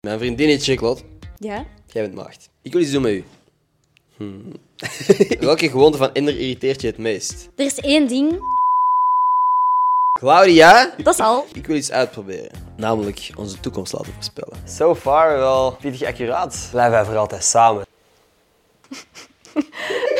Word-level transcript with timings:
Mijn 0.00 0.18
vriendin 0.18 0.48
heet. 0.48 0.64
Ja? 1.38 1.66
Jij 1.86 2.02
bent 2.02 2.14
maagd. 2.14 2.50
Ik 2.62 2.72
wil 2.72 2.80
iets 2.82 2.90
doen 2.90 3.02
met 3.02 3.12
u. 3.12 3.24
Hmm. 4.16 4.52
Welke 5.40 5.70
gewoonte 5.70 5.98
van 5.98 6.12
Ender 6.14 6.38
irriteert 6.38 6.80
je 6.80 6.86
het 6.86 6.98
meest? 6.98 7.48
Er 7.56 7.64
is 7.64 7.78
één 7.78 8.08
ding, 8.08 8.40
Claudia? 10.18 10.94
dat 11.02 11.14
is 11.14 11.20
al. 11.20 11.46
Ik 11.52 11.66
wil 11.66 11.76
iets 11.76 11.90
uitproberen. 11.90 12.50
Namelijk 12.76 13.30
onze 13.36 13.60
toekomst 13.60 13.92
laten 13.92 14.12
voorspellen. 14.12 14.58
So 14.68 14.94
far 14.94 15.36
wel 15.36 15.76
pittig 15.80 16.02
accuraat. 16.02 16.68
Blijven 16.70 16.92
wij 16.92 17.04
voor 17.04 17.16
altijd 17.16 17.44
samen. 17.44 17.86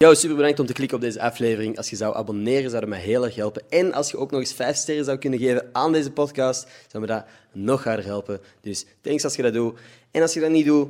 Yo, 0.00 0.14
super 0.14 0.36
bedankt 0.36 0.60
om 0.60 0.66
te 0.66 0.72
klikken 0.72 0.96
op 0.96 1.02
deze 1.02 1.20
aflevering. 1.20 1.76
Als 1.76 1.90
je 1.90 1.96
zou 1.96 2.16
abonneren, 2.16 2.70
zou 2.70 2.80
dat 2.80 2.88
mij 2.88 3.00
heel 3.00 3.24
erg 3.24 3.34
helpen. 3.34 3.62
En 3.68 3.92
als 3.92 4.10
je 4.10 4.16
ook 4.16 4.30
nog 4.30 4.40
eens 4.40 4.52
5 4.52 4.76
sterren 4.76 5.04
zou 5.04 5.18
kunnen 5.18 5.38
geven 5.38 5.68
aan 5.72 5.92
deze 5.92 6.10
podcast, 6.10 6.66
zou 6.90 7.02
me 7.02 7.08
dat 7.08 7.24
nog 7.52 7.84
harder 7.84 8.04
helpen. 8.04 8.40
Dus 8.60 8.86
thanks 9.00 9.24
als 9.24 9.36
je 9.36 9.42
dat 9.42 9.52
doet. 9.52 9.78
En 10.10 10.22
als 10.22 10.34
je 10.34 10.40
dat 10.40 10.50
niet 10.50 10.66
doet, 10.66 10.88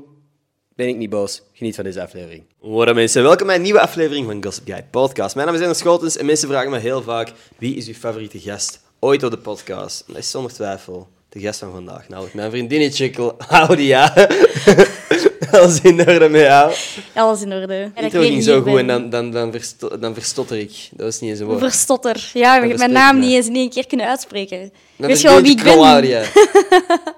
ben 0.75 0.89
ik 0.89 0.97
niet 0.97 1.11
boos. 1.11 1.43
Geniet 1.53 1.75
van 1.75 1.85
deze 1.85 2.03
aflevering. 2.03 2.45
Hoi 2.61 2.93
mensen, 2.93 3.23
welkom 3.23 3.47
bij 3.47 3.57
een 3.57 3.63
nieuwe 3.63 3.81
aflevering 3.81 4.27
van 4.27 4.45
Gossip 4.45 4.67
Guy 4.67 4.85
Podcast. 4.91 5.35
Mijn 5.35 5.47
naam 5.47 5.57
is 5.57 5.63
Ender 5.63 5.77
Scholtens 5.77 6.17
en 6.17 6.27
mensen 6.27 6.49
vragen 6.49 6.71
me 6.71 6.79
heel 6.79 7.03
vaak 7.03 7.33
wie 7.59 7.77
is 7.77 7.87
uw 7.87 7.95
favoriete 7.95 8.41
gast 8.41 8.81
ooit 8.99 9.23
op 9.23 9.31
de 9.31 9.39
podcast. 9.39 10.05
Dat 10.07 10.17
is 10.17 10.31
zonder 10.31 10.53
twijfel 10.53 11.09
de 11.29 11.41
gast 11.41 11.59
van 11.59 11.73
vandaag, 11.73 12.09
namelijk 12.09 12.35
mijn 12.35 12.51
vriendinnetje 12.51 13.11
Claudia. 13.11 14.15
Als 15.63 15.81
in 15.81 16.01
orde 16.09 16.29
met 16.29 16.41
jou. 16.41 16.73
Alles 17.15 17.43
in 17.43 17.53
orde. 17.53 17.91
Het 17.95 18.05
intro 18.05 18.21
ging 18.21 18.43
zo 18.43 18.63
goed 18.63 18.79
en 18.79 18.87
dan, 18.87 19.11
dan, 19.11 19.31
dan, 19.31 19.53
versto- 19.53 19.99
dan 19.99 20.15
verstotter 20.15 20.59
ik. 20.59 20.89
Dat 20.93 21.07
was 21.07 21.21
niet 21.21 21.31
eens 21.31 21.41
een 21.41 21.47
woord. 21.47 21.59
Verstotter. 21.59 22.31
Ja, 22.35 22.55
ik 22.57 22.61
heb 22.61 22.71
bespreek 22.71 22.79
mijn 22.79 22.93
naam 23.05 23.17
dat. 23.17 23.25
niet 23.25 23.35
eens 23.37 23.47
in 23.47 23.55
één 23.57 23.71
keer 23.71 23.87
kunnen 23.87 24.07
uitspreken. 24.07 24.61
Dat 24.61 24.71
Weet 25.07 25.11
is 25.11 25.21
je 25.23 25.29
wel 25.29 25.41
wie 25.43 25.51
ik 25.57 25.63
ben? 25.63 25.73
Claudia. 25.73 26.23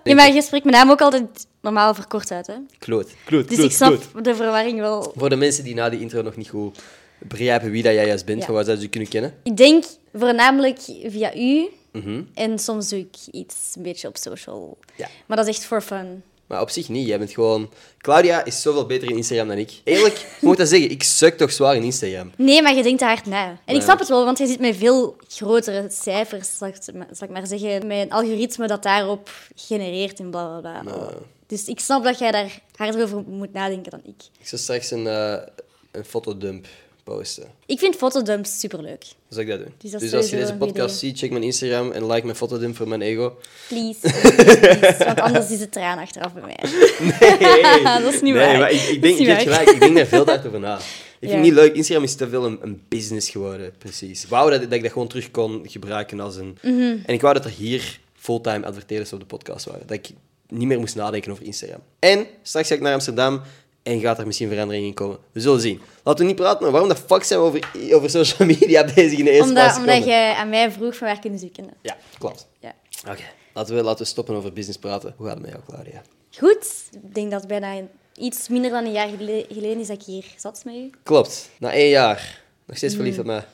Ja, 0.04 0.14
maar 0.14 0.32
je 0.32 0.42
spreekt 0.42 0.64
mijn 0.64 0.76
naam 0.76 0.90
ook 0.90 1.00
altijd 1.00 1.46
normaal 1.60 1.94
verkort 1.94 2.30
uit, 2.30 2.46
hè? 2.46 2.54
Kloot, 2.78 3.08
kloot, 3.24 3.48
Dus 3.48 3.56
kloot, 3.56 3.70
ik 3.70 3.76
snap 3.76 3.98
kloot. 4.12 4.24
de 4.24 4.34
verwarring 4.34 4.80
wel. 4.80 5.12
Voor 5.16 5.28
de 5.28 5.36
mensen 5.36 5.64
die 5.64 5.74
na 5.74 5.88
die 5.88 6.00
intro 6.00 6.22
nog 6.22 6.36
niet 6.36 6.48
goed 6.48 6.78
begrijpen 7.18 7.70
wie 7.70 7.82
dat 7.82 7.92
jij 7.94 8.06
juist 8.06 8.24
bent, 8.24 8.38
Ja. 8.38 8.44
van 8.44 8.54
waar 8.54 8.64
zouden 8.64 8.84
ze 8.84 8.90
je 8.92 8.96
kunnen 8.96 9.08
kennen? 9.10 9.34
Ik 9.42 9.56
denk 9.56 9.84
voornamelijk 10.14 10.78
via 11.06 11.34
u 11.36 11.68
Mhm. 11.92 12.22
en 12.34 12.58
soms 12.58 12.88
doe 12.88 12.98
ik 12.98 13.14
iets 13.30 13.54
een 13.76 13.82
beetje 13.82 14.08
op 14.08 14.16
social. 14.16 14.78
Ja. 14.96 15.08
Maar 15.26 15.36
dat 15.36 15.46
is 15.48 15.56
echt 15.56 15.64
for 15.66 15.80
fun. 15.80 16.22
Maar 16.50 16.60
op 16.60 16.70
zich 16.70 16.88
niet. 16.88 17.06
Jij 17.06 17.18
bent 17.18 17.30
gewoon... 17.32 17.70
Claudia 17.98 18.44
is 18.44 18.62
zoveel 18.62 18.86
beter 18.86 19.10
in 19.10 19.16
Instagram 19.16 19.48
dan 19.48 19.56
ik. 19.56 19.80
Eerlijk, 19.84 20.16
je 20.16 20.46
moet 20.46 20.56
dat 20.56 20.68
zeggen. 20.68 20.90
Ik 20.90 21.02
suk 21.02 21.36
toch 21.36 21.52
zwaar 21.52 21.76
in 21.76 21.82
Instagram. 21.82 22.32
Nee, 22.36 22.62
maar 22.62 22.74
je 22.74 22.82
denkt 22.82 23.00
daar 23.00 23.08
hard 23.08 23.26
na. 23.26 23.58
En 23.64 23.74
ik 23.74 23.82
snap 23.82 23.98
het 23.98 24.08
wel, 24.08 24.24
want 24.24 24.38
je 24.38 24.46
zit 24.46 24.60
met 24.60 24.76
veel 24.76 25.16
grotere 25.28 25.86
cijfers, 25.90 26.56
zal 26.56 26.68
ik, 26.68 26.76
zal 27.12 27.26
ik 27.26 27.30
maar 27.30 27.46
zeggen. 27.46 27.86
Met 27.86 27.98
een 27.98 28.12
algoritme 28.12 28.66
dat 28.66 28.82
daarop 28.82 29.30
genereert 29.54 30.18
en 30.18 30.30
bla 30.30 30.60
bla 30.60 30.80
bla. 30.80 31.12
Dus 31.46 31.64
ik 31.64 31.80
snap 31.80 32.04
dat 32.04 32.18
jij 32.18 32.30
daar 32.30 32.60
harder 32.76 33.02
over 33.02 33.22
moet 33.26 33.52
nadenken 33.52 33.90
dan 33.90 34.00
ik. 34.04 34.22
Ik 34.38 34.46
zal 34.46 34.58
straks 34.58 34.90
een, 34.90 35.06
eh, 35.06 35.36
een 35.90 36.04
fotodump 36.04 36.66
posten. 37.04 37.44
Ik 37.66 37.78
vind 37.78 37.96
fotodumps 37.96 38.58
superleuk. 38.60 39.04
Zou 39.28 39.42
ik 39.42 39.48
dat 39.48 39.58
doen? 39.58 39.74
Dus 39.78 39.90
Dus, 39.90 40.10
dat 40.10 40.20
als 40.20 40.30
je 40.30 40.36
deze 40.36 40.54
podcast 40.54 40.98
ziet, 40.98 41.18
check 41.18 41.30
mijn 41.30 41.42
Instagram 41.42 41.90
en 41.90 42.06
like 42.06 42.24
mijn 42.24 42.36
fotodump 42.36 42.76
voor 42.76 42.88
mijn 42.88 43.02
ego. 43.02 43.36
Please. 43.68 43.98
Please. 44.80 45.04
Want 45.04 45.20
anders 45.20 45.50
is 45.50 45.60
het 45.60 45.72
traan 45.72 45.98
achteraf 45.98 46.32
bij 46.32 46.42
mij. 46.42 46.56
Nee, 47.20 47.82
Dat 48.02 48.14
is 48.14 48.20
niet 48.20 48.34
nee, 48.34 48.46
waar. 48.46 48.58
maar 48.58 48.70
ik, 48.70 48.80
ik 48.80 48.92
Dat 48.92 49.02
denk, 49.02 49.18
niet 49.18 49.26
je 49.26 49.32
hebt 49.32 49.44
waar. 49.44 49.54
gelijk, 49.54 49.70
ik 49.70 49.80
denk 49.80 49.96
daar 49.96 50.06
veel 50.06 50.24
tijd 50.24 50.46
over 50.46 50.60
na. 50.60 50.76
Ik 50.78 51.28
vind 51.28 51.32
het 51.32 51.42
niet 51.42 51.52
leuk. 51.52 51.74
Instagram 51.74 52.04
is 52.04 52.14
te 52.14 52.28
veel 52.28 52.44
een, 52.46 52.58
een 52.62 52.82
business 52.88 53.30
geworden, 53.30 53.72
precies. 53.78 54.22
Ik 54.22 54.28
wou 54.28 54.50
dat, 54.50 54.62
dat 54.62 54.72
ik 54.72 54.82
dat 54.82 54.92
gewoon 54.92 55.08
terug 55.08 55.30
kon 55.30 55.60
gebruiken 55.64 56.20
als 56.20 56.36
een... 56.36 56.58
Mhm. 56.62 56.96
En 57.06 57.14
ik 57.14 57.20
wou 57.20 57.34
dat 57.34 57.44
er 57.44 57.50
hier 57.50 58.00
fulltime 58.14 58.66
adverteerders 58.66 59.12
op 59.12 59.20
de 59.20 59.26
podcast 59.26 59.66
waren. 59.66 59.86
Dat 59.86 59.96
ik 59.96 60.08
niet 60.48 60.68
meer 60.68 60.78
moest 60.78 60.94
nadenken 60.96 61.32
over 61.32 61.44
Instagram. 61.44 61.80
En 61.98 62.26
straks 62.42 62.68
ga 62.68 62.74
ik 62.74 62.80
naar 62.80 62.94
Amsterdam 62.94 63.40
en 63.90 64.00
gaat 64.00 64.18
er 64.18 64.26
misschien 64.26 64.48
verandering 64.48 64.86
in 64.86 64.94
komen. 64.94 65.18
We 65.32 65.40
zullen 65.40 65.60
zien. 65.60 65.80
Laten 66.04 66.20
we 66.20 66.26
niet 66.30 66.40
praten, 66.40 66.62
maar 66.62 66.70
waarom 66.70 66.88
de 66.88 66.96
fuck 66.96 67.22
zijn 67.22 67.40
we 67.40 67.46
over, 67.46 67.70
over 67.96 68.10
social 68.10 68.48
media 68.48 68.84
bezig 68.94 69.18
in 69.18 69.24
de 69.24 69.30
eerste 69.30 69.48
Omdat, 69.48 69.62
plaats 69.64 69.78
omdat 69.78 70.04
jij 70.04 70.32
aan 70.34 70.48
mij 70.48 70.70
vroeg 70.70 70.96
van 70.96 71.06
waar 71.06 71.18
kunnen 71.20 71.38
ze 71.38 71.44
je 71.44 71.50
kennen. 71.50 71.74
Ja, 71.82 71.96
klopt. 72.18 72.46
Ja. 72.60 72.74
Oké, 73.08 73.22
laten, 73.54 73.74
we, 73.74 73.82
laten 73.82 74.02
we 74.02 74.10
stoppen 74.10 74.34
over 74.34 74.52
business 74.52 74.78
praten. 74.78 75.14
Hoe 75.16 75.26
gaat 75.26 75.34
het 75.34 75.44
met 75.44 75.52
jou, 75.54 75.64
Claudia? 75.68 76.02
Goed. 76.38 76.66
Ik 77.04 77.14
denk 77.14 77.30
dat 77.30 77.40
het 77.40 77.48
bijna 77.48 77.74
iets 78.16 78.48
minder 78.48 78.70
dan 78.70 78.84
een 78.84 78.92
jaar 78.92 79.08
gele- 79.08 79.46
geleden 79.48 79.80
is 79.80 79.86
dat 79.86 79.96
ik 80.00 80.06
hier 80.06 80.24
zat 80.36 80.62
met 80.64 80.74
u. 80.74 80.90
Klopt, 81.02 81.50
na 81.58 81.72
één 81.72 81.88
jaar. 81.90 82.42
Nog 82.66 82.76
steeds 82.76 82.92
Mm. 82.92 82.98
verliefd 83.00 83.20
op 83.20 83.26
mij. 83.26 83.44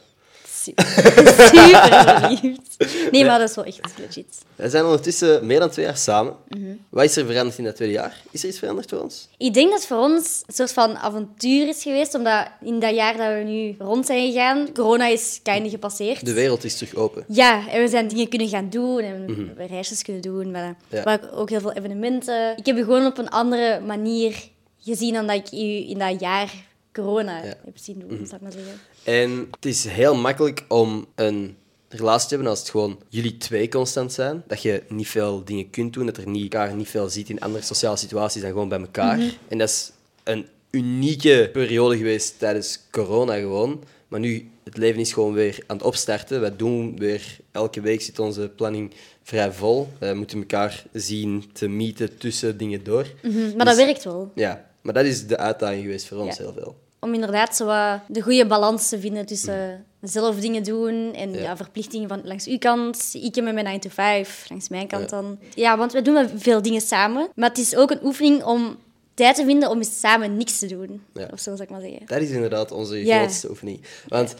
Super, 0.66 0.86
super 0.86 2.20
verliefd. 2.20 3.10
Nee, 3.10 3.24
maar 3.24 3.38
dat 3.38 3.48
is 3.48 3.54
wel 3.54 3.64
echt 3.64 3.80
legit. 3.98 4.38
We 4.54 4.70
zijn 4.70 4.84
ondertussen 4.84 5.46
meer 5.46 5.60
dan 5.60 5.70
twee 5.70 5.84
jaar 5.84 5.96
samen. 5.96 6.34
Mhm. 6.48 6.74
Wat 6.88 7.04
is 7.04 7.16
er 7.16 7.26
veranderd 7.26 7.58
in 7.58 7.64
dat 7.64 7.76
tweede 7.76 7.94
jaar? 7.94 8.22
Is 8.30 8.42
er 8.42 8.48
iets 8.48 8.58
veranderd 8.58 8.88
voor 8.88 9.00
ons? 9.00 9.28
Ik 9.36 9.54
denk 9.54 9.70
dat 9.70 9.78
het 9.78 9.88
voor 9.88 9.98
ons 9.98 10.42
een 10.46 10.54
soort 10.54 10.72
van 10.72 10.96
avontuur 10.96 11.68
is 11.68 11.82
geweest, 11.82 12.14
omdat 12.14 12.46
in 12.60 12.80
dat 12.80 12.94
jaar 12.94 13.16
dat 13.16 13.26
we 13.26 13.50
nu 13.50 13.74
rond 13.78 14.06
zijn 14.06 14.32
gegaan, 14.32 14.72
corona 14.72 15.06
is 15.06 15.40
kind 15.42 15.70
gepasseerd. 15.70 16.26
De 16.26 16.32
wereld 16.32 16.64
is 16.64 16.76
terug 16.76 16.94
open. 16.94 17.24
Ja, 17.28 17.68
en 17.68 17.82
we 17.82 17.88
zijn 17.88 18.08
dingen 18.08 18.28
kunnen 18.28 18.48
gaan 18.48 18.70
doen 18.70 19.00
en 19.00 19.26
we 19.26 19.44
hebben 19.46 19.66
reisjes 19.66 20.02
kunnen 20.02 20.22
doen, 20.22 20.50
maar. 20.50 20.76
Ja. 20.88 21.02
maar 21.04 21.20
ook 21.32 21.50
heel 21.50 21.60
veel 21.60 21.72
evenementen. 21.72 22.56
Ik 22.56 22.66
heb 22.66 22.76
je 22.76 22.84
gewoon 22.84 23.06
op 23.06 23.18
een 23.18 23.28
andere 23.28 23.80
manier 23.80 24.48
gezien 24.80 25.12
dan 25.12 25.26
dat 25.26 25.36
ik 25.36 25.46
je 25.46 25.86
in 25.86 25.98
dat 25.98 26.20
jaar 26.20 26.52
corona 27.02 27.40
heb 27.42 27.58
zien 27.74 27.98
doen, 27.98 28.14
Mhm. 28.14 28.26
zal 28.26 28.36
ik 28.36 28.42
maar 28.42 28.52
zeggen. 28.52 28.72
En 29.02 29.48
het 29.50 29.64
is 29.66 29.84
heel 29.84 30.14
makkelijk 30.14 30.64
om 30.68 31.06
een 31.14 31.56
relatie 31.88 32.28
te 32.28 32.34
hebben 32.34 32.50
als 32.50 32.58
het 32.60 32.70
gewoon 32.70 32.98
jullie 33.08 33.36
twee 33.36 33.68
constant 33.68 34.12
zijn. 34.12 34.42
Dat 34.46 34.62
je 34.62 34.82
niet 34.88 35.08
veel 35.08 35.44
dingen 35.44 35.70
kunt 35.70 35.92
doen, 35.92 36.06
dat 36.06 36.16
er 36.16 36.28
niet, 36.28 36.42
elkaar 36.54 36.74
niet 36.74 36.88
veel 36.88 37.08
ziet 37.08 37.28
in 37.30 37.40
andere 37.40 37.64
sociale 37.64 37.96
situaties 37.96 38.40
dan 38.42 38.50
gewoon 38.50 38.68
bij 38.68 38.80
elkaar. 38.80 39.20
En 39.48 39.58
dat 39.58 39.68
is 39.68 39.92
een 40.24 40.46
unieke 40.70 41.50
periode 41.52 41.96
geweest 41.96 42.38
tijdens 42.38 42.80
corona 42.90 43.34
gewoon. 43.38 43.82
Maar 44.08 44.20
nu, 44.20 44.50
het 44.64 44.76
leven 44.76 45.00
is 45.00 45.12
gewoon 45.12 45.32
weer 45.32 45.58
aan 45.66 45.76
het 45.76 45.86
opstarten. 45.86 46.40
Wij 46.40 46.56
doen 46.56 46.98
weer, 46.98 47.36
elke 47.52 47.80
week 47.80 48.00
zit 48.02 48.18
onze 48.18 48.48
planning 48.56 48.92
vrij 49.22 49.52
vol. 49.52 49.88
We 49.98 50.12
moeten 50.14 50.38
elkaar 50.38 50.84
zien 50.92 51.44
te 51.52 51.68
meeten 51.68 52.18
tussen 52.18 52.56
dingen 52.58 52.84
door. 52.84 53.06
Mhm, 53.22 53.56
Maar 53.56 53.66
dat 53.66 53.76
werkt 53.76 54.04
wel. 54.04 54.30
Ja, 54.34 54.66
maar 54.82 54.94
dat 54.94 55.04
is 55.04 55.26
de 55.26 55.36
uitdaging 55.36 55.82
geweest 55.82 56.06
voor 56.06 56.18
ons 56.18 56.36
Ja. 56.36 56.42
heel 56.42 56.52
veel. 56.52 56.76
Om 57.06 57.14
inderdaad 57.14 57.56
zo 57.56 57.64
wat 57.66 58.00
de 58.08 58.20
goede 58.20 58.46
balans 58.46 58.88
te 58.88 59.00
vinden 59.00 59.26
tussen 59.26 59.84
zelf 60.00 60.36
dingen 60.40 60.62
doen 60.62 61.14
en 61.14 61.32
Ja. 61.32 61.40
ja. 61.40 61.56
verplichtingen 61.56 62.08
van 62.08 62.20
langs 62.24 62.46
uw 62.46 62.58
kant. 62.58 63.10
Ik 63.12 63.34
heb 63.34 63.44
met 63.44 63.52
mijn 63.54 63.64
9 63.66 63.80
to 63.80 63.88
5, 63.88 64.46
langs 64.48 64.68
mijn 64.68 64.86
kant 64.86 65.10
Ja. 65.10 65.20
dan. 65.20 65.38
Ja, 65.54 65.78
want 65.78 65.92
we 65.92 66.02
doen 66.02 66.28
veel 66.36 66.62
dingen 66.62 66.80
samen. 66.80 67.28
Maar 67.34 67.48
het 67.48 67.58
is 67.58 67.76
ook 67.76 67.90
een 67.90 68.04
oefening 68.04 68.44
om 68.44 68.76
tijd 69.14 69.36
te 69.36 69.44
vinden 69.44 69.70
om 69.70 69.78
eens 69.78 70.00
samen 70.00 70.36
niks 70.36 70.58
te 70.58 70.66
doen. 70.66 71.02
Ja. 71.14 71.28
Of 71.32 71.40
zo 71.40 71.50
zou 71.50 71.62
ik 71.62 71.70
maar 71.70 71.80
zeggen. 71.80 72.00
Dat 72.06 72.20
is 72.20 72.30
inderdaad 72.30 72.72
onze 72.72 73.04
grootste 73.04 73.50
oefening. 73.50 73.80
Want 74.08 74.34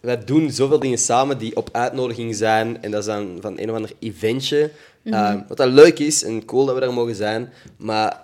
wij 0.00 0.24
doen 0.24 0.50
zoveel 0.50 0.78
dingen 0.78 0.98
samen 0.98 1.38
die 1.38 1.56
op 1.56 1.68
uitnodiging 1.72 2.34
zijn. 2.34 2.82
En 2.82 2.90
dat 2.90 3.00
is 3.00 3.06
dan 3.06 3.38
van 3.40 3.58
een 3.58 3.70
of 3.70 3.76
ander 3.76 3.92
eventje. 3.98 4.70
Mhm. 5.02 5.14
Uh, 5.14 5.34
wat 5.48 5.56
dat 5.56 5.68
leuk 5.68 5.98
is 5.98 6.22
en 6.24 6.44
cool 6.44 6.64
dat 6.64 6.74
we 6.74 6.80
daar 6.80 6.92
mogen 6.92 7.14
zijn. 7.14 7.52
Maar 7.76 8.22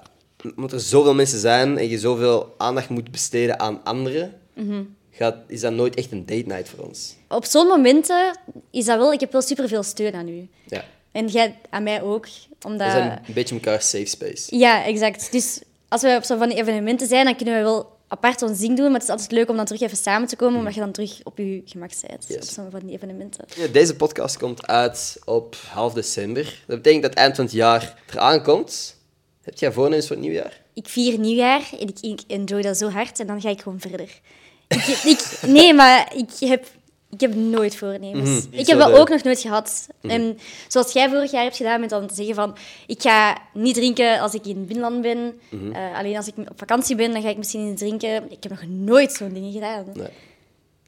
omdat 0.57 0.73
er 0.73 0.81
zoveel 0.81 1.15
mensen 1.15 1.39
zijn 1.39 1.79
en 1.79 1.89
je 1.89 1.99
zoveel 1.99 2.55
aandacht 2.57 2.89
moet 2.89 3.11
besteden 3.11 3.61
aan 3.61 3.81
anderen, 3.85 4.35
Mhm. 4.55 4.83
gaat, 5.11 5.37
is 5.47 5.61
dat 5.61 5.73
nooit 5.73 5.95
echt 5.95 6.13
een 6.13 6.27
date 6.27 6.47
night 6.47 6.69
voor 6.69 6.85
ons. 6.85 7.17
Op 7.29 7.45
zo'n 7.45 7.67
momenten 7.67 8.39
is 8.71 8.85
dat 8.85 8.99
wel... 8.99 9.13
Ik 9.13 9.21
heb 9.21 9.33
wel 9.33 9.43
superveel 9.43 9.83
steun 9.83 10.15
aan 10.15 10.29
u. 10.29 10.49
Ja. 10.67 10.85
En 11.13 11.27
jij 11.27 11.59
aan 11.71 11.83
mij 11.83 12.03
ook. 12.03 12.27
Omdat... 12.67 12.87
We 12.87 12.93
zijn 12.93 13.23
een 13.27 13.35
beetje 13.35 13.55
elkaar 13.55 13.83
safe 13.83 14.05
space. 14.07 14.57
Ja, 14.57 14.85
exact. 14.85 15.33
Dus 15.33 15.61
als 15.89 16.03
we 16.03 16.15
op 16.17 16.25
zo'n 16.25 16.39
van 16.39 16.49
die 16.49 16.59
evenementen 16.59 17.07
zijn, 17.07 17.25
dan 17.25 17.37
kunnen 17.37 17.55
we 17.57 17.63
wel 17.63 17.99
apart 18.09 18.43
ons 18.43 18.59
ding 18.59 18.77
doen. 18.77 18.85
Maar 18.85 18.95
het 18.95 19.03
is 19.03 19.09
altijd 19.09 19.33
leuk 19.33 19.49
om 19.51 19.57
dan 19.57 19.65
terug 19.65 19.81
even 19.81 19.97
samen 19.97 20.29
te 20.29 20.37
komen, 20.37 20.59
omdat 20.59 20.75
je 20.75 20.81
dan 20.81 20.93
terug 20.93 21.21
op 21.25 21.39
je 21.39 21.63
gemak 21.65 21.91
bent. 22.07 22.25
Yes. 22.29 22.37
Op 22.37 22.43
zo'n 22.43 22.71
van 22.71 22.81
die 22.81 22.95
evenementen. 22.97 23.45
Ja, 23.57 23.67
Deze 23.67 23.97
podcast 23.97 24.39
komt 24.39 24.67
uit 24.67 25.19
op 25.25 25.57
half 25.69 25.93
december. 25.93 26.45
Dat 26.67 26.77
betekent 26.77 27.03
dat 27.03 27.11
het 27.11 27.21
eind 27.21 27.37
van 27.37 27.45
het 27.45 27.55
jaar 27.55 28.03
eraan 28.11 28.43
komt. 28.43 28.97
Heb 29.43 29.59
jij 29.59 29.73
voornemens 29.73 30.07
voor 30.07 30.17
het 30.17 30.25
nieuwjaar? 30.25 30.61
Ik 30.75 30.89
vier 30.89 31.19
nieuwjaar 31.19 31.71
en 31.81 31.89
ik, 31.89 32.01
ik 32.01 32.21
enjoy 32.27 32.63
dat 32.63 32.77
zo 32.77 32.89
hard 32.89 33.21
en 33.21 33.27
dan 33.27 33.41
ga 33.41 33.49
ik 33.49 33.61
gewoon 33.61 33.81
verder. 33.81 34.21
Ik, 34.69 35.01
ik, 35.05 35.41
nee, 35.47 35.75
maar 35.75 36.13
ik 36.17 36.31
heb, 36.39 36.67
ik 37.11 37.21
heb 37.21 37.35
nooit 37.35 37.77
voornemens. 37.77 38.47
Mhm, 38.47 38.59
ik 38.59 38.67
heb 38.67 38.79
dat 38.79 38.91
eh, 38.91 38.99
ook 38.99 39.09
nog 39.09 39.23
nooit 39.23 39.41
gehad. 39.41 39.89
En 40.01 40.39
zoals 40.69 40.93
jij 40.93 41.09
vorig 41.09 41.31
jaar 41.31 41.43
hebt 41.43 41.57
gedaan 41.57 41.81
met 41.81 41.91
dan 41.91 42.07
te 42.07 42.15
zeggen 42.15 42.35
van... 42.35 42.57
Ik 42.87 43.03
ga 43.03 43.39
niet 43.55 43.75
drinken 43.75 44.21
als 44.21 44.35
ik 44.35 44.47
in 44.47 44.57
het 44.57 44.67
binnenland 44.67 45.03
ben. 45.03 45.41
Mhm. 45.49 45.73
Eh, 45.73 45.99
alleen 45.99 46.17
als 46.17 46.27
ik 46.27 46.35
op 46.37 46.59
vakantie 46.59 46.97
ben, 46.97 47.13
dan 47.13 47.23
ga 47.23 47.29
ik 47.29 47.37
misschien 47.37 47.69
niet 47.69 47.79
drinken. 47.79 48.31
Ik 48.31 48.43
heb 48.43 48.53
nog 48.53 48.65
nooit 48.69 49.13
zo'n 49.13 49.33
dingen 49.33 49.53
gedaan. 49.53 49.87
Nee. 49.95 50.09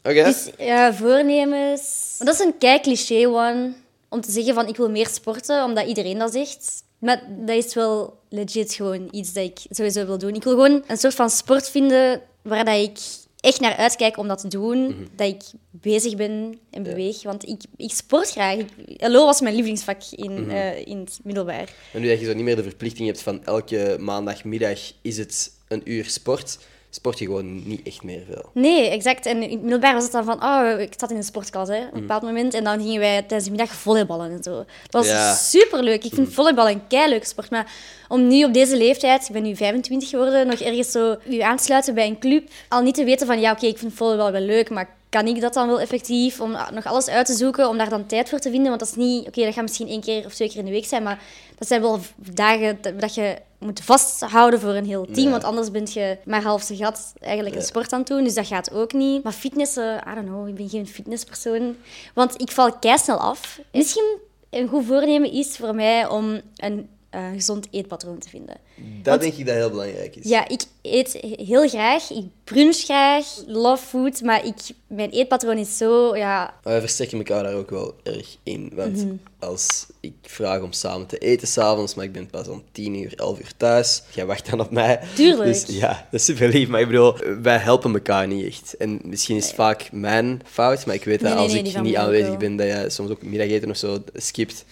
Oké. 0.03 0.25
Dus 0.25 0.51
ja, 0.59 0.95
voornemens. 0.95 2.15
Maar 2.19 2.27
dat 2.27 2.41
is 2.41 2.47
een 2.47 2.59
kei 2.59 2.81
cliché 2.81 3.27
one 3.27 3.73
om 4.09 4.21
te 4.21 4.31
zeggen 4.31 4.55
van 4.55 4.69
ik 4.69 4.77
wil 4.77 4.91
meer 4.91 5.09
sporten, 5.09 5.65
omdat 5.65 5.87
iedereen 5.87 6.19
dat 6.19 6.33
zegt. 6.33 6.83
Maar 7.03 7.23
dat 7.29 7.65
is 7.65 7.75
wel 7.75 8.19
legit 8.29 8.75
gewoon 8.75 9.09
iets 9.11 9.33
dat 9.33 9.45
ik 9.45 9.59
sowieso 9.71 10.07
wil 10.07 10.19
doen. 10.19 10.35
Ik 10.35 10.45
wil 10.45 10.53
gewoon 10.53 10.85
een 10.87 10.97
soort 10.97 11.15
van 11.15 11.31
sport 11.31 11.71
vinden 11.71 12.23
waar 12.43 12.65
dat 12.65 12.77
ik 12.77 12.99
echt 13.41 13.61
naar 13.61 13.77
uitkijk 13.77 14.17
om 14.17 14.29
dat 14.29 14.41
te 14.41 14.49
doen. 14.49 15.09
Dat 15.17 15.29
ik 15.29 15.43
bezig 15.71 16.17
ben 16.17 16.59
en 16.71 16.83
beweeg. 16.83 17.23
Want 17.23 17.49
ik, 17.49 17.63
ik 17.77 17.91
sport 17.91 18.31
graag. 18.31 18.57
Ik, 18.57 18.69
LO 18.99 19.25
was 19.25 19.41
mijn 19.41 19.55
lievelingsvak 19.55 20.03
in, 20.11 20.51
eh, 20.51 20.87
in 20.87 20.99
het 20.99 21.21
middelbaar. 21.23 21.75
En 21.93 22.01
nu 22.01 22.09
dat 22.09 22.21
je 22.21 22.27
zo 22.27 22.35
niet 22.35 22.45
meer 22.45 22.57
de 22.57 22.63
verplichting 22.63 23.07
hebt 23.07 23.23
van 23.23 23.45
elke 23.45 23.97
maandagmiddag 24.01 24.93
is 25.01 25.19
het 25.19 25.53
een 25.69 25.83
uur 25.85 26.05
sport, 26.05 26.59
sport 26.95 27.19
je 27.19 27.25
gewoon 27.25 27.69
niet 27.69 27.87
echt 27.87 28.03
meer 28.03 28.23
veel. 28.31 28.51
Nee, 28.55 28.89
exact. 28.89 29.27
En 29.27 29.43
in 29.43 29.51
het 29.51 29.61
middelbaar 29.61 29.95
was 29.95 30.03
het 30.03 30.13
dan 30.13 30.25
van, 30.25 30.43
oh, 30.45 30.81
ik 30.81 30.93
zat 30.97 31.11
in 31.11 31.17
de 31.17 31.23
sportklas 31.23 31.69
hè, 31.69 31.79
op 31.87 31.95
een 31.95 32.01
bepaald 32.01 32.23
moment. 32.23 32.55
En 32.55 32.65
dan 32.65 32.81
gingen 32.81 33.01
wij 33.01 33.19
tijdens 33.19 33.45
de 33.45 33.51
middag 33.51 33.71
volleyballen 33.71 34.31
en 34.31 34.43
zo. 34.43 34.51
Dat 34.57 34.67
was 34.91 35.07
Ja. 35.07 35.35
superleuk. 35.35 36.05
Ik 36.05 36.15
vind 36.15 36.33
volleybal 36.35 36.69
een 36.69 36.87
keileuke 36.87 37.27
sport. 37.27 37.51
Maar 37.51 37.73
om 38.09 38.27
nu 38.27 38.45
op 38.45 38.53
deze 38.53 38.77
leeftijd, 38.77 39.27
ik 39.27 39.33
ben 39.33 39.43
nu 39.43 39.57
25 39.57 40.09
geworden, 40.09 40.47
nog 40.47 40.61
ergens 40.61 40.91
zo 40.91 41.17
u 41.29 41.39
aansluiten 41.41 41.95
bij 41.95 42.07
een 42.07 42.19
club. 42.19 42.49
Al 42.69 42.83
niet 42.83 42.95
te 42.95 43.05
weten 43.05 43.27
van, 43.27 43.41
ja 43.41 43.53
oké, 43.53 43.67
ik 43.67 43.79
vind 43.79 43.95
volleybal 43.95 44.31
wel 44.33 44.41
leuk, 44.41 44.71
maar 44.71 44.89
kan 45.09 45.27
ik 45.27 45.41
dat 45.41 45.55
dan 45.55 45.69
wel 45.69 45.81
effectief? 45.81 46.41
Om 46.41 46.57
nog 46.73 46.87
alles 46.87 47.09
uit 47.09 47.27
te 47.27 47.35
zoeken, 47.35 47.69
om 47.69 47.79
daar 47.79 47.89
dan 47.89 48.07
tijd 48.07 48.29
voor 48.29 48.39
te 48.39 48.51
vinden. 48.51 48.69
Want 48.69 48.81
dat 48.81 48.89
is 48.89 48.95
niet, 48.97 49.27
oké, 49.27 49.45
dat 49.45 49.55
gaat 49.55 49.63
misschien 49.63 49.89
één 49.89 50.01
keer 50.01 50.25
of 50.25 50.35
twee 50.35 50.49
keer 50.49 50.59
in 50.59 50.65
de 50.65 50.71
week 50.71 50.85
zijn, 50.87 51.03
maar 51.03 51.23
dat 51.59 51.69
zijn 51.69 51.81
wel 51.81 52.01
dagen 52.17 52.79
dat 52.99 53.15
je 53.15 53.37
moet 53.63 53.81
vasthouden 53.81 54.61
voor 54.61 54.75
een 54.75 54.87
heel 54.87 55.07
team. 55.07 55.25
Ja. 55.25 55.31
Want 55.31 55.45
anders 55.45 55.71
ben 55.71 55.87
je 55.93 56.19
maar 56.25 56.43
half 56.43 56.63
zijn 56.63 56.79
gat 56.79 57.13
eigenlijk 57.21 57.57
een 57.57 57.63
sport 57.63 57.93
aan 57.93 57.99
het 57.99 58.09
doen. 58.09 58.25
Dus 58.25 58.35
dat 58.35 58.47
gaat 58.47 58.73
ook 58.73 58.93
niet. 58.93 59.23
Maar 59.23 59.33
fitnessen, 59.33 60.03
I 60.11 60.15
don't 60.15 60.27
know, 60.27 60.49
ik 60.49 60.55
ben 60.55 60.69
geen 60.69 60.87
fitnesspersoon. 60.87 61.77
Want 62.15 62.41
ik 62.41 62.51
val 62.51 62.77
snel 62.81 63.19
af. 63.19 63.61
Misschien 63.73 64.19
een 64.51 64.69
goed 64.69 64.85
voornemen 64.85 65.33
is 65.33 65.57
voor 65.57 65.75
mij 65.75 66.09
om 66.09 66.41
een 66.57 66.89
eh, 67.11 67.31
gezond 67.31 67.69
eetpatroon 67.71 68.19
te 68.19 68.29
vinden. 68.29 68.57
Dat 69.03 69.21
denk 69.21 69.35
ik 69.35 69.47
dat 69.47 69.55
heel 69.55 69.71
belangrijk 69.71 70.17
is. 70.17 70.29
Ja, 70.29 70.49
ik 70.49 70.63
eet 70.83 71.13
heel 71.37 71.69
graag. 71.69 72.11
Ik 72.11 72.25
brunch 72.45 72.77
graag. 72.77 73.27
Love 73.47 73.87
food. 73.87 74.23
Maar 74.23 74.47
ik, 74.47 74.55
mijn 74.87 75.11
eetpatroon 75.11 75.59
is 75.59 75.77
zo... 75.77 76.17
Ja, 76.17 76.55
wij 76.63 76.81
versterken 76.81 77.19
elkaar 77.19 77.43
daar 77.43 77.55
ook 77.55 77.71
wel 77.71 77.95
erg 78.03 78.37
in. 78.43 78.73
Want 78.75 78.97
Mhm. 78.97 79.15
als 79.39 79.87
ik 80.01 80.13
vraag 80.23 80.61
om 80.63 80.73
samen 80.73 81.07
te 81.07 81.19
eten 81.19 81.49
s'avonds, 81.49 81.95
maar 81.95 82.05
ik 82.05 82.13
ben 82.13 82.27
pas 82.31 82.49
om 82.49 82.63
10 82.73 82.95
uur, 82.95 83.13
11 83.17 83.39
uur 83.39 83.53
thuis, 83.57 84.03
jij 84.15 84.27
wacht 84.27 84.51
dan 84.51 84.61
op 84.61 84.71
mij. 84.71 85.01
Tuurlijk. 85.15 85.45
Dus 85.67 85.77
ja, 85.77 85.89
dat 86.11 86.21
is 86.21 86.25
super 86.25 86.49
lief. 86.49 86.69
Maar 86.69 86.81
ik 86.81 86.87
bedoel, 86.87 87.15
wij 87.43 87.59
helpen 87.59 87.93
elkaar 87.95 88.27
niet 88.27 88.47
echt. 88.47 88.77
En 88.77 89.01
misschien 89.05 89.37
is 89.37 89.47
het 89.47 89.55
vaak 89.55 89.89
mijn 89.93 90.41
fout, 90.45 90.87
maar 90.87 90.95
ik 90.95 91.05
weet 91.05 91.21
dat 91.21 91.29
Nee, 91.33 91.39
als 91.43 91.53
nee, 91.53 91.63
ik 91.63 91.81
niet 91.83 91.97
aanwezig 91.97 92.29
wel. 92.29 92.37
ben, 92.37 92.57
dat 92.57 92.67
jij 92.67 92.91
soms 92.91 93.11
ook 93.11 93.23
middageten 93.23 93.71
of 93.71 93.77
zo 93.77 93.99
skipt. 94.15 94.65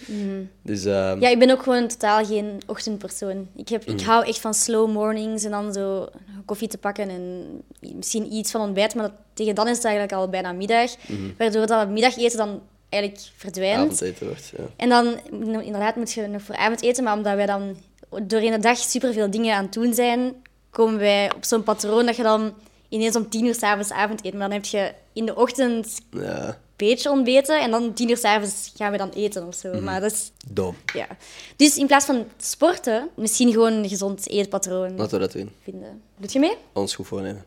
Dus 0.63 0.85
ehm, 0.85 1.21
ja, 1.21 1.29
ik 1.29 1.39
ben 1.39 1.49
ook 1.51 1.63
gewoon 1.63 1.87
totaal 1.87 2.25
geen 2.25 2.61
ochtendpersoon. 2.67 3.47
Ik, 3.55 3.69
heb, 3.69 3.85
ik 3.85 4.00
hou 4.03 4.25
echt 4.25 4.39
van 4.39 4.53
slow 4.53 4.91
mornings 4.91 5.43
en 5.43 5.51
dan 5.51 5.73
zo 5.73 6.09
koffie 6.45 6.67
te 6.67 6.77
pakken 6.77 7.09
en 7.09 7.45
misschien 7.79 8.33
iets 8.33 8.51
van 8.51 8.61
ontbijt. 8.61 8.95
Maar 8.95 9.03
dat, 9.03 9.13
tegen 9.33 9.55
dan 9.55 9.67
is 9.67 9.75
het 9.75 9.85
eigenlijk 9.85 10.15
al 10.15 10.29
bijna 10.29 10.51
middag. 10.51 10.95
Waardoor 11.37 11.65
dat 11.65 11.89
middageten 11.89 12.37
dan 12.37 12.61
eigenlijk 12.89 13.31
verdwijnt. 13.35 13.91
avondeten 13.91 14.27
wordt. 14.27 14.51
Ja. 14.57 14.63
En 14.75 14.89
dan, 14.89 15.19
inderdaad, 15.61 15.95
moet 15.95 16.11
je 16.11 16.27
nog 16.27 16.41
voor 16.41 16.55
avondeten. 16.55 17.03
Maar 17.03 17.17
omdat 17.17 17.35
wij 17.35 17.45
dan 17.45 17.75
doorheen 18.23 18.51
de 18.51 18.59
dag 18.59 18.77
superveel 18.77 19.31
dingen 19.31 19.55
aan 19.55 19.63
het 19.63 19.73
doen 19.73 19.93
zijn, 19.93 20.33
komen 20.69 20.99
wij 20.99 21.31
op 21.35 21.43
zo'n 21.43 21.63
patroon 21.63 22.05
dat 22.05 22.15
je 22.15 22.23
dan 22.23 22.53
ineens 22.89 23.15
om 23.15 23.29
tien 23.29 23.45
uur 23.45 23.55
s'avonds 23.55 23.91
avond 23.91 24.25
eet. 24.25 24.33
Maar 24.33 24.49
dan 24.49 24.57
heb 24.57 24.65
je 24.65 24.93
in 25.13 25.25
de 25.25 25.35
ochtend 25.35 26.01
ja, 26.11 26.57
beetje 26.87 27.09
ontbeten 27.11 27.61
en 27.61 27.71
dan 27.71 27.93
tien 27.93 28.09
uur 28.09 28.17
s'avonds 28.17 28.71
gaan 28.75 28.91
we 28.91 28.97
dan 28.97 29.09
eten 29.09 29.47
of 29.47 29.55
zo. 29.55 29.81
Maar 29.81 30.01
dat 30.01 30.11
is... 30.11 30.31
dom. 30.47 30.75
Ja. 30.93 31.07
Dus 31.55 31.77
in 31.77 31.87
plaats 31.87 32.05
van 32.05 32.25
sporten, 32.37 33.09
misschien 33.15 33.51
gewoon 33.51 33.73
een 33.73 33.89
gezond 33.89 34.29
eetpatroon 34.29 34.95
Laten 34.97 35.13
we 35.13 35.19
dat 35.19 35.31
doen. 35.31 35.51
vinden. 35.63 36.01
Doet 36.17 36.33
je 36.33 36.39
mee? 36.39 36.55
Ons 36.73 36.95
goed 36.95 37.07
voornemen. 37.07 37.45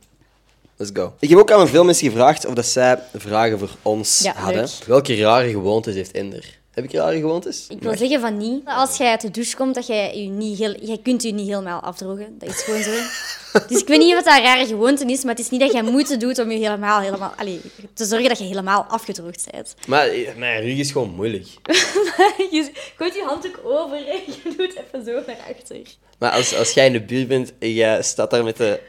Let's 0.77 0.91
go. 0.95 1.15
Ik 1.19 1.29
heb 1.29 1.39
ook 1.39 1.51
aan 1.53 1.69
veel 1.69 1.85
mensen 1.85 2.11
gevraagd 2.11 2.47
of 2.47 2.55
dat 2.55 2.67
zij 2.67 2.99
vragen 3.15 3.59
voor 3.59 3.71
ons 3.83 4.21
Ja, 4.21 4.33
hadden. 4.35 4.61
leuk. 4.61 4.85
Welke 4.87 5.17
rare 5.17 5.51
gewoontes 5.51 5.95
heeft 5.95 6.13
Ender? 6.13 6.59
Heb 6.75 6.85
ik 6.85 6.93
rare 6.93 7.19
gewoontes? 7.19 7.67
Ik 7.69 7.83
wil 7.83 7.97
zeggen 7.97 8.21
van 8.21 8.37
niet. 8.37 8.63
Als 8.65 8.97
jij 8.97 9.11
uit 9.11 9.21
de 9.21 9.31
douche 9.31 9.57
komt, 9.57 9.75
dat 9.75 9.87
jij 9.87 10.19
je 10.19 10.29
niet 10.29 10.59
heel... 10.59 10.75
Jij 10.81 10.99
kunt 11.03 11.23
je 11.23 11.33
niet 11.33 11.49
helemaal 11.49 11.81
afdrogen. 11.81 12.39
Dat 12.39 12.49
is 12.49 12.63
gewoon 12.63 12.83
zo. 12.83 12.91
Dus 13.69 13.81
ik 13.81 13.89
weet 13.89 13.99
niet 13.99 14.15
of 14.15 14.23
dat 14.23 14.37
een 14.37 14.43
rare 14.43 14.67
gewoonte 14.67 15.05
is, 15.05 15.23
maar 15.25 15.35
het 15.35 15.45
is 15.45 15.51
niet 15.51 15.61
dat 15.61 15.73
jij 15.73 15.83
moeite 15.83 16.17
doet 16.17 16.39
om 16.39 16.51
je 16.51 16.59
helemaal, 16.59 17.01
helemaal... 17.01 17.33
Allee, 17.37 17.61
te 17.93 18.05
zorgen 18.05 18.29
dat 18.29 18.39
je 18.39 18.45
helemaal 18.45 18.83
afgedroogd 18.83 19.49
bent. 19.51 19.75
Maar 19.87 20.11
mijn 20.37 20.63
rug 20.63 20.79
is 20.79 20.93
gewoon 20.93 21.15
moeilijk. 21.15 21.47
Je 22.51 22.71
gooit 22.97 23.15
je 23.15 23.25
handdoek 23.27 23.61
over 23.65 23.97
en 23.97 24.21
je 24.27 24.55
doet 24.57 24.75
even 24.77 25.05
zo 25.05 25.13
naar 25.27 25.55
achter. 25.57 25.81
Maar 26.19 26.31
als, 26.31 26.57
als 26.57 26.73
jij 26.73 26.87
in 26.87 26.93
de 26.93 27.03
buurt 27.03 27.29
bent 27.29 27.53
en 27.59 27.73
jij 27.73 28.03
staat 28.03 28.31
daar 28.31 28.45
met 28.45 28.57
de 28.57 28.81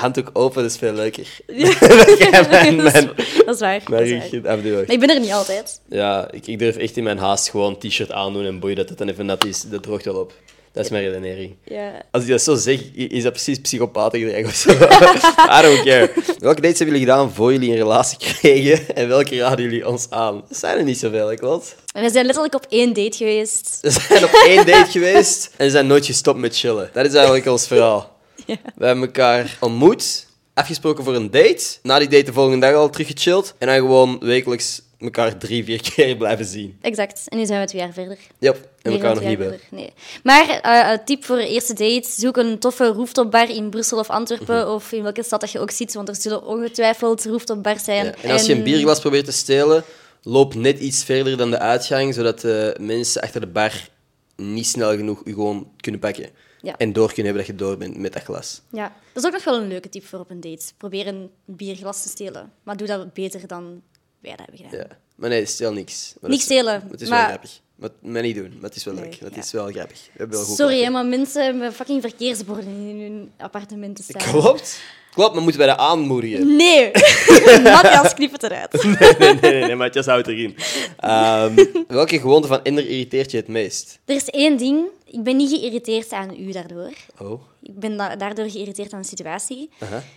handdoek 0.00 0.30
open, 0.32 0.62
dat 0.62 0.70
is 0.70 0.76
veel 0.78 0.92
leuker. 0.92 1.26
dat, 2.30 2.50
mijn- 2.50 2.76
is, 2.86 2.92
mijn- 2.92 3.10
dat 3.46 3.54
is 3.54 3.60
waar. 3.60 3.82
Mijn 3.88 4.08
dat 4.08 4.22
is 4.22 4.30
rug 4.30 4.42
waar. 4.42 4.52
afdroogt. 4.52 4.86
Maar 4.86 4.94
ik 4.96 5.00
ben 5.00 5.10
er 5.10 5.20
niet 5.20 5.32
altijd. 5.32 5.80
Ja, 5.88 6.30
ik, 6.30 6.46
ik 6.46 6.58
durf 6.58 6.76
echt 6.76 6.96
in 6.96 7.04
mijn 7.04 7.18
haast 7.18 7.48
gewoon 7.50 7.76
een 7.80 7.88
t-shirt 7.90 8.12
aandoen 8.12 8.44
en 8.44 8.60
boeien 8.60 8.76
dat 8.76 8.88
het 8.88 8.98
dan 8.98 9.08
even 9.08 9.26
nat 9.26 9.44
is. 9.44 9.62
Dat 9.62 9.82
droogt 9.82 10.04
wel 10.04 10.14
op. 10.14 10.32
Dat 10.72 10.84
is 10.84 10.90
mijn 10.90 11.04
redenering. 11.04 11.56
Ja. 11.64 11.92
Als 12.10 12.22
ik 12.22 12.28
dat 12.28 12.42
zo 12.42 12.54
zeg, 12.54 12.80
is 12.94 13.22
dat 13.22 13.32
precies 13.32 13.58
psychopaatgedrag 13.60 14.44
of 14.44 14.54
zo. 14.54 14.70
I 15.58 15.62
don't 15.62 15.82
care. 15.82 16.10
Welke 16.38 16.60
dates 16.60 16.78
hebben 16.78 16.98
jullie 16.98 17.00
gedaan 17.00 17.32
voor 17.32 17.52
jullie 17.52 17.70
een 17.70 17.76
relatie 17.76 18.18
kregen? 18.18 18.96
En 18.96 19.08
welke 19.08 19.36
raden 19.38 19.64
jullie 19.64 19.88
ons 19.88 20.06
aan? 20.10 20.44
Dat 20.48 20.58
zijn 20.58 20.78
er 20.78 20.84
niet 20.84 20.98
zoveel. 20.98 21.30
En 21.30 22.02
we 22.02 22.10
zijn 22.10 22.24
letterlijk 22.24 22.54
op 22.54 22.66
één 22.68 22.92
date 22.92 23.16
geweest. 23.16 23.78
We 23.80 23.90
zijn 23.90 24.24
op 24.24 24.42
één 24.46 24.66
date 24.66 24.90
geweest 24.90 25.50
en 25.56 25.70
zijn 25.70 25.86
nooit 25.86 26.06
gestopt 26.06 26.38
met 26.38 26.56
chillen. 26.58 26.90
Dat 26.92 27.06
is 27.06 27.14
eigenlijk 27.14 27.46
ons 27.46 27.66
verhaal. 27.66 28.18
We 28.76 28.86
hebben 28.86 29.04
elkaar 29.04 29.56
ontmoet, 29.60 30.26
afgesproken 30.54 31.04
voor 31.04 31.14
een 31.14 31.30
date. 31.30 31.78
Na 31.82 31.98
die 31.98 32.08
date 32.08 32.24
de 32.24 32.32
volgende 32.32 32.66
dag 32.66 32.74
al 32.74 32.90
teruggechilled. 32.90 33.54
En 33.58 33.66
dan 33.66 33.76
gewoon 33.76 34.18
wekelijks 34.20 34.82
elkaar 34.98 35.38
drie, 35.38 35.64
vier 35.64 35.82
keer 35.82 36.16
blijven 36.16 36.44
zien. 36.44 36.78
Exact. 36.80 37.28
En 37.28 37.38
nu 37.38 37.46
zijn 37.46 37.60
we 37.60 37.66
twee 37.66 37.82
jaar 37.82 37.92
verder. 37.92 38.18
Yep. 38.38 38.68
En 38.82 38.92
elkaar 38.92 39.14
nog 39.14 39.24
niet 39.24 39.30
ja, 39.30 39.36
verder. 39.36 39.60
Nee. 39.70 39.92
Maar 40.22 40.48
eh, 40.48 40.92
een 40.92 41.04
tip 41.04 41.24
voor 41.24 41.38
een 41.38 41.46
eerste 41.46 41.74
date: 41.74 42.08
zoek 42.16 42.36
een 42.36 42.58
toffe 42.58 42.86
rooftopbar 42.86 43.50
in 43.50 43.70
Brussel 43.70 43.98
of 43.98 44.10
Antwerpen. 44.10 44.60
Mhm. 44.60 44.70
Of 44.70 44.92
in 44.92 45.02
welke 45.02 45.22
stad 45.22 45.40
dat 45.40 45.50
je 45.50 45.58
ook 45.58 45.70
zit, 45.70 45.94
want 45.94 46.08
er 46.08 46.16
zullen 46.16 46.44
ongetwijfeld 46.44 47.24
rooftopbars 47.24 47.84
zijn. 47.84 48.04
Ja. 48.04 48.14
En 48.22 48.30
als 48.30 48.46
je 48.46 48.52
een 48.52 48.62
bierglas 48.62 49.00
probeert 49.00 49.24
te 49.24 49.32
stelen, 49.32 49.84
loop 50.22 50.54
net 50.54 50.78
iets 50.78 51.04
verder 51.04 51.36
dan 51.36 51.50
de 51.50 51.58
uitgang, 51.58 52.14
zodat 52.14 52.40
de 52.40 52.76
mensen 52.80 53.22
achter 53.22 53.40
de 53.40 53.46
bar 53.46 53.88
niet 54.36 54.66
snel 54.66 54.96
genoeg 54.96 55.22
je 55.24 55.32
gewoon 55.32 55.70
kunnen 55.80 56.00
pakken. 56.00 56.28
Ja. 56.62 56.76
En 56.76 56.92
door 56.92 57.06
kunnen 57.12 57.24
hebben 57.24 57.42
dat 57.46 57.46
je 57.56 57.64
door 57.64 57.76
bent 57.76 57.96
met 57.96 58.12
dat 58.12 58.22
glas. 58.22 58.62
Ja, 58.70 58.92
dat 59.12 59.22
is 59.22 59.28
ook 59.28 59.34
nog 59.34 59.44
wel 59.44 59.60
een 59.60 59.68
leuke 59.68 59.88
tip 59.88 60.04
voor 60.06 60.18
op 60.18 60.30
een 60.30 60.40
date. 60.40 60.64
Probeer 60.76 61.06
een 61.06 61.30
bierglas 61.44 62.02
te 62.02 62.08
stelen. 62.08 62.52
Maar 62.62 62.76
doe 62.76 62.86
dat 62.86 63.12
beter 63.12 63.46
dan 63.46 63.82
wij 64.20 64.36
dat 64.36 64.46
hebben 64.46 64.56
gedaan. 64.66 64.86
Ja. 64.90 64.96
Maar 65.14 65.28
nee, 65.28 65.46
stel 65.46 65.72
niks. 65.72 66.14
Maar 66.20 66.30
Niks 66.30 66.46
dat 66.46 66.52
stelen, 66.56 66.88
Het 66.90 67.00
is 67.00 67.08
maar- 67.08 67.18
wel 67.18 67.28
grappig. 67.28 67.60
Maar, 67.74 67.90
maar 68.00 68.22
niet 68.22 68.34
doen. 68.36 68.52
Maar 68.54 68.62
het 68.68 68.76
is 68.76 68.84
wel 68.84 68.94
leuk. 68.94 69.14
Het 69.14 69.34
ja. 69.34 69.40
is 69.40 69.52
wel 69.52 69.66
grappig. 69.70 70.00
We 70.04 70.10
hebben 70.18 70.36
wel 70.36 70.46
goed 70.46 70.56
Sorry, 70.56 70.82
hè, 70.82 70.90
maar 70.90 71.06
mensen 71.06 71.44
hebben 71.44 71.72
fucking 71.72 72.00
verkeersborden 72.00 72.88
in 72.88 73.00
hun 73.00 73.32
appartementen 73.38 74.04
staan. 74.08 74.22
Klopt. 74.32 74.80
Klopt, 75.14 75.32
maar 75.34 75.42
moeten 75.42 75.60
wij 75.60 75.68
dat 75.70 75.78
aanmoedigen? 75.78 76.56
Nee! 76.56 76.90
Matthias, 77.62 78.14
knip 78.14 78.32
het 78.32 78.42
eruit. 78.42 78.82
nee, 78.98 79.14
nee, 79.18 79.34
nee, 79.52 79.64
nee, 79.64 79.76
Matthias 79.76 80.06
houdt 80.06 80.28
erin. 80.28 80.56
Ehm, 80.98 81.64
welke 81.88 82.20
gewoonte 82.20 82.48
van 82.48 82.62
Ender 82.62 82.86
irriteert 82.88 83.30
je 83.30 83.36
het 83.36 83.48
meest? 83.48 83.98
Er 84.04 84.14
is 84.14 84.24
één 84.30 84.56
ding. 84.56 84.84
Ik 85.06 85.22
ben 85.22 85.36
niet 85.36 85.50
geïrriteerd 85.50 86.12
aan 86.12 86.36
u 86.38 86.52
daardoor. 86.52 86.90
Oh. 87.18 87.42
Ik 87.62 87.78
ben 87.78 87.96
da- 87.96 88.16
daardoor 88.16 88.50
geïrriteerd 88.50 88.92
aan 88.92 89.00
de 89.00 89.06
situatie. 89.06 89.70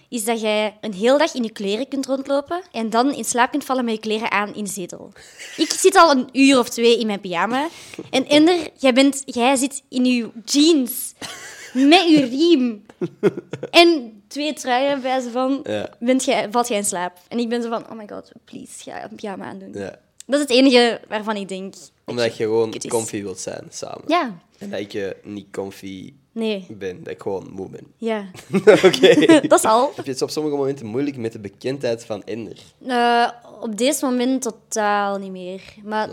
Is 0.09 0.23
dat 0.25 0.41
jij 0.41 0.77
een 0.81 0.93
hele 0.93 1.17
dag 1.17 1.33
in 1.33 1.43
je 1.43 1.51
kleren 1.51 1.87
kunt 1.87 2.05
rondlopen 2.05 2.61
en 2.71 2.89
dan 2.89 3.13
in 3.13 3.23
slaap 3.23 3.51
kunt 3.51 3.63
vallen 3.65 3.85
met 3.85 3.93
je 3.93 3.99
kleren 3.99 4.31
aan 4.31 4.55
in 4.55 4.63
de 4.63 4.69
zetel. 4.69 5.11
Ik 5.57 5.71
zit 5.71 5.95
al 5.95 6.11
een 6.11 6.27
uur 6.31 6.59
of 6.59 6.69
twee 6.69 6.99
in 6.99 7.05
mijn 7.07 7.19
pyjama. 7.19 7.67
En 8.09 8.27
Ender, 8.27 8.57
jij, 8.77 8.93
bent, 8.93 9.21
jij 9.25 9.55
zit 9.55 9.83
in 9.89 10.05
je 10.05 10.29
jeans 10.45 11.13
met 11.73 12.09
je 12.09 12.25
riem. 12.25 12.85
En 13.71 14.22
twee 14.33 14.53
truien 14.53 15.01
bij 15.01 15.19
ze 15.19 15.29
van, 15.31 15.59
Ja. 15.63 15.89
bent 15.99 16.23
jij, 16.23 16.47
valt 16.51 16.67
jij 16.67 16.77
in 16.77 16.85
slaap. 16.85 17.17
En 17.27 17.39
ik 17.39 17.49
ben 17.49 17.61
zo 17.61 17.69
van, 17.69 17.83
oh 17.89 17.97
my 17.97 18.07
god, 18.07 18.31
please, 18.45 18.83
ga 18.91 19.03
een 19.03 19.15
pyjama 19.15 19.45
aandoen. 19.45 19.73
Ja. 19.73 19.99
Dat 20.25 20.35
is 20.35 20.41
het 20.41 20.49
enige 20.49 20.99
waarvan 21.07 21.35
ik 21.35 21.47
denk... 21.47 21.73
Omdat 22.05 22.37
je 22.37 22.43
gewoon 22.43 22.73
comfy 22.87 23.21
wilt 23.21 23.39
zijn 23.39 23.67
samen. 23.69 24.01
Ja, 24.07 24.37
En 24.57 24.69
dat 24.69 24.79
ik 24.79 24.93
eh, 24.93 25.09
niet 25.23 25.47
comfy 25.51 26.13
nee, 26.31 26.65
ben. 26.69 27.03
Dat 27.03 27.13
ik 27.13 27.21
gewoon 27.21 27.49
moe 27.51 27.69
ben. 27.69 27.87
ja. 27.97 28.25
Oké. 28.85 29.41
dat 29.47 29.59
is 29.59 29.65
al. 29.65 29.91
Heb 29.95 30.05
je 30.05 30.11
het 30.11 30.21
op 30.21 30.29
sommige 30.29 30.55
momenten 30.55 30.85
moeilijk 30.85 31.17
met 31.17 31.31
de 31.31 31.39
bekendheid 31.39 32.05
van 32.05 32.23
Ender? 32.23 32.57
Eh, 32.87 33.29
op 33.61 33.77
deze 33.77 34.05
moment 34.05 34.41
totaal 34.41 35.17
niet 35.17 35.31
meer. 35.31 35.61
Maar 35.83 36.09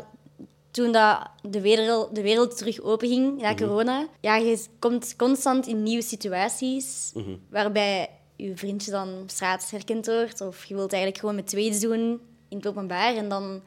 toen 0.70 0.92
dat 0.92 1.18
de, 1.42 1.60
wereld, 1.60 2.14
de 2.14 2.22
wereld 2.22 2.56
terug 2.56 2.80
openging 2.80 3.40
na 3.40 3.54
corona, 3.54 4.08
ja, 4.20 4.36
je 4.36 4.64
komt 4.78 5.16
constant 5.16 5.66
in 5.66 5.82
nieuwe 5.82 6.02
situaties 6.02 7.12
waarbij 7.50 8.08
je 8.36 8.56
vriendje 8.56 8.90
dan 8.90 9.08
op 9.22 9.30
straat 9.30 9.70
herkend 9.70 10.06
wordt 10.06 10.40
of 10.40 10.64
je 10.64 10.74
wilt 10.74 10.92
eigenlijk 10.92 11.20
gewoon 11.20 11.36
met 11.36 11.46
tweets 11.46 11.80
doen 11.80 12.20
in 12.48 12.56
het 12.56 12.66
openbaar 12.66 13.16
en 13.16 13.28
dan 13.28 13.62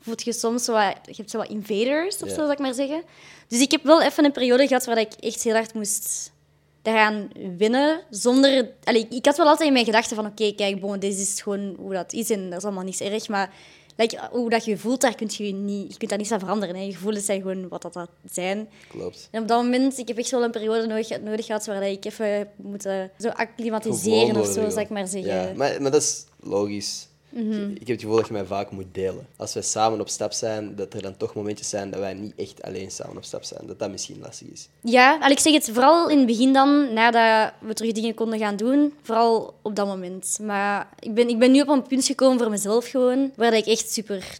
voelt 0.00 0.22
je 0.22 0.32
soms 0.32 0.64
zo 0.64 0.72
wat, 0.72 0.96
je 1.04 1.14
hebt 1.16 1.30
zo 1.30 1.38
wat 1.38 1.48
invaders 1.48 2.22
of 2.22 2.28
zo, 2.28 2.34
zal 2.34 2.50
ik 2.50 2.58
maar 2.58 2.74
zeggen. 2.74 3.02
Dus 3.48 3.60
ik 3.60 3.70
heb 3.70 3.82
wel 3.82 4.02
even 4.02 4.24
een 4.24 4.32
periode 4.32 4.66
gehad 4.66 4.84
waar 4.84 4.98
ik 4.98 5.12
echt 5.12 5.42
heel 5.42 5.54
hard 5.54 5.74
moest 5.74 6.32
daaraan 6.82 7.30
winnen 7.56 8.00
zonder... 8.10 8.70
Allee, 8.84 9.06
ik 9.10 9.24
had 9.24 9.36
wel 9.36 9.46
altijd 9.46 9.66
in 9.66 9.72
mijn 9.72 9.84
gedachten 9.84 10.16
van, 10.16 10.26
oké, 10.26 10.52
kijk, 10.52 10.80
bon, 10.80 10.98
dit 10.98 11.18
is 11.18 11.40
gewoon 11.42 11.74
hoe 11.78 11.92
dat 11.92 12.12
is 12.12 12.30
en 12.30 12.50
dat 12.50 12.58
is 12.58 12.64
allemaal 12.64 12.84
niet 12.84 13.00
erg, 13.00 13.28
maar 13.28 13.54
like, 13.96 14.28
hoe 14.30 14.50
dat 14.50 14.64
je 14.64 14.78
voelt, 14.78 15.00
daar 15.00 15.14
kun 15.14 15.30
je 15.30 15.52
niet, 15.52 15.92
je 15.92 15.98
kunt 15.98 16.10
daar 16.10 16.18
niets 16.18 16.32
aan 16.32 16.38
veranderen. 16.38 16.76
Hè. 16.76 16.82
Je 16.82 16.92
gevoelens 16.92 17.24
zijn 17.24 17.40
gewoon 17.40 17.68
wat 17.68 17.82
dat, 17.82 17.92
dat 17.92 18.08
zijn. 18.30 18.68
Klopt. 18.88 19.28
En 19.30 19.42
op 19.42 19.48
dat 19.48 19.62
moment, 19.62 19.98
ik 19.98 20.08
heb 20.08 20.18
echt 20.18 20.30
wel 20.30 20.42
een 20.44 20.50
periode 20.50 20.86
nodig, 20.86 21.20
nodig 21.20 21.46
gehad 21.46 21.66
waar 21.66 21.88
ik 21.88 22.04
even 22.04 22.36
heb 22.36 22.48
moeten 22.56 23.10
zo 23.18 23.28
acclimatiseren 23.28 24.40
of 24.40 24.46
zo, 24.46 24.80
ik 24.80 24.88
maar 24.88 25.06
zeggen. 25.06 25.34
Ja, 25.34 25.52
maar, 25.56 25.82
maar 25.82 25.90
dat 25.90 26.02
is 26.02 26.24
logisch. 26.40 27.08
Mhm. 27.34 27.70
Ik 27.70 27.78
heb 27.78 27.88
het 27.88 28.00
gevoel 28.00 28.16
dat 28.16 28.26
je 28.26 28.32
mij 28.32 28.44
vaak 28.44 28.70
moet 28.70 28.86
delen. 28.92 29.26
Als 29.36 29.54
wij 29.54 29.62
samen 29.62 30.00
op 30.00 30.08
stap 30.08 30.32
zijn, 30.32 30.76
dat 30.76 30.94
er 30.94 31.02
dan 31.02 31.16
toch 31.16 31.34
momentjes 31.34 31.68
zijn 31.68 31.90
dat 31.90 32.00
wij 32.00 32.14
niet 32.14 32.32
echt 32.36 32.62
alleen 32.62 32.90
samen 32.90 33.16
op 33.16 33.24
stap 33.24 33.44
zijn. 33.44 33.66
Dat 33.66 33.78
dat 33.78 33.90
misschien 33.90 34.18
lastig 34.20 34.48
is. 34.48 34.68
Ja, 34.80 35.18
al 35.20 35.30
ik 35.30 35.38
zeg 35.38 35.52
het 35.52 35.70
vooral 35.72 36.08
in 36.08 36.18
het 36.18 36.26
begin 36.26 36.52
dan, 36.52 36.92
nadat 36.92 37.52
we 37.60 37.74
terug 37.74 37.92
dingen 37.92 38.14
konden 38.14 38.38
gaan 38.38 38.56
doen. 38.56 38.92
Vooral 39.02 39.54
op 39.62 39.76
dat 39.76 39.86
moment. 39.86 40.38
Maar 40.42 40.88
ik 40.98 41.14
ben, 41.14 41.28
ik 41.28 41.38
ben 41.38 41.52
nu 41.52 41.60
op 41.60 41.68
een 41.68 41.86
punt 41.86 42.04
gekomen 42.04 42.38
voor 42.38 42.50
mezelf 42.50 42.86
gewoon, 42.86 43.32
waar 43.36 43.54
ik 43.54 43.66
echt 43.66 43.92
super 43.92 44.38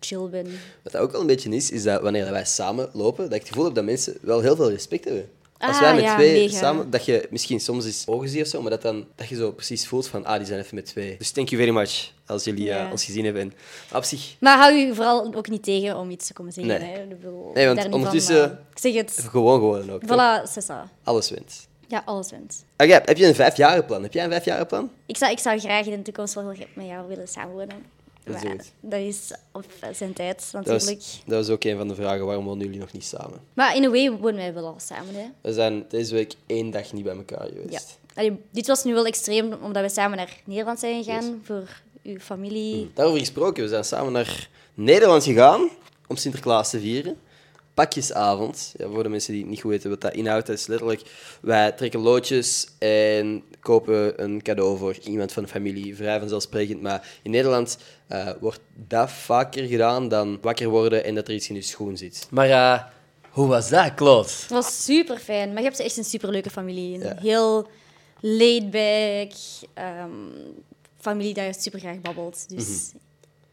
chill 0.00 0.28
ben. 0.28 0.46
Wat 0.82 0.92
dat 0.92 1.02
ook 1.02 1.12
wel 1.12 1.20
een 1.20 1.26
beetje 1.26 1.50
is, 1.50 1.70
is 1.70 1.82
dat 1.82 2.02
wanneer 2.02 2.30
wij 2.30 2.44
samen 2.44 2.88
lopen, 2.92 3.24
dat 3.24 3.34
ik 3.34 3.40
het 3.40 3.48
gevoel 3.48 3.64
heb 3.64 3.74
dat 3.74 3.84
mensen 3.84 4.16
wel 4.20 4.40
heel 4.40 4.56
veel 4.56 4.70
respect 4.70 5.04
hebben. 5.04 5.28
Als 5.58 5.74
Ah, 5.76 5.80
wij 5.80 5.94
met 5.94 6.02
ja, 6.04 6.14
twee 6.16 6.32
mega. 6.46 6.58
samen, 6.58 6.90
dat 6.90 7.04
je 7.04 7.26
misschien 7.30 7.60
soms 7.60 7.84
eens 7.84 8.06
ogen 8.06 8.28
ziet 8.28 8.42
of 8.42 8.48
zo, 8.48 8.60
maar 8.62 8.70
dat, 8.70 8.82
dan, 8.82 9.06
dat 9.14 9.28
je 9.28 9.34
zo 9.34 9.52
precies 9.52 9.86
voelt 9.86 10.06
van, 10.08 10.24
ah, 10.24 10.36
die 10.36 10.46
zijn 10.46 10.60
even 10.60 10.74
met 10.74 10.86
twee. 10.86 11.16
Dus 11.18 11.30
thank 11.30 11.48
you 11.48 11.62
very 11.62 11.74
much 11.76 12.12
als 12.26 12.44
jullie 12.44 12.64
Ja. 12.64 12.84
eh, 12.86 12.90
ons 12.90 13.04
gezien 13.04 13.24
hebben. 13.24 13.42
En 13.42 13.52
op 13.96 14.04
zich, 14.04 14.36
Maar 14.40 14.58
hou 14.58 14.72
je 14.74 14.94
vooral 14.94 15.34
ook 15.34 15.48
niet 15.48 15.62
tegen 15.62 15.96
om 15.96 16.10
iets 16.10 16.26
te 16.26 16.32
komen 16.32 16.52
zeggen. 16.52 16.80
Nee. 16.80 16.90
Hè? 16.92 17.02
Ik 17.02 17.08
bedoel, 17.08 17.50
Nee, 17.54 17.66
want 17.66 17.80
van, 17.82 17.92
ondertussen- 17.92 18.40
maar 18.40 18.58
ik 18.72 18.78
zeg 18.78 18.94
het. 18.94 19.26
gewoon 19.30 19.58
gewoon 19.58 19.90
ook. 19.92 20.02
Voilà, 20.02 20.50
c'est 20.52 20.64
ça. 20.64 20.88
Alles 21.04 21.30
wint. 21.30 21.66
Ja, 21.88 22.02
alles 22.04 22.30
wint. 22.30 22.64
Oké, 22.76 22.92
heb 22.92 23.16
je 23.16 23.26
een 23.26 23.34
vijfjarenplan? 23.34 24.02
Heb 24.02 24.12
jij 24.12 24.24
een 24.24 24.30
vijfjarenplan? 24.30 24.90
Ik 25.06 25.16
zou, 25.16 25.32
ik 25.32 25.38
zou 25.38 25.58
graag 25.58 25.86
in 25.86 25.96
de 25.96 26.02
toekomst 26.02 26.34
wel 26.34 26.44
met 26.74 26.86
jou 26.86 27.08
willen 27.08 27.28
samenwonen. 27.28 27.84
Dat 28.26 28.34
is 28.36 28.42
Maar 28.42 28.52
goed. 28.52 28.70
dat 28.80 29.00
is 29.00 29.30
op 29.52 29.64
zijn 29.92 30.12
tijd 30.12 30.48
Dat 30.52 30.66
natuurlijk. 30.66 30.96
was, 30.98 31.22
dat 31.26 31.36
was 31.46 31.48
ook 31.48 31.64
een 31.64 31.76
van 31.76 31.88
de 31.88 31.94
vragen, 31.94 32.26
waarom 32.26 32.44
wonen 32.44 32.64
jullie 32.64 32.80
nog 32.80 32.92
niet 32.92 33.04
samen? 33.04 33.40
Maar 33.54 33.76
in 33.76 33.84
a 33.84 33.90
way 33.90 34.10
wonen 34.10 34.36
wij 34.36 34.54
wel 34.54 34.66
al 34.66 34.74
samen. 34.78 35.14
Hè? 35.14 35.24
We 35.40 35.52
zijn 35.52 35.84
deze 35.88 36.14
week 36.14 36.34
één 36.46 36.70
dag 36.70 36.92
niet 36.92 37.04
bij 37.04 37.16
elkaar 37.16 37.46
geweest. 37.46 37.98
Ja. 38.14 38.20
Allee, 38.22 38.36
dit 38.50 38.66
was 38.66 38.84
nu 38.84 38.94
wel 38.94 39.06
extreem, 39.06 39.52
omdat 39.62 39.82
we 39.82 39.88
samen 39.88 40.16
naar 40.16 40.36
Nederland 40.44 40.78
zijn 40.78 41.04
gegaan 41.04 41.40
voor 41.44 41.80
uw 42.02 42.18
familie. 42.18 42.90
Daarover 42.94 43.20
gesproken, 43.20 43.62
we 43.62 43.68
zijn 43.68 43.84
samen 43.84 44.12
naar 44.12 44.48
Nederland 44.74 45.24
gegaan 45.24 45.68
om 46.06 46.16
Sinterklaas 46.16 46.70
te 46.70 46.80
vieren. 46.80 47.16
Pakjesavond. 47.76 48.74
Ja, 48.76 48.88
voor 48.88 49.02
de 49.02 49.08
mensen 49.08 49.32
die 49.32 49.46
niet 49.46 49.60
goed 49.60 49.70
weten 49.70 49.90
wat 49.90 50.00
dat 50.00 50.14
inhoudt, 50.14 50.46
dat 50.46 50.56
is 50.58 50.66
letterlijk... 50.66 51.02
Wij 51.40 51.72
trekken 51.72 52.00
loodjes 52.00 52.66
en 52.78 53.42
kopen 53.60 54.22
een 54.22 54.42
cadeau 54.42 54.78
voor 54.78 54.96
iemand 55.04 55.32
van 55.32 55.42
de 55.42 55.48
familie. 55.48 55.96
Vrij 55.96 56.18
vanzelfsprekend. 56.18 56.82
Maar 56.82 57.08
in 57.22 57.30
Nederland 57.30 57.78
eh, 58.06 58.28
wordt 58.40 58.60
dat 58.88 59.10
vaker 59.10 59.66
gedaan 59.66 60.08
dan 60.08 60.38
wakker 60.40 60.68
worden 60.68 61.04
en 61.04 61.14
dat 61.14 61.28
er 61.28 61.34
iets 61.34 61.48
in 61.48 61.54
je 61.54 61.62
schoen 61.62 61.96
zit. 61.96 62.26
Maar 62.30 62.48
eh, 62.50 62.82
hoe 63.30 63.46
was 63.46 63.68
dat, 63.68 63.94
Claude? 63.94 64.28
Het 64.28 64.50
was 64.50 64.84
super 64.84 65.18
fijn, 65.18 65.48
maar 65.48 65.62
je 65.62 65.68
hebt 65.68 65.80
echt 65.80 65.96
een 65.96 66.04
superleuke 66.04 66.50
familie. 66.50 66.94
Een 66.94 67.00
Ja. 67.00 67.16
heel 67.20 67.68
laid 68.20 68.70
back 68.70 69.32
ehm, 69.74 70.10
familie 71.00 71.42
je 71.42 71.54
super 71.58 71.78
graag 71.80 72.00
babbelt. 72.00 72.48
Dus 72.48 72.66
Mhm. 72.66 72.96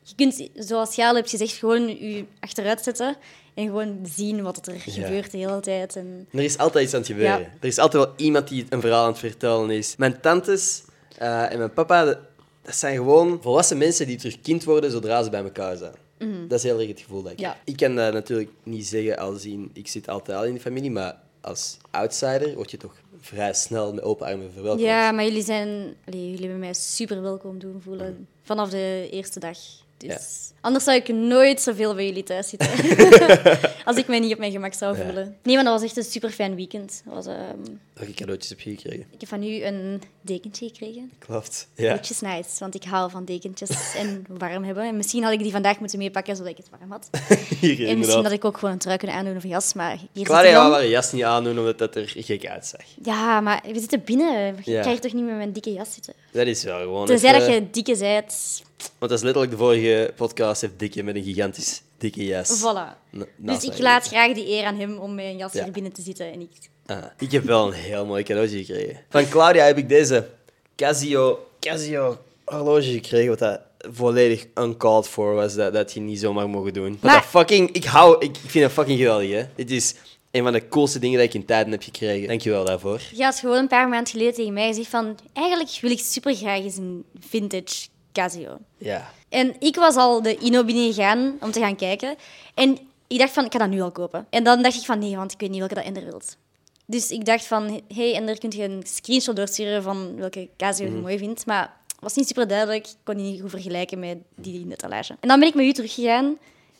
je 0.04 0.16
kunt, 0.16 0.50
zoals 0.68 0.96
jij 0.96 1.08
al 1.08 1.16
hebt 1.16 1.30
gezegd, 1.30 1.52
gewoon 1.54 1.88
je 1.88 2.26
achteruit 2.40 2.84
zetten 2.84 3.16
en 3.54 3.66
gewoon 3.66 4.00
zien 4.04 4.42
wat 4.44 4.68
er 4.68 4.74
Ja. 4.74 4.80
gebeurt 4.80 5.32
de 5.32 5.38
hele 5.38 5.60
tijd. 5.60 5.96
En 5.96 6.28
Er 6.32 6.44
is 6.44 6.58
altijd 6.58 6.84
iets 6.86 6.94
aan 6.94 7.00
het 7.00 7.10
gebeuren. 7.10 7.40
Ja. 7.40 7.46
Er 7.60 7.68
is 7.68 7.78
altijd 7.78 8.04
wel 8.06 8.14
iemand 8.18 8.48
die 8.48 8.66
een 8.70 8.82
verhaal 8.82 9.04
aan 9.04 9.10
het 9.10 9.20
vertellen 9.20 9.70
is. 9.70 9.96
Mijn 9.98 10.22
tantes 10.22 10.84
eh, 11.18 11.52
en 11.52 11.58
mijn 11.58 11.74
papa, 11.74 12.06
dat, 12.06 12.18
zijn 12.66 12.96
gewoon 12.96 13.40
volwassen 13.42 13.78
mensen 13.78 14.08
die 14.08 14.18
terug 14.18 14.42
kind 14.42 14.64
worden 14.64 14.92
zodra 14.92 15.24
ze 15.24 15.30
bij 15.30 15.44
elkaar 15.44 15.78
zijn. 15.78 15.94
Dat 16.48 16.58
is 16.58 16.64
heel 16.64 16.80
erg 16.80 16.88
het 16.88 17.00
gevoel 17.00 17.22
dat 17.24 17.32
ik 17.32 17.40
Ja. 17.40 17.58
Ik 17.66 17.78
kan 17.78 17.96
dat 17.96 18.14
natuurlijk 18.14 18.50
niet 18.64 18.88
zeggen 18.88 19.18
als 19.18 19.46
in, 19.46 19.70
ik 19.74 19.88
zit 19.88 20.08
altijd 20.10 20.38
al 20.38 20.46
in 20.46 20.54
de 20.54 20.60
familie, 20.60 20.92
maar 20.92 21.18
als 21.42 21.78
outsider 21.92 22.56
word 22.56 22.72
je 22.72 22.78
toch 22.78 22.94
vrij 23.22 23.54
snel 23.54 23.94
met 23.94 24.04
open 24.04 24.28
armen 24.28 24.52
verwelkomd. 24.54 24.86
Ja, 24.86 25.12
maar 25.12 25.24
jullie 25.24 25.44
zijn... 25.44 25.96
Allee, 26.06 26.22
jullie 26.30 26.40
hebben 26.40 26.60
mij 26.60 26.74
super 26.74 27.22
welkom 27.22 27.60
doen 27.60 27.82
voelen. 27.84 28.28
Vanaf 28.44 28.70
de 28.70 29.08
eerste 29.12 29.40
dag. 29.40 29.58
Dus 29.98 30.10
Ja. 30.10 30.20
Anders 30.62 30.84
zou 30.84 30.98
ik 30.98 31.08
nooit 31.08 31.62
zoveel 31.62 31.96
bij 31.96 32.06
jullie 32.06 32.24
thuis 32.24 32.50
zitten. 32.50 32.70
Als 33.86 33.98
ik 33.98 34.08
mij 34.08 34.20
niet 34.20 34.34
op 34.34 34.38
mijn 34.40 34.52
gemak 34.52 34.74
zou 34.74 34.98
Ja. 34.98 35.04
voelen. 35.04 35.38
Nee, 35.44 35.56
maar 35.56 35.64
dat 35.64 35.74
was 35.74 35.84
echt 35.84 35.98
een 35.98 36.04
super 36.12 36.30
fijn 36.30 36.56
weekend. 36.56 37.02
Dat 37.06 37.14
was, 37.14 37.26
ehm, 37.26 37.58
Welke 37.94 38.14
cadeautjes 38.14 38.50
heb 38.50 38.60
je 38.60 38.70
gekregen? 38.76 39.00
ik 39.12 39.20
heb 39.20 39.30
van 39.30 39.44
u 39.44 39.64
een 39.64 40.02
dekentje 40.22 40.68
gekregen. 40.68 41.12
Klopt. 41.20 41.68
Ja. 41.76 41.94
Which 41.94 42.10
is 42.10 42.22
nice, 42.22 42.50
want 42.60 42.76
ik 42.76 42.84
hou 42.84 43.12
van 43.12 43.26
dekentjes 43.26 43.70
en 44.02 44.26
warm 44.30 44.64
hebben. 44.64 44.84
En 44.84 44.98
misschien 44.98 45.24
had 45.24 45.34
ik 45.34 45.40
die 45.40 45.52
vandaag 45.52 45.80
moeten 45.80 45.98
meepakken, 45.98 46.36
zodat 46.36 46.52
ik 46.52 46.58
het 46.58 46.70
warm 46.80 46.92
had. 46.92 47.10
Hier, 47.60 47.88
En 47.88 47.98
misschien 47.98 48.24
had 48.24 48.32
ik 48.32 48.46
ook 48.46 48.58
gewoon 48.58 48.74
een 48.74 48.80
trui 48.80 48.98
kunnen 48.98 49.18
aandoen 49.18 49.36
of 49.36 49.44
een 49.44 49.50
jas, 49.50 49.74
maar 49.74 49.98
hier 50.12 50.28
hij 50.28 50.54
wou 50.54 50.70
dan. 50.70 50.72
haar 50.72 50.88
jas 50.88 51.12
niet 51.12 51.24
aandoen 51.24 51.60
omdat 51.60 51.78
dat 51.78 51.96
er 51.96 52.14
gek 52.18 52.46
uitzag. 52.48 52.82
Ja, 53.04 53.42
maar 53.42 53.64
we 53.74 53.80
zitten 53.80 54.04
binnen. 54.04 54.56
Je 54.64 54.72
Ja. 54.72 54.84
toch 54.98 55.14
niet 55.14 55.26
met 55.26 55.36
mijn 55.36 55.52
dikke 55.54 55.74
jas 55.74 55.94
zitten? 55.94 56.14
Dat 56.32 56.48
is 56.48 56.64
wel 56.64 56.80
gewoon... 56.80 57.06
Tenzij 57.06 57.30
even- 57.34 57.48
dat 57.48 57.54
je 57.56 57.70
dikke 57.72 57.96
zijt. 57.96 58.62
Want 58.98 59.12
dat 59.12 59.20
is 59.20 59.22
letterlijk 59.22 59.52
de 59.52 59.58
vorige 59.58 60.14
podcast, 60.16 60.62
heeft 60.62 60.80
Dikke 60.80 61.04
met 61.04 61.16
een 61.16 61.24
gigantisch 61.24 61.82
dikke 61.98 62.26
jas. 62.26 62.60
Voilà. 62.62 62.98
Na- 63.10 63.26
Dus 63.38 63.64
ik 63.64 63.70
mij 63.70 63.80
laat 63.82 64.08
graag 64.08 64.34
die 64.34 64.48
eer 64.48 64.64
aan 64.66 64.76
hem 64.80 64.98
om 64.98 65.16
met 65.16 65.26
een 65.26 65.38
jas 65.38 65.54
Ja. 65.54 65.64
hier 65.64 65.72
binnen 65.74 65.92
te 65.94 66.02
zitten. 66.02 66.32
En 66.32 66.42
ik... 66.42 66.50
Ah, 66.86 66.98
ik 67.18 67.32
heb 67.32 67.44
wel 67.44 67.68
een 67.68 67.74
heel 67.74 68.06
mooi 68.06 68.24
cadeautje 68.24 68.64
gekregen. 68.64 69.00
Van 69.10 69.30
Claudia 69.30 69.66
heb 69.66 69.78
ik 69.78 69.90
deze 69.90 70.28
Casio, 70.76 71.48
Casio 71.60 72.18
horloge 72.46 72.92
gekregen, 72.92 73.30
wat 73.30 73.40
dat 73.40 73.60
volledig 73.92 74.46
uncalled 74.56 75.08
for 75.08 75.34
was, 75.34 75.54
dat, 75.56 75.74
dat 75.74 75.94
je 75.94 76.00
niet 76.00 76.20
zomaar 76.20 76.50
mogen 76.50 76.74
doen. 76.74 76.90
Maar 76.90 76.98
Maar- 77.12 77.14
dat 77.22 77.30
fucking, 77.30 77.72
ik 77.72 77.84
hou, 77.84 78.16
ik, 78.20 78.38
ik 78.44 78.50
vind 78.50 78.64
dat 78.64 78.74
fucking 78.74 78.98
geweldig, 79.00 79.32
hè. 79.32 79.44
Dit 79.56 79.72
is 79.72 79.96
een 80.32 80.44
van 80.44 80.54
de 80.54 80.68
coolste 80.68 81.00
dingen 81.00 81.18
dat 81.18 81.28
ik 81.28 81.34
in 81.34 81.46
tijden 81.46 81.72
heb 81.72 81.84
gekregen. 81.84 82.28
Dankjewel 82.28 82.66
daarvoor. 82.66 83.02
Je 83.14 83.24
had 83.24 83.36
gewoon 83.40 83.58
een 83.58 83.68
paar 83.68 83.88
maanden 83.90 84.12
geleden 84.12 84.34
tegen 84.34 84.54
mij 84.54 84.68
gezegd 84.68 84.90
van... 84.90 85.18
Eigenlijk 85.34 85.78
wil 85.82 85.92
ik 85.92 86.00
super 86.00 86.36
graag 86.36 86.60
eens 86.60 86.78
een 86.78 87.04
vintage 87.20 87.88
Casio. 88.14 88.58
Ja. 88.78 89.10
En 89.30 89.56
ik 89.60 89.76
was 89.76 89.96
al 89.96 90.22
de 90.22 90.38
Ino 90.38 90.64
binnengegaan 90.64 91.38
om 91.40 91.52
te 91.52 91.60
gaan 91.60 91.76
kijken. 91.76 92.16
En 92.54 92.78
ik 93.08 93.20
dacht 93.20 93.34
van, 93.34 93.46
ik 93.46 93.52
ga 93.52 93.60
dat 93.60 93.70
nu 93.70 93.82
al 93.82 93.92
kopen. 93.92 94.28
En 94.30 94.44
dan 94.44 94.62
dacht 94.62 94.76
ik 94.76 94.86
van, 94.86 95.00
nee, 95.00 95.16
want 95.16 95.32
ik 95.32 95.40
weet 95.40 95.50
niet 95.50 95.60
welke 95.60 95.74
dat 95.74 95.84
Ender 95.84 96.04
wilt. 96.04 96.38
Dus 96.86 97.12
ik 97.12 97.26
dacht 97.26 97.46
van, 97.46 97.82
hey 97.94 98.16
Ender, 98.16 98.38
kun 98.38 98.52
je 98.52 98.64
een 98.64 98.84
screenshot 98.86 99.36
doorsturen 99.36 99.84
van 99.84 100.16
welke 100.16 100.50
Casio 100.58 100.86
je 100.86 100.92
mooi 100.92 101.18
vindt. 101.18 101.46
Maar 101.46 101.74
het 101.88 102.00
was 102.00 102.16
niet 102.16 102.28
super 102.28 102.48
duidelijk. 102.48 102.88
Ik 102.88 102.96
kon 103.04 103.16
die 103.16 103.32
niet 103.32 103.42
goed 103.42 103.50
vergelijken 103.50 104.00
met 104.00 104.18
die 104.36 104.60
in 104.60 104.68
de 104.68 104.74
etalage. 104.74 105.16
En 105.20 105.28
dan 105.28 105.40
ben 105.40 105.48
ik 105.48 105.56
met 105.56 105.66
u 105.66 105.72
teruggegaan. 105.72 106.26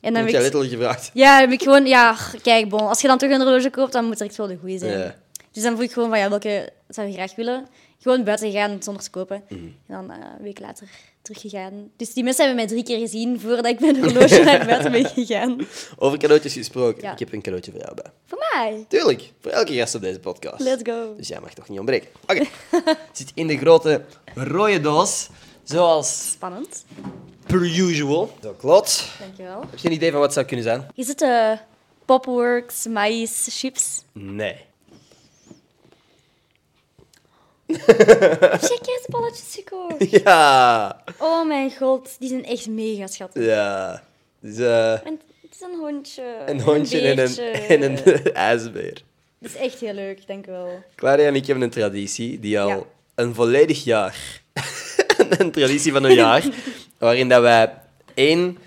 En 0.02 0.14
dan 0.14 0.16
heb 0.16 0.26
ik... 0.28 0.42
letterlijk 0.42 0.72
gevraagd. 0.72 1.12
Ja, 1.14 1.40
heb 1.40 1.52
ik 1.52 1.62
gewoon... 1.62 1.86
Ja, 1.86 2.18
kijk, 2.42 2.70
bon, 2.70 2.88
als 2.88 3.02
je 3.02 3.08
dan 3.08 3.18
toch 3.18 3.30
een 3.30 3.42
horloge 3.42 3.70
koopt, 3.70 3.92
dan 3.92 4.06
moet 4.06 4.20
er 4.20 4.26
echt 4.26 4.36
wel 4.36 4.48
de 4.48 4.58
goede 4.62 4.78
zijn. 4.78 5.00
Ja. 5.00 5.16
Dus 5.52 5.64
dan 5.64 5.72
vroeg 5.72 5.86
ik 5.86 5.92
gewoon 5.92 6.10
van, 6.10 6.20
ja, 6.20 6.30
welke 6.30 6.70
zou 6.88 7.08
je 7.08 7.14
graag 7.14 7.36
willen? 7.36 7.68
Gewoon 8.00 8.24
buiten 8.24 8.52
gegaan 8.52 8.84
zonder 8.84 9.04
te 9.04 9.10
kopen. 9.10 9.44
Mhm. 9.50 9.62
En 9.64 9.74
dan 9.88 10.12
eh, 10.12 10.18
een 10.38 10.44
week 10.44 10.60
later 10.60 10.88
teruggegaan. 11.24 11.90
Dus 11.98 12.14
die 12.14 12.24
mensen 12.24 12.46
hebben 12.46 12.66
mij 12.66 12.74
drie 12.74 12.84
keer 12.84 13.00
gezien 13.00 13.40
voordat 13.40 13.66
ik 13.66 13.82
een 13.82 14.04
horloge 14.04 14.44
naar 14.50 14.66
buiten 14.66 14.92
ben 14.92 15.06
gegaan. 15.06 15.68
Over 15.98 16.18
cadeautjes 16.18 16.54
gesproken. 16.54 17.04
Ja. 17.04 17.12
Ik 17.12 17.20
heb 17.20 17.34
een 17.34 17.42
cadeautje 17.42 17.72
voor 17.72 17.80
jou 17.82 17.94
bij. 17.96 18.12
Voor 18.26 18.38
mij. 18.54 18.86
Tuurlijk, 18.88 19.32
voor 19.42 19.52
elke 19.52 19.74
gast 19.74 19.96
op 19.96 20.02
deze 20.02 20.20
podcast. 20.20 20.60
Let's 20.60 20.82
go. 20.92 21.14
Dus 21.18 21.28
jij 21.28 21.40
mag 21.40 21.54
toch 21.54 21.70
niet 21.70 21.80
ontbreken. 21.80 22.10
Oké. 22.28 22.44
Zit 23.12 23.32
in 23.34 23.48
de 23.48 23.58
grote 23.58 24.02
rode 24.36 24.82
doos, 24.82 25.30
zoals 25.64 26.30
Spannend. 26.32 26.86
per 27.46 27.62
usual. 27.62 28.38
Zo, 28.42 28.54
Klot. 28.60 29.04
Dankjewel. 29.20 29.60
Heb 29.70 29.80
je 29.80 29.88
een 29.88 29.94
idee 29.94 30.10
van 30.12 30.18
wat 30.20 30.26
het 30.26 30.34
zou 30.36 30.46
kunnen 30.46 30.66
zijn? 30.66 30.88
Is 30.96 31.08
het 31.08 31.20
de 31.20 31.58
Popworks 32.06 32.86
maïs 32.88 33.48
chips? 33.50 34.04
Nee. 34.14 34.56
Check 37.68 39.06
balletjes 39.08 39.56
gekocht. 39.64 40.10
Ja. 40.24 41.02
Oh 41.18 41.48
mijn 41.48 41.72
god, 41.80 42.10
die 42.20 42.30
zijn 42.30 42.46
echt 42.46 42.68
mega 42.68 43.08
schattig. 43.08 43.46
Ja. 43.46 44.04
Dus, 44.40 44.58
eh, 44.58 44.92
En 44.92 45.20
het 45.42 45.52
is 45.52 45.62
een 45.62 45.80
hondje. 45.80 46.24
een 46.46 46.62
hondje 46.62 47.00
en 47.02 47.18
een, 47.20 47.38
en 47.74 47.82
een 47.82 48.34
ijsbeer. 48.34 49.02
Dat 49.40 49.52
is 49.52 49.56
echt 49.56 49.80
heel 49.80 49.94
leuk, 49.94 50.28
dank 50.28 50.48
u 50.48 50.52
wel. 50.52 50.84
Claudia 50.96 51.26
en 51.28 51.36
ik 51.36 51.46
hebben 51.46 51.64
een 51.64 51.70
traditie 51.70 52.40
die 52.40 52.60
al 52.60 52.68
Ja. 52.68 52.80
een 53.16 53.34
volledig 53.36 53.84
jaar... 53.84 54.42
een 55.40 55.52
traditie 55.52 55.92
van 55.92 56.04
een 56.04 56.14
jaar, 56.16 56.44
waarin 56.98 57.30
dat 57.30 57.42
wij 57.42 57.74
één 58.14 58.58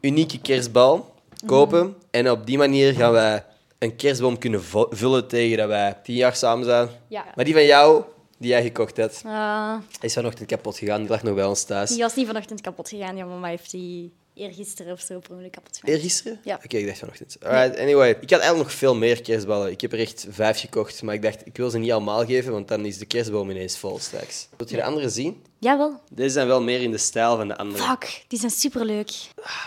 unieke 0.00 0.40
kerstbal 0.40 1.14
kopen. 1.46 1.80
Mhm. 1.86 1.92
En 2.10 2.30
op 2.30 2.46
die 2.46 2.58
manier 2.58 2.92
gaan 2.92 3.12
wij 3.12 3.44
een 3.78 3.96
kerstboom 3.96 4.38
kunnen 4.38 4.62
vullen 4.90 5.28
tegen 5.28 5.56
dat 5.56 5.68
wij 5.68 5.96
tien 6.02 6.14
jaar 6.14 6.36
samen 6.36 6.64
zijn. 6.64 6.88
Ja. 7.08 7.24
Maar 7.34 7.44
die 7.44 7.54
van 7.54 7.64
jou, 7.64 8.02
die 8.38 8.48
jij 8.50 8.62
gekocht 8.62 8.96
hebt, 8.96 9.22
Ah, 9.24 9.76
is 10.00 10.12
vanochtend 10.12 10.48
kapot 10.48 10.78
gegaan. 10.78 11.00
Die 11.00 11.10
lag 11.10 11.22
nog 11.22 11.34
bij 11.34 11.44
ons 11.44 11.64
thuis. 11.64 11.90
die 11.90 12.02
was 12.02 12.14
niet 12.14 12.26
vanochtend 12.26 12.60
kapot 12.60 12.88
gegaan. 12.88 13.16
Ja, 13.16 13.24
mama 13.24 13.48
heeft 13.48 13.70
die 13.70 14.12
eergisteren 14.34 14.92
of 14.92 15.00
zo 15.00 15.18
per 15.18 15.30
ongeluk 15.30 15.52
kapot 15.52 15.76
gemaakt. 15.78 15.96
Eergisteren? 15.96 16.40
Ja. 16.44 16.60
Oké, 16.64 16.76
ik 16.76 16.86
dacht 16.86 16.98
vanochtend. 16.98 17.36
Alright, 17.42 17.78
anyway. 17.78 18.10
Ik 18.10 18.30
had 18.30 18.40
eigenlijk 18.40 18.58
nog 18.58 18.72
veel 18.72 18.94
meer 18.94 19.22
kerstballen. 19.22 19.70
Ik 19.70 19.80
heb 19.80 19.92
er 19.92 19.98
echt 19.98 20.26
vijf 20.30 20.60
gekocht, 20.60 21.02
maar 21.02 21.14
ik 21.14 21.22
dacht, 21.22 21.46
ik 21.46 21.56
wil 21.56 21.70
ze 21.70 21.78
niet 21.78 21.92
allemaal 21.92 22.26
geven, 22.26 22.52
want 22.52 22.68
dan 22.68 22.84
is 22.84 22.98
de 22.98 23.06
kerstboom 23.06 23.50
ineens 23.50 23.78
vol 23.78 23.98
straks. 23.98 24.48
Wilt 24.56 24.70
je 24.70 24.76
de 24.76 24.84
andere 24.84 25.08
zien? 25.08 25.42
Jawel. 25.60 26.00
Deze 26.10 26.30
zijn 26.30 26.46
wel 26.46 26.62
meer 26.62 26.80
in 26.80 26.90
de 26.90 26.98
stijl 26.98 27.36
van 27.36 27.48
de 27.48 27.56
andere. 27.56 27.82
Fuck, 27.84 28.24
die 28.28 28.38
zijn 28.38 28.50
superleuk. 28.50 29.10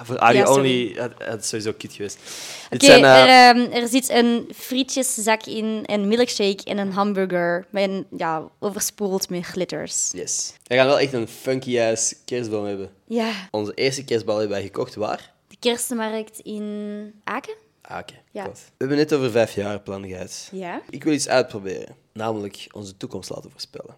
Voor 0.03 0.15
audio 0.15 0.41
Ja, 0.41 0.47
sorry. 0.53 0.87
only 0.87 0.99
had, 0.99 1.11
het 1.17 1.45
sowieso 1.45 1.73
kut 1.77 1.93
geweest. 1.93 2.17
Oké, 2.69 2.85
eh, 2.85 3.03
er, 3.03 3.55
ehm, 3.55 3.71
er 3.71 3.87
zit 3.87 4.09
een 4.09 4.49
frietjeszak 4.55 5.45
in, 5.45 5.83
een 5.85 6.07
milkshake 6.07 6.63
en 6.63 6.77
een 6.77 6.91
hamburger. 6.91 7.65
Met 7.69 7.89
een, 7.89 8.05
ja, 8.17 8.47
overspoeld 8.59 9.29
met 9.29 9.45
glitters. 9.45 10.11
Yes. 10.13 10.53
We 10.63 10.75
gaan 10.75 10.85
wel 10.85 10.99
echt 10.99 11.13
een 11.13 11.27
funky-ass 11.27 12.15
kerstboom 12.25 12.65
hebben. 12.65 12.89
Ja, 13.07 13.31
Onze 13.51 13.73
eerste 13.73 14.03
kerstbal 14.03 14.37
hebben 14.37 14.55
wij 14.57 14.65
gekocht 14.65 14.95
waar? 14.95 15.33
de 15.47 15.55
kerstmarkt 15.59 16.39
in 16.39 17.13
Aken? 17.23 17.53
Ah, 17.81 17.97
oké. 17.99 18.13
Ja. 18.31 18.43
Klopt. 18.43 18.59
We 18.59 18.73
hebben 18.77 18.97
net 18.97 19.13
over 19.13 19.31
vijf 19.31 19.55
jaar 19.55 19.79
plan 19.79 20.07
gehad. 20.07 20.49
Ja. 20.51 20.81
Ik 20.89 21.03
wil 21.03 21.13
iets 21.13 21.27
uitproberen, 21.27 21.95
namelijk 22.13 22.67
onze 22.71 22.97
toekomst 22.97 23.29
laten 23.29 23.51
voorspellen. 23.51 23.95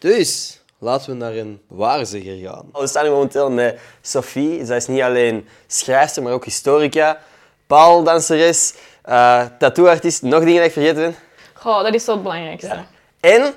Dus, 0.00 0.60
laten 0.78 1.10
we 1.10 1.16
naar 1.16 1.34
een 1.34 1.60
waarzegger 1.66 2.36
gaan. 2.36 2.68
We 2.72 2.86
staan 2.86 3.04
hier 3.04 3.12
momenteel 3.12 3.50
met 3.50 3.80
Sophie. 4.02 4.64
Zij 4.64 4.76
is 4.76 4.86
niet 4.86 5.02
alleen 5.02 5.48
schrijfster, 5.66 6.22
maar 6.22 6.32
ook 6.32 6.44
historica, 6.44 7.18
paaldanseres, 7.66 8.74
uh, 9.08 9.44
tattooartiest, 9.58 10.22
nog 10.22 10.40
dingen 10.44 10.56
dat 10.56 10.66
ik 10.66 10.72
vergeten 10.72 11.02
ben. 11.02 11.14
Goh, 11.54 11.82
dat 11.82 11.94
is 11.94 12.04
zo 12.04 12.12
het 12.12 12.22
belangrijkste. 12.22 12.84
En 13.20 13.54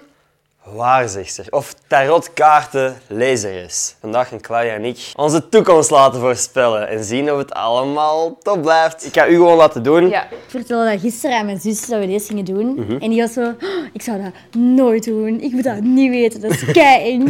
waarzegster, 0.63 1.46
of 1.50 1.74
tarotkaartenlezeres. 1.88 3.96
Vandaag 4.00 4.27
gaan 4.27 4.41
Claudia 4.41 4.74
en 4.74 4.86
ik 4.86 5.12
onze 5.15 5.50
toekomst 5.50 5.89
laten 5.89 6.20
voorspellen 6.20 6.88
en 6.88 7.03
zien 7.03 7.32
of 7.32 7.38
het 7.38 7.53
allemaal 7.53 8.38
top 8.41 8.62
blijft. 8.62 9.05
Ik 9.05 9.13
ga 9.13 9.27
u 9.27 9.34
gewoon 9.34 9.55
laten 9.58 9.84
doen. 9.84 10.10
Ja. 10.10 10.24
Ik 10.24 10.38
vertelde 10.48 10.89
dat 10.91 11.00
gisteren 11.00 11.38
aan 11.38 11.46
mijn 11.46 11.60
zus 11.60 11.86
dat 11.88 12.00
we 12.00 12.08
deze 12.08 12.27
gingen 12.27 12.46
doen. 12.46 12.74
Mhm. 12.75 12.98
En 13.01 13.10
die 13.10 13.22
was 13.22 13.34
zo, 13.34 13.41
"Oh, 13.41 13.53
ik 13.93 14.01
zou 14.01 14.22
dat 14.22 14.32
nooit 14.62 15.03
doen. 15.03 15.41
Ik 15.41 15.51
moet 15.51 15.63
dat 15.63 15.79
niet 15.82 16.10
weten. 16.10 16.41
Dat 16.41 16.51
is 16.51 16.65
kei 16.82 17.24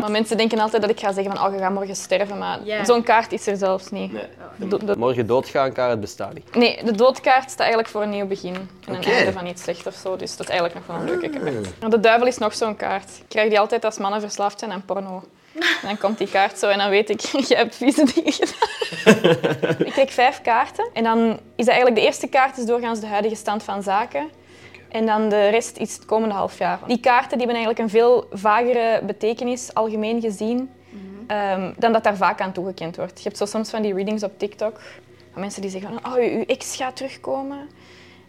Maar 0.00 0.10
mensen 0.20 0.36
denken 0.36 0.58
altijd 0.58 0.82
dat 0.82 0.90
ik 0.90 1.00
ga 1.00 1.12
zeggen 1.12 1.36
van 1.36 1.46
oh, 1.46 1.52
je 1.54 1.58
gaat 1.60 1.72
morgen 1.72 1.96
sterven, 1.96 2.38
maar 2.38 2.58
zo'n 2.84 3.02
kaart 3.02 3.32
is 3.32 3.46
er 3.46 3.56
zelfs 3.56 3.90
niet. 3.90 4.12
De, 4.56 4.84
de- 4.84 4.96
Morgen 4.98 5.26
doodgaan 5.26 5.72
kan 5.72 5.90
het 5.90 6.00
bestaan 6.00 6.30
niet. 6.34 6.54
nee, 6.56 6.84
de 6.84 6.92
doodkaart 6.92 7.44
staat 7.50 7.58
eigenlijk 7.58 7.88
voor 7.88 8.02
een 8.02 8.10
nieuw 8.10 8.26
begin 8.26 8.54
en 8.86 8.94
een 8.94 9.02
einde 9.02 9.32
van 9.32 9.46
iets 9.46 9.62
slecht 9.62 9.86
of 9.86 9.94
zo, 10.02 10.16
dus 10.16 10.36
dat 10.36 10.48
is 10.48 10.54
eigenlijk 10.58 10.74
nog 10.74 10.86
wel 10.86 10.96
een 10.96 11.04
leuke 11.20 11.28
kaart. 11.38 11.80
Maar 11.80 11.90
De 11.90 12.00
duivel 12.00 12.26
is 12.26 12.38
nog 12.38 12.54
zo'n 12.58 12.76
kaart. 12.76 13.10
Ik 13.18 13.28
krijg 13.28 13.48
die 13.48 13.60
altijd 13.60 13.84
als 13.84 13.98
mannen 13.98 14.20
verslaafd 14.20 14.58
zijn 14.58 14.72
aan 14.72 14.84
porno. 14.84 15.22
En 15.54 15.88
dan 15.88 15.98
komt 15.98 16.18
die 16.18 16.28
kaart 16.28 16.58
zo 16.58 16.68
en 16.68 16.78
dan 16.78 16.90
weet 16.90 17.10
ik, 17.10 17.20
je 17.48 17.54
hebt 17.54 17.76
vieze 17.76 18.04
dingen 18.14 18.32
gedaan. 18.32 18.66
ik 19.86 19.92
krijg 19.92 20.12
vijf 20.12 20.40
kaarten 20.40 20.88
en 20.92 21.02
dan 21.02 21.18
is 21.30 21.64
dat 21.64 21.68
eigenlijk 21.68 21.96
de 21.96 22.02
eerste 22.06 22.26
kaart 22.26 22.58
is 22.58 22.64
doorgaans 22.64 23.00
de 23.00 23.06
huidige 23.06 23.34
stand 23.34 23.62
van 23.62 23.82
zaken. 23.82 24.30
En 24.88 25.06
dan 25.06 25.28
de 25.28 25.48
rest 25.48 25.76
is 25.76 25.94
het 25.94 26.04
komende 26.04 26.34
half 26.34 26.58
jaar. 26.58 26.78
Die 26.86 27.00
kaarten 27.00 27.38
die 27.38 27.46
hebben 27.46 27.56
eigenlijk 27.56 27.78
een 27.78 28.00
veel 28.00 28.28
vagere 28.32 29.00
betekenis, 29.04 29.74
algemeen 29.74 30.20
gezien, 30.20 30.70
ehm, 31.26 31.72
dan 31.76 31.92
dat 31.92 32.04
daar 32.04 32.16
vaak 32.16 32.40
aan 32.40 32.52
toegekend 32.52 32.96
wordt. 32.96 33.18
Je 33.18 33.24
hebt 33.24 33.36
zo 33.36 33.44
soms 33.44 33.70
van 33.70 33.82
die 33.82 33.94
readings 33.94 34.22
op 34.22 34.38
TikTok, 34.38 34.80
van 35.32 35.40
mensen 35.40 35.62
die 35.62 35.70
zeggen 35.70 35.90
oh, 36.06 36.14
uw 36.14 36.44
ex 36.46 36.76
gaat 36.76 36.96
terugkomen 36.96 37.68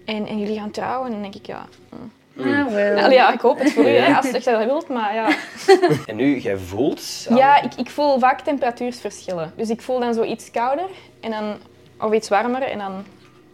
en, 0.06 0.28
en 0.28 0.40
jullie 0.40 0.60
gaan 0.60 0.72
trouwen. 0.72 1.06
En 1.06 1.12
dan 1.12 1.22
denk 1.22 1.36
ik, 1.36 1.46
ja... 1.46 1.68
mm. 1.90 2.12
Ah, 2.40 2.74
wel. 2.74 2.98
Allee, 2.98 3.18
ja, 3.18 3.34
ik 3.34 3.40
hoop 3.40 3.60
het 3.60 3.74
voor 3.74 3.84
u, 3.84 3.88
hè, 3.88 4.16
als 4.16 4.26
je 4.26 4.32
dat 4.52 4.66
wilt, 4.66 4.88
maar 4.88 5.14
ja... 5.14 5.36
En 6.06 6.16
nu, 6.16 6.40
jij 6.40 6.58
voelt... 6.58 7.26
Ja, 7.30 7.62
ik, 7.62 7.74
ik 7.76 7.90
voel 7.90 8.20
vaak 8.20 8.42
temperatuursverschillen. 8.42 9.54
Dus 9.56 9.70
ik 9.70 9.82
voel 9.82 10.00
dan 10.00 10.14
zo 10.14 10.24
iets 10.24 10.52
kouder 10.52 10.86
en 11.20 11.32
dan, 11.32 11.58
of 12.00 12.14
iets 12.14 12.30
warmer 12.30 12.62
en 12.62 12.78
dan 12.78 13.06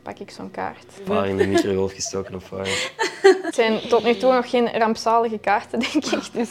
pak 0.03 0.19
ik 0.19 0.31
zo'n 0.31 0.51
kaart. 0.51 0.85
Waar 1.05 1.27
in 1.27 1.37
de 1.37 1.47
microgolf 1.47 1.93
gestoken 1.93 2.35
of 2.35 2.49
waar? 2.49 2.91
Het 3.43 3.55
zijn 3.55 3.79
tot 3.87 4.03
nu 4.03 4.15
toe 4.15 4.33
nog 4.33 4.49
geen 4.49 4.77
rampzalige 4.77 5.37
kaarten, 5.37 5.79
denk 5.79 5.93
ik. 5.93 6.33
Dus 6.33 6.49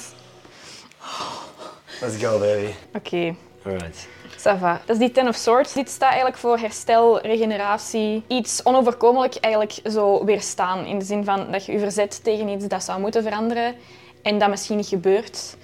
Let's 2.00 2.22
go, 2.24 2.38
baby. 2.38 2.66
oké, 2.94 3.34
Alright. 3.64 4.08
Dat 4.44 4.80
is 4.86 4.98
die 4.98 5.10
Ten 5.10 5.28
of 5.28 5.36
Swords. 5.36 5.72
Dit 5.72 5.88
staat 5.88 6.08
eigenlijk 6.08 6.36
voor 6.36 6.58
herstel, 6.58 7.20
regeneratie. 7.20 8.22
Iets 8.26 8.64
onoverkomelijk 8.64 9.34
eigenlijk 9.34 9.80
zo 9.90 10.24
weerstaan. 10.24 10.86
In 10.86 10.98
de 10.98 11.04
zin 11.04 11.24
van 11.24 11.50
dat 11.50 11.66
je 11.66 11.72
je 11.72 11.78
verzet 11.78 12.24
tegen 12.24 12.48
iets 12.48 12.66
dat 12.66 12.82
zou 12.82 13.00
moeten 13.00 13.22
veranderen 13.22 13.74
en 14.22 14.38
dat 14.38 14.48
misschien 14.48 14.76
niet 14.76 14.86
gebeurt. 14.86 15.56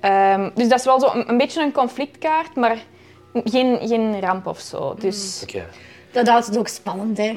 Ehm, 0.00 0.50
dus 0.54 0.68
dat 0.68 0.78
is 0.78 0.84
wel 0.84 1.00
zo 1.00 1.10
een, 1.12 1.38
beetje 1.38 1.62
een 1.62 1.72
conflictkaart, 1.72 2.54
maar 2.54 2.78
geen, 3.44 3.78
geen 3.88 4.20
ramp 4.20 4.46
of 4.46 4.60
zo. 4.60 4.94
Dus. 4.94 5.44
Dat 6.10 6.28
houdt 6.28 6.46
het 6.46 6.58
ook 6.58 6.68
spannend, 6.68 7.18
hè. 7.18 7.34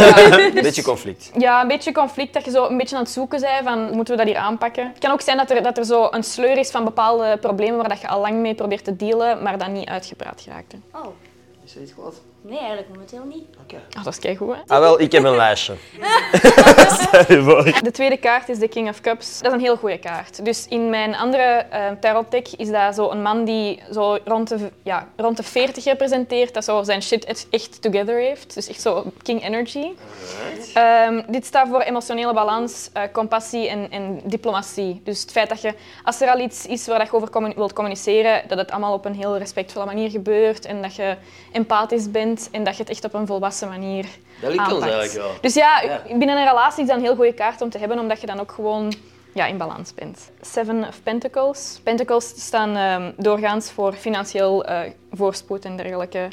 Beetje 0.62 0.82
conflict. 0.82 1.30
Ja, 1.38 1.62
een 1.62 1.68
beetje 1.68 1.92
conflict, 1.92 2.32
dat 2.34 2.44
je 2.44 2.50
zo 2.50 2.66
een 2.66 2.76
beetje 2.76 2.96
aan 2.96 3.02
het 3.02 3.10
zoeken 3.10 3.40
bent 3.40 3.64
van 3.64 3.94
moeten 3.94 4.16
we 4.16 4.24
dat 4.24 4.32
hier 4.32 4.42
aanpakken. 4.42 4.86
Het 4.86 4.98
kan 4.98 5.10
ook 5.10 5.20
zijn 5.20 5.36
dat 5.36 5.50
er, 5.50 5.62
dat 5.62 5.78
er 5.78 5.84
zo 5.84 6.08
een 6.10 6.22
sleur 6.24 6.58
is 6.58 6.70
van 6.70 6.84
bepaalde 6.84 7.38
problemen 7.40 7.76
waar 7.76 7.88
dat 7.88 8.00
je 8.00 8.08
al 8.08 8.20
lang 8.20 8.36
mee 8.40 8.54
probeert 8.54 8.84
te 8.84 8.96
dealen, 8.96 9.42
maar 9.42 9.58
dat 9.58 9.68
niet 9.68 9.88
uitgepraat 9.88 10.40
geraakt. 10.40 10.74
Oh, 10.94 11.06
Is 11.64 11.74
er 11.74 11.82
iets 11.82 11.94
wat? 11.96 12.14
Nee, 12.44 12.58
eigenlijk 12.58 12.88
momenteel 12.88 13.24
niet. 13.24 13.44
Oké. 13.62 13.74
Oh, 13.98 14.04
dat 14.04 14.12
is 14.12 14.18
keigoed, 14.18 14.54
hè? 14.54 14.74
Ah, 14.74 14.80
wel, 14.80 15.00
ik 15.00 15.12
heb 15.12 15.24
een 15.24 15.36
lijstje. 15.36 15.74
De 17.82 17.90
tweede 17.92 18.16
kaart 18.16 18.48
is 18.48 18.58
de 18.58 18.68
King 18.68 18.88
of 18.88 19.00
Cups. 19.00 19.38
Dat 19.40 19.46
is 19.52 19.58
een 19.58 19.64
heel 19.64 19.76
goede 19.76 19.98
kaart. 19.98 20.44
Dus 20.44 20.66
in 20.68 20.90
mijn 20.90 21.16
andere 21.16 21.42
eh 21.42 21.90
tarot 22.00 22.30
deck 22.30 22.48
is 22.56 22.70
dat 22.70 22.94
zo 22.94 23.10
een 23.10 23.22
man 23.22 23.44
die 23.44 23.82
zo 23.92 24.18
rond 24.24 24.48
de, 24.48 24.70
ja, 24.82 25.08
rond 25.16 25.36
de 25.36 25.42
40 25.42 25.84
representeert, 25.84 26.54
dat 26.54 26.64
zo 26.64 26.82
zijn 26.82 27.02
shit 27.02 27.24
echt- 27.50 27.82
together 27.82 28.18
heeft. 28.18 28.54
Dus 28.54 28.68
echt 28.68 28.80
zo 28.80 29.04
King 29.22 29.44
Energy. 29.44 29.86
Ehm, 30.74 31.22
dit 31.28 31.46
staat 31.46 31.68
voor 31.68 31.80
emotionele 31.80 32.32
balans, 32.32 32.90
eh, 32.92 33.02
compassie 33.12 33.68
en, 33.68 33.90
en 33.90 34.20
diplomatie. 34.24 35.00
Dus 35.04 35.20
het 35.20 35.30
feit 35.30 35.48
dat 35.48 35.60
je, 35.60 35.74
als 36.04 36.20
er 36.20 36.28
al 36.30 36.38
iets 36.40 36.66
is 36.66 36.86
waar 36.86 36.98
dat 36.98 37.06
je 37.06 37.14
over 37.14 37.52
wilt 37.56 37.72
communiceren, 37.72 38.42
dat 38.48 38.58
het 38.58 38.70
allemaal 38.70 38.92
op 38.92 39.04
een 39.04 39.14
heel 39.14 39.38
respectvolle 39.38 39.86
manier 39.86 40.10
gebeurt 40.10 40.64
en 40.64 40.82
dat 40.82 40.94
je 40.96 41.16
empathisch 41.52 42.10
bent 42.10 42.33
en 42.50 42.64
dat 42.64 42.76
je 42.76 42.82
het 42.82 42.90
echt 42.90 43.04
op 43.04 43.14
een 43.14 43.26
volwassen 43.26 43.68
manier 43.68 44.06
Dat 44.40 44.52
ligt 44.52 44.72
ons 44.72 44.82
eigenlijk 44.82 45.12
wel. 45.12 45.30
Dus 45.40 45.54
ja, 45.54 45.80
Ja. 45.80 46.02
binnen 46.16 46.36
een 46.36 46.46
relatie 46.46 46.82
is 46.82 46.88
dat 46.88 46.96
een 46.96 47.02
heel 47.02 47.14
goede 47.16 47.32
kaart 47.34 47.60
om 47.60 47.70
te 47.70 47.78
hebben, 47.78 47.98
omdat 47.98 48.20
je 48.20 48.26
dan 48.26 48.40
ook 48.40 48.52
gewoon 48.52 48.94
ja, 49.34 49.46
in 49.46 49.56
balans 49.58 49.94
bent. 49.94 50.30
Seven 50.40 50.88
of 50.88 51.02
Pentacles. 51.02 51.80
Pentacles 51.82 52.32
staan 52.36 52.76
ehm, 52.76 53.10
doorgaans 53.16 53.70
voor 53.70 53.92
financieel 53.92 54.64
eh, 54.64 54.78
voorspoed 55.12 55.64
en 55.64 55.76
dergelijke. 55.76 56.28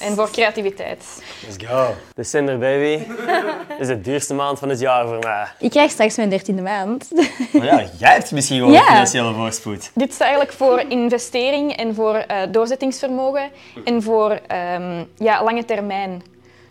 En 0.00 0.14
voor 0.14 0.30
creativiteit. 0.30 1.22
Let's 1.46 1.66
go. 1.66 1.94
December, 2.14 2.58
baby. 2.58 2.98
Dit 3.68 3.78
is 3.80 3.86
de 3.86 4.00
duurste 4.00 4.34
maand 4.34 4.58
van 4.58 4.68
het 4.68 4.80
jaar 4.80 5.06
voor 5.06 5.18
mij. 5.18 5.46
Ik 5.58 5.70
krijg 5.70 5.90
straks 5.90 6.16
mijn 6.16 6.28
dertiende 6.28 6.62
maand. 6.62 7.08
Maar 7.52 7.64
ja, 7.64 7.84
jij 7.98 8.12
hebt 8.12 8.32
misschien 8.32 8.60
wel 8.60 8.70
Ja. 8.80 8.82
financiële 8.84 9.34
voorspoed. 9.34 9.90
Dit 9.94 10.12
staat 10.12 10.26
eigenlijk 10.26 10.56
voor 10.56 10.80
investering 10.88 11.76
en 11.76 11.94
voor 11.94 12.14
eh, 12.14 12.38
doorzettingsvermogen 12.50 13.50
en 13.84 14.02
voor 14.02 14.30
ehm, 14.46 15.04
ja, 15.18 15.44
lange 15.44 15.64
termijn. 15.64 16.22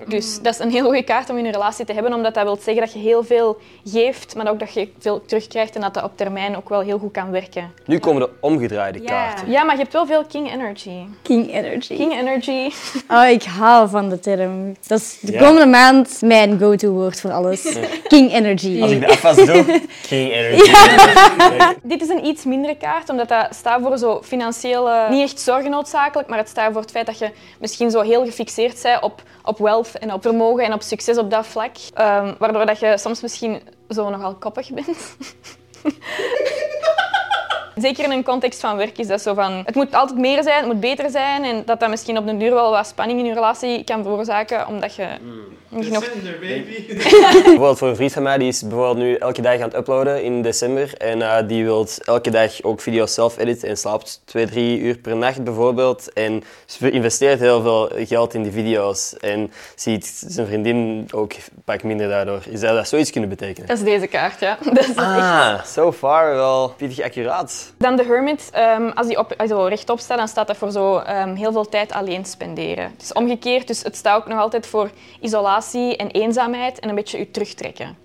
Dus 0.07 0.41
dat 0.41 0.53
is 0.53 0.59
een 0.59 0.71
heel 0.71 0.83
goede 0.83 1.03
kaart 1.03 1.29
om 1.29 1.37
in 1.37 1.45
een 1.45 1.51
relatie 1.51 1.85
te 1.85 1.93
hebben, 1.93 2.13
omdat 2.13 2.33
dat 2.33 2.43
wil 2.43 2.55
zeggen 2.61 2.83
dat 2.83 2.93
je 2.93 2.99
heel 2.99 3.23
veel 3.23 3.57
geeft, 3.85 4.35
maar 4.35 4.47
ook 4.49 4.59
dat 4.59 4.73
je 4.73 4.89
veel 4.99 5.21
terugkrijgt 5.25 5.75
en 5.75 5.81
dat 5.81 5.93
dat 5.93 6.03
op 6.03 6.11
termijn 6.17 6.57
ook 6.57 6.69
wel 6.69 6.79
heel 6.79 6.97
goed 6.97 7.11
kan 7.11 7.31
werken. 7.31 7.71
Nu 7.85 7.99
komen 7.99 8.21
de 8.21 8.29
omgedraaide 8.39 8.99
Ja. 9.01 9.05
kaarten. 9.05 9.51
Ja, 9.51 9.63
maar 9.63 9.75
je 9.75 9.81
hebt 9.81 9.93
wel 9.93 10.05
veel 10.05 10.25
King 10.25 10.51
Energy. 10.53 11.05
King 11.21 11.53
Energy. 11.53 11.95
King 11.95 12.13
Energy. 12.13 12.69
Oh, 13.07 13.27
ik 13.29 13.43
hou 13.43 13.89
van 13.89 14.09
de 14.09 14.19
term. 14.19 14.75
Dat 14.87 14.99
is 14.99 15.17
de 15.21 15.31
Ja. 15.31 15.39
komende 15.39 15.65
maand 15.65 16.21
mijn 16.21 16.59
go-to-woord 16.59 17.21
voor 17.21 17.31
alles. 17.31 17.77
King 18.07 18.33
Energy. 18.33 18.81
Als 18.81 18.91
ik 18.91 18.99
de 18.99 19.07
afwas 19.07 19.35
doe, 19.35 19.81
geen 20.01 20.31
energie. 20.31 20.73
Dit 21.83 22.01
is 22.01 22.09
een 22.09 22.25
iets 22.25 22.43
mindere 22.43 22.77
kaart, 22.77 23.09
omdat 23.09 23.27
dat 23.27 23.47
staat 23.55 23.81
voor 23.81 23.97
zo 23.97 24.21
financiële... 24.23 25.05
Niet 25.09 25.23
echt 25.23 25.39
zorgen 25.39 25.69
noodzakelijk, 25.71 26.27
maar 26.29 26.37
het 26.37 26.49
staat 26.49 26.71
voor 26.71 26.81
het 26.81 26.91
feit 26.91 27.05
dat 27.05 27.19
je 27.19 27.29
misschien 27.59 27.91
zo 27.91 28.01
heel 28.01 28.25
gefixeerd 28.25 28.79
bent 28.83 29.01
op, 29.03 29.21
op 29.43 29.57
en 29.93 30.13
op 30.13 30.21
vermogen 30.21 30.65
en 30.65 30.73
op 30.73 30.81
succes 30.81 31.17
op 31.17 31.31
dat 31.31 31.47
vlak. 31.47 31.75
Ehm, 31.93 32.33
waardoor 32.37 32.65
dat 32.65 32.79
je 32.79 32.97
soms 32.97 33.21
misschien 33.21 33.61
zo 33.89 34.09
nogal 34.09 34.35
koppig 34.35 34.71
bent. 34.71 35.15
Zeker 37.75 38.03
in 38.03 38.11
een 38.11 38.23
context 38.23 38.59
van 38.59 38.77
werk 38.77 38.97
is 38.97 39.07
dat 39.07 39.21
zo 39.21 39.33
van... 39.33 39.61
Het 39.65 39.75
moet 39.75 39.93
altijd 39.93 40.19
meer 40.19 40.43
zijn, 40.43 40.57
het 40.57 40.65
moet 40.65 40.79
beter 40.79 41.09
zijn. 41.09 41.43
En 41.43 41.63
dat 41.65 41.79
dat 41.79 41.89
misschien 41.89 42.17
op 42.17 42.25
den 42.25 42.37
duur 42.37 42.53
wel 42.53 42.71
wat 42.71 42.87
spanning 42.87 43.19
in 43.19 43.25
je 43.25 43.33
relatie 43.33 43.83
kan 43.83 44.03
veroorzaken, 44.03 44.67
omdat 44.67 44.95
je 44.95 45.07
niet 45.69 45.91
nog... 45.91 46.03
Bijvoorbeeld 47.43 47.77
voor 47.77 47.87
een 47.87 47.95
vriend 47.95 48.13
van 48.13 48.23
mij, 48.23 48.37
die 48.37 48.47
is 48.47 48.61
bijvoorbeeld 48.61 48.97
nu 48.97 49.15
elke 49.15 49.41
dag 49.41 49.53
aan 49.53 49.61
het 49.61 49.75
uploaden 49.75 50.23
in 50.23 50.41
december. 50.41 50.97
En 50.97 51.21
eh, 51.21 51.47
die 51.47 51.63
wil 51.63 51.87
elke 52.05 52.29
dag 52.29 52.61
ook 52.63 52.81
video's 52.81 53.13
zelf 53.13 53.37
editen 53.37 53.69
en 53.69 53.77
slaapt 53.77 54.21
twee, 54.25 54.45
drie 54.45 54.79
uur 54.79 54.97
per 54.97 55.15
nacht 55.15 55.43
bijvoorbeeld. 55.43 56.13
En 56.13 56.43
ze 56.65 56.91
investeert 56.91 57.39
heel 57.39 57.61
veel 57.61 57.91
geld 57.95 58.33
in 58.33 58.43
die 58.43 58.51
video's. 58.51 59.17
En 59.17 59.51
ziet 59.75 60.23
zijn 60.27 60.47
vriendin 60.47 61.07
ook 61.11 61.33
pak 61.65 61.83
minder 61.83 62.09
daardoor. 62.09 62.41
Is 62.49 62.59
dat, 62.59 62.75
dat 62.75 62.87
zoiets 62.87 63.11
kunnen 63.11 63.29
betekenen? 63.29 63.67
Dat 63.67 63.77
is 63.77 63.83
deze 63.83 64.07
kaart, 64.07 64.39
ja. 64.39 64.57
Dat 64.73 64.87
is 64.87 64.95
Ah, 64.95 65.63
so 65.63 65.91
far 65.91 66.33
wel 66.33 66.73
pittig 66.77 67.01
accuraat. 67.01 67.64
Dan 67.77 67.95
de 67.95 68.03
Hermit, 68.03 68.49
ehm, 68.53 68.89
als 68.89 69.07
die 69.07 69.17
op, 69.17 69.33
also 69.37 69.65
rechtop 69.65 69.99
staat, 69.99 70.17
dan 70.17 70.27
staat 70.27 70.47
dat 70.47 70.57
voor 70.57 70.71
zo 70.71 70.97
ehm, 70.97 71.35
heel 71.35 71.51
veel 71.51 71.69
tijd 71.69 71.91
alleen 71.91 72.25
spenderen. 72.25 72.83
Het 72.83 73.01
is 73.01 73.13
omgekeerd, 73.13 73.67
dus 73.67 73.83
het 73.83 73.95
staat 73.95 74.17
ook 74.17 74.27
nog 74.27 74.39
altijd 74.39 74.67
voor 74.67 74.89
isolatie 75.19 75.97
en 75.97 76.11
eenzaamheid 76.11 76.79
en 76.79 76.89
een 76.89 76.95
beetje 76.95 77.17
je 77.17 77.31
terugtrekken. 77.31 77.97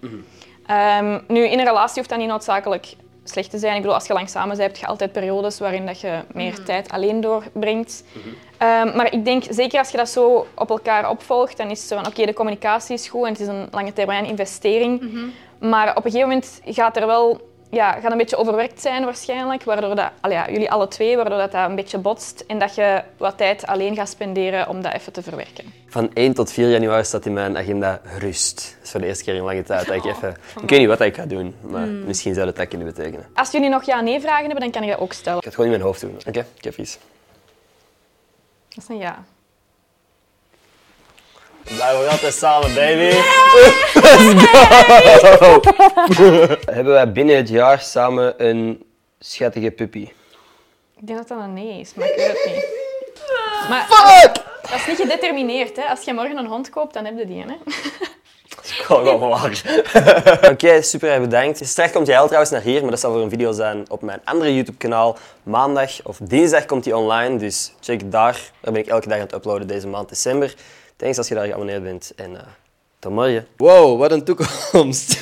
Ehm, 0.66 1.18
nu, 1.28 1.44
in 1.44 1.58
een 1.58 1.64
relatie 1.64 1.96
hoeft 1.96 2.08
dat 2.08 2.18
niet 2.18 2.28
noodzakelijk 2.28 2.94
slecht 3.24 3.50
te 3.50 3.58
zijn. 3.58 3.74
Ik 3.74 3.80
bedoel, 3.80 3.94
als 3.96 4.06
je 4.06 4.12
lang 4.12 4.28
samen 4.28 4.56
bent, 4.56 4.60
heb 4.60 4.76
je 4.76 4.86
altijd 4.86 5.12
periodes 5.12 5.58
waarin 5.58 5.86
dat 5.86 6.00
je 6.00 6.18
meer 6.32 6.62
tijd 6.64 6.90
alleen 6.90 7.20
doorbrengt. 7.20 8.04
Ehm, 8.58 8.96
maar 8.96 9.12
ik 9.12 9.24
denk, 9.24 9.42
zeker 9.48 9.78
als 9.78 9.90
je 9.90 9.96
dat 9.96 10.08
zo 10.08 10.46
op 10.54 10.70
elkaar 10.70 11.10
opvolgt, 11.10 11.56
dan 11.56 11.70
is 11.70 11.78
het 11.78 11.88
zo 11.88 11.96
van, 11.96 12.06
oké, 12.06 12.26
de 12.26 12.32
communicatie 12.32 12.94
is 12.94 13.08
goed 13.08 13.24
en 13.24 13.32
het 13.32 13.40
is 13.40 13.46
een 13.46 13.68
lange 13.70 13.92
termijn 13.92 14.24
investering. 14.24 15.00
Maar 15.58 15.90
op 15.90 16.04
een 16.04 16.10
gegeven 16.10 16.28
moment 16.28 16.60
gaat 16.64 16.96
er 16.96 17.06
wel 17.06 17.49
ja, 17.70 17.92
gaat 17.92 18.10
een 18.10 18.18
beetje 18.18 18.36
overwerkt 18.36 18.80
zijn 18.80 19.04
waarschijnlijk, 19.04 19.62
waardoor 19.62 19.94
dat, 19.94 20.10
allee, 20.20 20.36
ja, 20.36 20.50
jullie 20.50 20.70
alle 20.70 20.88
twee, 20.88 21.16
waardoor 21.16 21.38
dat, 21.38 21.52
dat 21.52 21.68
een 21.68 21.74
beetje 21.74 21.98
botst 21.98 22.44
en 22.46 22.58
dat 22.58 22.74
je 22.74 23.02
wat 23.16 23.36
tijd 23.36 23.66
alleen 23.66 23.94
gaat 23.94 24.08
spenderen 24.08 24.68
om 24.68 24.82
dat 24.82 24.92
even 24.92 25.12
te 25.12 25.22
verwerken. 25.22 25.64
Van 25.86 26.10
1 26.14 26.34
tot 26.34 26.52
4 26.52 26.70
januari 26.70 27.04
staat 27.04 27.26
in 27.26 27.32
mijn 27.32 27.58
agenda 27.58 28.00
rust. 28.18 28.56
Dat 28.56 28.84
is 28.84 28.90
voor 28.90 29.00
de 29.00 29.06
eerste 29.06 29.24
keer 29.24 29.34
in 29.34 29.42
lange 29.42 29.62
tijd 29.62 29.86
dat 29.86 29.96
ik 29.96 30.04
even... 30.04 30.36
Ik 30.62 30.70
weet 30.70 30.78
niet 30.78 30.88
wat 30.88 31.00
ik 31.00 31.14
ga 31.14 31.26
doen, 31.26 31.54
maar 31.60 31.86
misschien 31.86 32.34
zou 32.34 32.46
dat 32.46 32.56
dat 32.56 32.68
kunnen 32.68 32.86
betekenen. 32.86 33.26
Als 33.34 33.50
jullie 33.50 33.68
nog 33.68 33.84
ja-nee-vragen 33.84 34.44
hebben, 34.44 34.60
dan 34.60 34.70
kan 34.70 34.82
je 34.82 34.90
dat 34.90 35.00
ook 35.00 35.12
stellen. 35.12 35.38
Ik 35.38 35.42
ga 35.42 35.48
het 35.48 35.58
gewoon 35.58 35.70
in 35.70 35.76
mijn 35.78 35.88
hoofd 35.88 36.00
doen. 36.00 36.16
Oké, 36.26 36.46
ik 36.56 36.64
heb 36.64 36.76
iets. 36.76 36.98
Dat 38.68 38.82
is 38.82 38.88
een 38.88 38.98
ja. 38.98 39.24
Blijven 41.74 42.00
we 42.04 42.10
altijd 42.10 42.34
samen, 42.34 42.74
baby. 42.74 43.16
Let's 45.04 45.28
go! 45.38 45.60
Hebben 46.72 46.92
wij 46.92 47.12
binnen 47.12 47.36
het 47.36 47.48
jaar 47.48 47.80
samen 47.80 48.34
een 48.46 48.84
schattige 49.18 49.70
puppy? 49.70 50.08
Ik 50.96 51.06
denk 51.06 51.18
dat 51.18 51.28
dat 51.28 51.38
een 51.38 51.52
nee 51.52 51.80
is, 51.80 51.94
maar 51.94 52.08
ik 52.08 52.16
weet 52.16 52.26
het 52.26 52.54
niet. 52.54 52.66
Maar 53.68 53.86
dat 54.62 54.74
is 54.74 54.86
niet 54.86 54.96
gedetermineerd. 54.96 55.76
Hè. 55.76 55.82
Als 55.82 56.04
je 56.04 56.14
morgen 56.14 56.36
een 56.36 56.46
hond 56.46 56.70
koopt, 56.70 56.94
dan 56.94 57.04
heb 57.04 57.18
je 57.18 57.26
die. 57.26 57.44
Hè. 57.46 57.54
Gewoon 58.60 59.04
wel 59.04 59.18
waar. 59.28 59.62
Oké, 60.50 60.82
super 60.82 61.10
erg 61.10 61.20
bedankt. 61.20 61.66
Straks 61.66 61.92
komt 61.92 62.06
jij 62.06 62.18
al 62.18 62.24
trouwens 62.24 62.52
naar 62.52 62.60
hier, 62.62 62.80
maar 62.80 62.90
dat 62.90 63.00
zal 63.00 63.12
voor 63.12 63.22
een 63.22 63.30
video 63.30 63.52
zijn 63.52 63.84
op 63.90 64.02
mijn 64.02 64.20
andere 64.24 64.54
YouTube-kanaal. 64.54 65.16
Maandag 65.42 65.90
of 66.02 66.18
dinsdag 66.22 66.64
komt 66.66 66.84
die 66.84 66.96
online, 66.96 67.38
dus 67.38 67.72
check 67.80 68.10
daar. 68.10 68.50
Daar 68.60 68.72
ben 68.72 68.82
ik 68.82 68.88
elke 68.88 69.08
dag 69.08 69.16
aan 69.16 69.22
het 69.24 69.34
uploaden 69.34 69.66
deze 69.66 69.86
maand 69.88 70.08
december. 70.08 70.54
Thanks 71.00 71.18
als 71.18 71.28
je 71.28 71.34
daar 71.34 71.46
geabonneerd 71.46 71.82
bent 71.82 72.12
en 72.16 72.30
uh, 72.30 72.38
tot 72.98 73.12
morgen. 73.12 73.46
Wow, 73.56 73.98
wat 73.98 74.10
een 74.10 74.24
toekomst. 74.24 75.20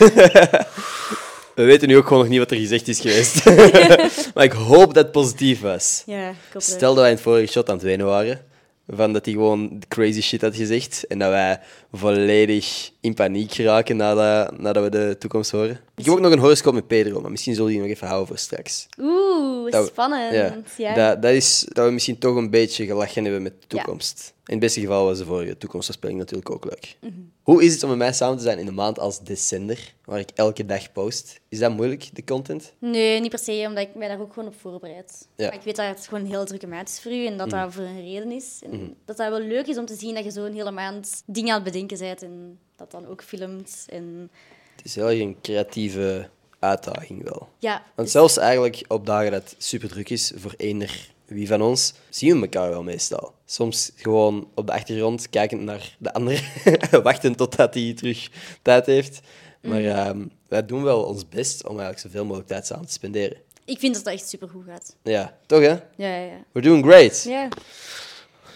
We 1.58 1.64
weten 1.64 1.88
nu 1.88 1.96
ook 1.96 2.06
gewoon 2.06 2.22
nog 2.22 2.28
niet 2.28 2.38
wat 2.38 2.50
er 2.50 2.56
gezegd 2.56 2.88
is 2.88 3.00
geweest. 3.00 3.44
maar 4.34 4.44
ik 4.44 4.52
hoop 4.52 4.94
dat 4.94 5.02
het 5.04 5.12
positief 5.12 5.60
was. 5.60 6.02
Ja, 6.06 6.28
ik 6.28 6.36
hoop 6.52 6.62
Stel 6.62 6.94
dat 6.94 7.02
wij 7.02 7.08
in 7.08 7.14
het 7.14 7.24
vorige 7.24 7.52
shot 7.52 7.68
aan 7.68 7.74
het 7.74 7.84
wenen 7.84 8.06
waren. 8.06 8.40
Van 8.88 9.12
dat 9.12 9.24
hij 9.24 9.34
gewoon 9.34 9.82
crazy 9.88 10.22
shit 10.22 10.40
had 10.40 10.56
gezegd. 10.56 11.06
En 11.06 11.18
dat 11.18 11.30
wij 11.30 11.60
volledig 11.92 12.90
in 13.00 13.14
paniek 13.14 13.52
geraken 13.52 13.96
nadat, 13.96 14.58
nadat 14.58 14.82
we 14.82 14.90
de 14.90 15.16
toekomst 15.18 15.50
horen. 15.50 15.80
Ik 15.96 16.04
heb 16.04 16.14
ook 16.14 16.20
nog 16.20 16.32
een 16.32 16.38
horoscoop 16.38 16.74
met 16.74 16.86
Pedro, 16.86 17.20
maar 17.20 17.30
misschien 17.30 17.54
zullen 17.54 17.68
we 17.68 17.74
die 17.76 17.82
nog 17.86 17.92
even 17.94 18.06
houden 18.06 18.28
voor 18.28 18.38
straks. 18.38 18.86
Oeh, 19.00 19.70
Dat 19.72 19.84
we- 19.84 19.90
spannend. 19.90 20.32
Ja, 20.34 20.56
Ja. 20.76 20.94
Dat, 20.94 21.22
dat 21.22 21.32
is 21.32 21.66
dat 21.72 21.86
we 21.86 21.92
misschien 21.92 22.18
toch 22.18 22.36
een 22.36 22.50
beetje 22.50 22.86
gelachen 22.86 23.22
hebben 23.24 23.42
met 23.42 23.52
de 23.52 23.76
Ja. 23.76 23.82
toekomst. 23.82 24.36
In 24.46 24.54
het 24.54 24.62
beste 24.62 24.80
geval 24.80 25.04
was 25.04 25.18
de 25.18 25.24
vorige 25.24 25.56
toekomstvoorspelling 25.58 26.18
natuurlijk 26.18 26.50
ook 26.50 26.64
leuk. 26.64 26.96
Mhm. 27.00 27.12
Hoe 27.42 27.64
is 27.64 27.72
het 27.72 27.82
om 27.82 27.88
met 27.88 27.98
mij 27.98 28.12
samen 28.12 28.36
te 28.36 28.42
zijn 28.42 28.58
in 28.58 28.66
een 28.66 28.74
maand 28.74 28.98
als 28.98 29.20
december, 29.20 29.94
waar 30.04 30.18
ik 30.18 30.30
elke 30.34 30.66
dag 30.66 30.92
post? 30.92 31.40
Is 31.48 31.58
dat 31.58 31.76
moeilijk, 31.76 32.10
de 32.12 32.24
content? 32.24 32.72
Nee, 32.78 33.20
niet 33.20 33.30
per 33.30 33.38
se, 33.38 33.64
omdat 33.68 33.82
ik 33.84 33.94
mij 33.94 34.08
daar 34.08 34.20
ook 34.20 34.32
gewoon 34.32 34.48
op 34.48 34.54
voorbereid. 34.60 35.28
Ja. 35.36 35.46
Maar 35.46 35.54
ik 35.54 35.62
weet 35.62 35.76
dat 35.76 35.86
het 35.86 36.06
gewoon 36.08 36.24
een 36.24 36.30
heel 36.30 36.44
drukke 36.44 36.66
maand 36.66 36.88
is 36.88 37.00
voor 37.00 37.12
u 37.12 37.26
en 37.26 37.36
dat 37.36 37.50
dat 37.50 37.74
voor 37.74 37.82
een 37.82 38.00
reden 38.04 38.30
is. 38.32 38.60
En 38.70 38.96
dat 39.06 39.16
dat 39.16 39.28
wel 39.28 39.40
leuk 39.40 39.66
is 39.66 39.78
om 39.78 39.86
te 39.86 39.94
zien 39.94 40.14
dat 40.14 40.24
je 40.24 40.30
zo 40.30 40.44
een 40.44 40.54
hele 40.54 40.70
maand 40.70 41.22
dingen 41.26 41.48
aan 41.48 41.54
het 41.54 41.64
bedenken 41.64 41.77
bent 41.86 42.22
en 42.22 42.58
dat 42.76 42.90
dan 42.90 43.06
ook 43.06 43.22
filmt. 43.22 43.84
En 43.88 44.30
Het 44.76 44.84
is 44.84 44.94
heel 44.94 45.10
erg 45.10 45.20
een 45.20 45.36
creatieve 45.42 46.28
uitdaging 46.58 47.24
wel. 47.24 47.48
ja, 47.58 47.72
Want 47.84 47.96
dus- 47.96 48.10
zelfs 48.10 48.36
eigenlijk 48.36 48.84
op 48.88 49.06
dagen 49.06 49.30
dat 49.30 49.50
het 49.50 49.54
super 49.64 49.88
druk 49.88 50.10
is 50.10 50.32
voor 50.36 50.54
eender 50.56 51.10
wie 51.24 51.46
van 51.48 51.62
ons, 51.62 51.94
zien 52.08 52.34
we 52.36 52.40
elkaar 52.42 52.68
wel 52.68 52.82
meestal. 52.82 53.34
Soms 53.44 53.90
gewoon 53.96 54.48
op 54.54 54.66
de 54.66 54.72
achtergrond 54.72 55.30
kijkend 55.30 55.62
naar 55.62 55.96
de 55.98 56.12
ander, 56.12 56.52
wachten 57.02 57.36
totdat 57.36 57.74
hij 57.74 57.94
terug 57.94 58.28
tijd 58.62 58.86
heeft. 58.86 59.20
Maar 59.62 59.84
ehm, 59.84 60.26
wij 60.48 60.66
doen 60.66 60.82
wel 60.82 61.02
ons 61.04 61.28
best 61.28 61.62
om 61.62 61.68
eigenlijk 61.68 61.98
zoveel 62.00 62.24
mogelijk 62.24 62.48
tijd 62.48 62.66
samen 62.66 62.86
te 62.86 62.92
spenderen. 62.92 63.36
ik 63.64 63.78
vind 63.78 63.94
dat 63.94 64.04
dat 64.04 64.12
echt 64.12 64.28
super 64.28 64.48
goed 64.48 64.64
gaat. 64.66 64.96
Ja, 65.02 65.38
toch 65.46 65.60
hè? 65.60 65.68
Ja, 65.68 65.80
ja, 65.96 66.16
ja. 66.16 66.44
We're 66.52 66.68
doing 66.68 66.84
great. 66.84 67.22
Ja. 67.22 67.48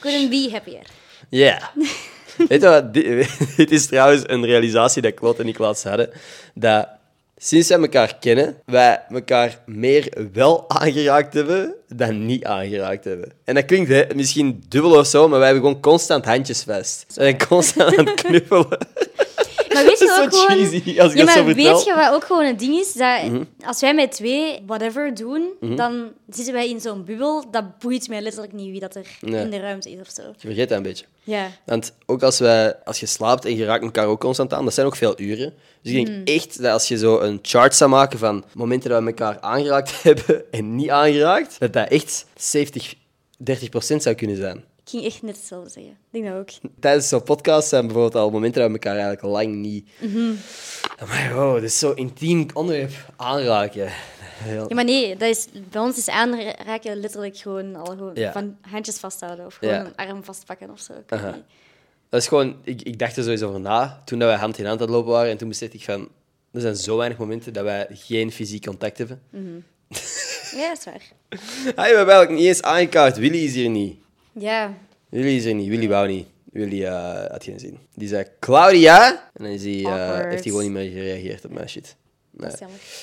Couldn't 0.01 0.31
be 0.31 0.49
happier. 0.53 0.87
Yeah. 1.29 1.63
Weet 2.37 2.63
je 2.63 2.69
wat? 2.69 2.95
Dit, 3.57 3.71
is 3.71 3.87
trouwens 3.87 4.23
een 4.27 4.45
realisatie 4.45 5.03
dat 5.03 5.15
Claude 5.15 5.43
en 5.43 5.49
ik 5.49 5.59
laatst 5.59 5.85
hadden. 5.85 6.11
Dat 6.55 6.89
sinds 7.37 7.69
wij 7.69 7.79
elkaar 7.79 8.17
kennen, 8.21 8.57
wij 8.65 9.03
elkaar 9.09 9.59
meer 9.67 10.29
wel 10.33 10.65
aangeraakt 10.69 11.35
hebben 11.35 11.75
dan 11.89 12.27
niet 12.27 12.45
aangeraakt 12.45 13.05
hebben. 13.05 13.33
En 13.45 13.55
dat 13.55 13.65
klinkt 13.65 14.15
misschien 14.15 14.63
dubbel 14.69 14.99
of 14.99 15.07
zo, 15.07 15.29
maar 15.29 15.39
wij 15.39 15.49
hebben 15.49 15.65
gewoon 15.67 15.83
constant 15.83 16.25
handjes 16.25 16.63
vast. 16.63 17.05
We 17.09 17.13
zijn 17.13 17.47
constant 17.47 17.99
aan 17.99 18.07
het 18.07 18.23
knuffelen. 18.23 18.79
Maar 19.73 19.85
weet 19.89 19.99
je 19.99 20.07
Dat 20.07 20.19
is 20.19 20.25
ook 20.25 20.33
zo 20.33 20.39
gewoon... 20.39 20.57
cheesy 20.71 21.01
als 21.01 21.13
ik 21.13 21.19
ja, 21.19 21.25
dat 21.25 21.35
zo 21.35 21.45
maar 21.45 21.55
vertel. 21.55 21.75
weet 21.75 21.85
je 21.85 21.95
wat 21.95 22.13
ook 22.13 22.25
gewoon 22.25 22.45
een 22.45 22.57
ding 22.57 22.75
is? 22.75 22.93
Dat 22.93 23.21
Als 23.67 23.81
wij 23.81 23.95
met 23.95 24.13
twee 24.13 24.63
whatever 24.67 25.15
doen, 25.15 25.49
dan 25.61 26.13
zitten 26.31 26.55
wij 26.55 26.69
in 26.69 26.81
zo'n 26.81 27.05
bubbel. 27.05 27.45
Dat 27.51 27.79
boeit 27.79 28.09
mij 28.09 28.21
letterlijk 28.21 28.53
niet 28.53 28.71
wie 28.71 28.81
dat 28.81 28.95
er 28.95 29.07
Nee. 29.21 29.45
in 29.45 29.51
de 29.51 29.61
ruimte 29.61 29.91
is 29.91 30.01
of 30.01 30.09
zo. 30.15 30.23
Je 30.23 30.47
vergeet 30.47 30.69
dat 30.69 30.77
een 30.77 30.83
beetje. 30.85 31.05
Ja. 31.25 31.47
Want 31.65 31.93
ook 32.07 32.23
als, 32.23 32.39
wij, 32.39 32.75
als 32.85 33.01
je 33.01 33.07
slaapt 33.07 33.45
en 33.45 33.57
je 33.57 33.65
raakt 33.65 33.85
elkaar 33.85 34.07
ook 34.07 34.21
constant 34.21 34.53
aan, 34.53 34.65
dat 34.65 34.75
zijn 34.75 34.87
ook 34.87 34.97
veel 34.97 35.21
uren. 35.21 35.55
Dus 35.83 35.93
ik 35.93 36.07
denk 36.07 36.29
echt 36.29 36.63
dat 36.63 36.73
als 36.73 36.89
je 36.89 36.99
zo 36.99 37.19
een 37.19 37.39
chart 37.43 37.75
zou 37.75 37.91
maken 37.91 38.19
van 38.19 38.45
momenten 38.55 38.91
dat 38.91 39.01
we 39.03 39.07
elkaar 39.07 39.41
aangeraakt 39.41 39.93
hebben 40.03 40.45
en 40.51 40.75
niet 40.77 40.91
aangeraakt, 40.91 41.57
dat 41.59 41.73
dat 41.73 41.89
echt 41.89 42.27
70, 42.37 42.95
30 43.39 43.69
procent 43.69 44.03
zou 44.03 44.15
kunnen 44.15 44.37
zijn. 44.37 44.65
Ik 44.85 44.91
ging 44.91 45.05
echt 45.05 45.23
net 45.23 45.37
hetzelfde 45.37 45.71
zeggen. 45.71 45.93
Ik 45.93 45.99
denk 46.23 46.25
dat 46.27 46.35
ook. 46.37 46.71
Tijdens 46.81 47.09
zo'n 47.09 47.23
podcast 47.23 47.69
zijn 47.69 47.83
bijvoorbeeld 47.87 48.15
al 48.15 48.31
momenten 48.31 48.61
dat 48.61 48.71
we 48.71 48.77
elkaar 48.79 48.93
eigenlijk 48.97 49.23
lang 49.23 49.55
niet... 49.55 49.89
Maar 51.09 51.35
wow, 51.35 51.55
dit 51.55 51.63
is 51.65 51.79
zo'n 51.79 51.97
intiem 51.97 52.47
onderwerp 52.55 53.13
aanraken. 53.17 53.89
Heel- 54.43 54.65
Ja, 54.69 54.75
maar 54.75 54.85
nee, 54.85 55.17
dat 55.17 55.29
is, 55.29 55.47
bij 55.71 55.81
ons 55.83 55.97
is 55.97 56.09
aanraken 56.09 56.97
letterlijk 56.97 57.37
gewoon 57.37 57.77
al 57.77 57.85
gewoon 57.87 58.15
Ja. 58.15 58.33
van 58.33 58.57
handjes 58.61 58.99
vasthouden 58.99 59.47
of 59.47 59.55
gewoon 59.55 59.75
Ja. 59.75 59.85
een 59.87 59.97
arm 60.09 60.25
vastpakken 60.25 60.71
of 60.71 60.81
zo. 60.81 60.93
Dat 62.09 62.21
is 62.21 62.27
gewoon, 62.29 62.57
ik, 62.65 62.83
ik 62.83 62.99
dacht 62.99 63.17
er 63.17 63.23
sowieso 63.23 63.49
over 63.49 63.61
na 63.61 64.03
toen 64.05 64.19
dat 64.19 64.29
wij 64.29 64.39
hand 64.39 64.59
in 64.59 64.67
hand 64.67 64.81
aan 64.81 64.87
het 64.87 64.95
lopen 64.95 65.13
waren. 65.13 65.31
En 65.31 65.37
toen 65.37 65.49
besefte 65.49 65.77
ik 65.77 65.85
van, 65.85 66.09
er 66.53 66.61
zijn 66.61 66.77
zo 66.77 66.97
weinig 66.97 67.19
momenten 67.19 67.53
dat 67.53 67.65
wij 67.65 67.87
geen 67.91 68.33
fysiek 68.33 68.67
contact 68.67 68.99
hebben. 68.99 69.23
Ja, 70.57 70.69
dat 70.69 70.79
is 70.79 70.85
waar. 70.85 71.03
We 71.65 71.73
hebben 71.75 71.97
eigenlijk 72.15 72.31
niet 72.31 72.47
eens 72.47 72.63
aangekaart. 72.63 73.17
Willy 73.17 73.37
is 73.45 73.55
hier 73.55 73.69
niet. 73.71 74.01
Ja. 74.33 74.75
Willy 75.09 75.37
is 75.37 75.45
er 75.45 75.55
niet. 75.55 75.69
Willy 75.69 75.89
wou 75.89 76.09
niet. 76.09 76.27
Willy 76.53 76.85
eh, 76.85 77.31
had 77.31 77.45
geen 77.45 77.59
zin. 77.61 77.79
Die 77.95 78.09
zei 78.09 78.25
Claudia. 78.41 79.11
En 79.35 79.45
dan 79.45 79.53
is 79.53 79.63
hij, 79.63 79.85
eh, 79.85 80.17
heeft 80.17 80.43
hij 80.45 80.53
gewoon 80.53 80.63
niet 80.63 80.73
meer 80.73 80.91
gereageerd 80.91 81.45
op 81.45 81.53
mijn 81.53 81.69
shit. 81.69 81.97
Nee, 82.31 82.51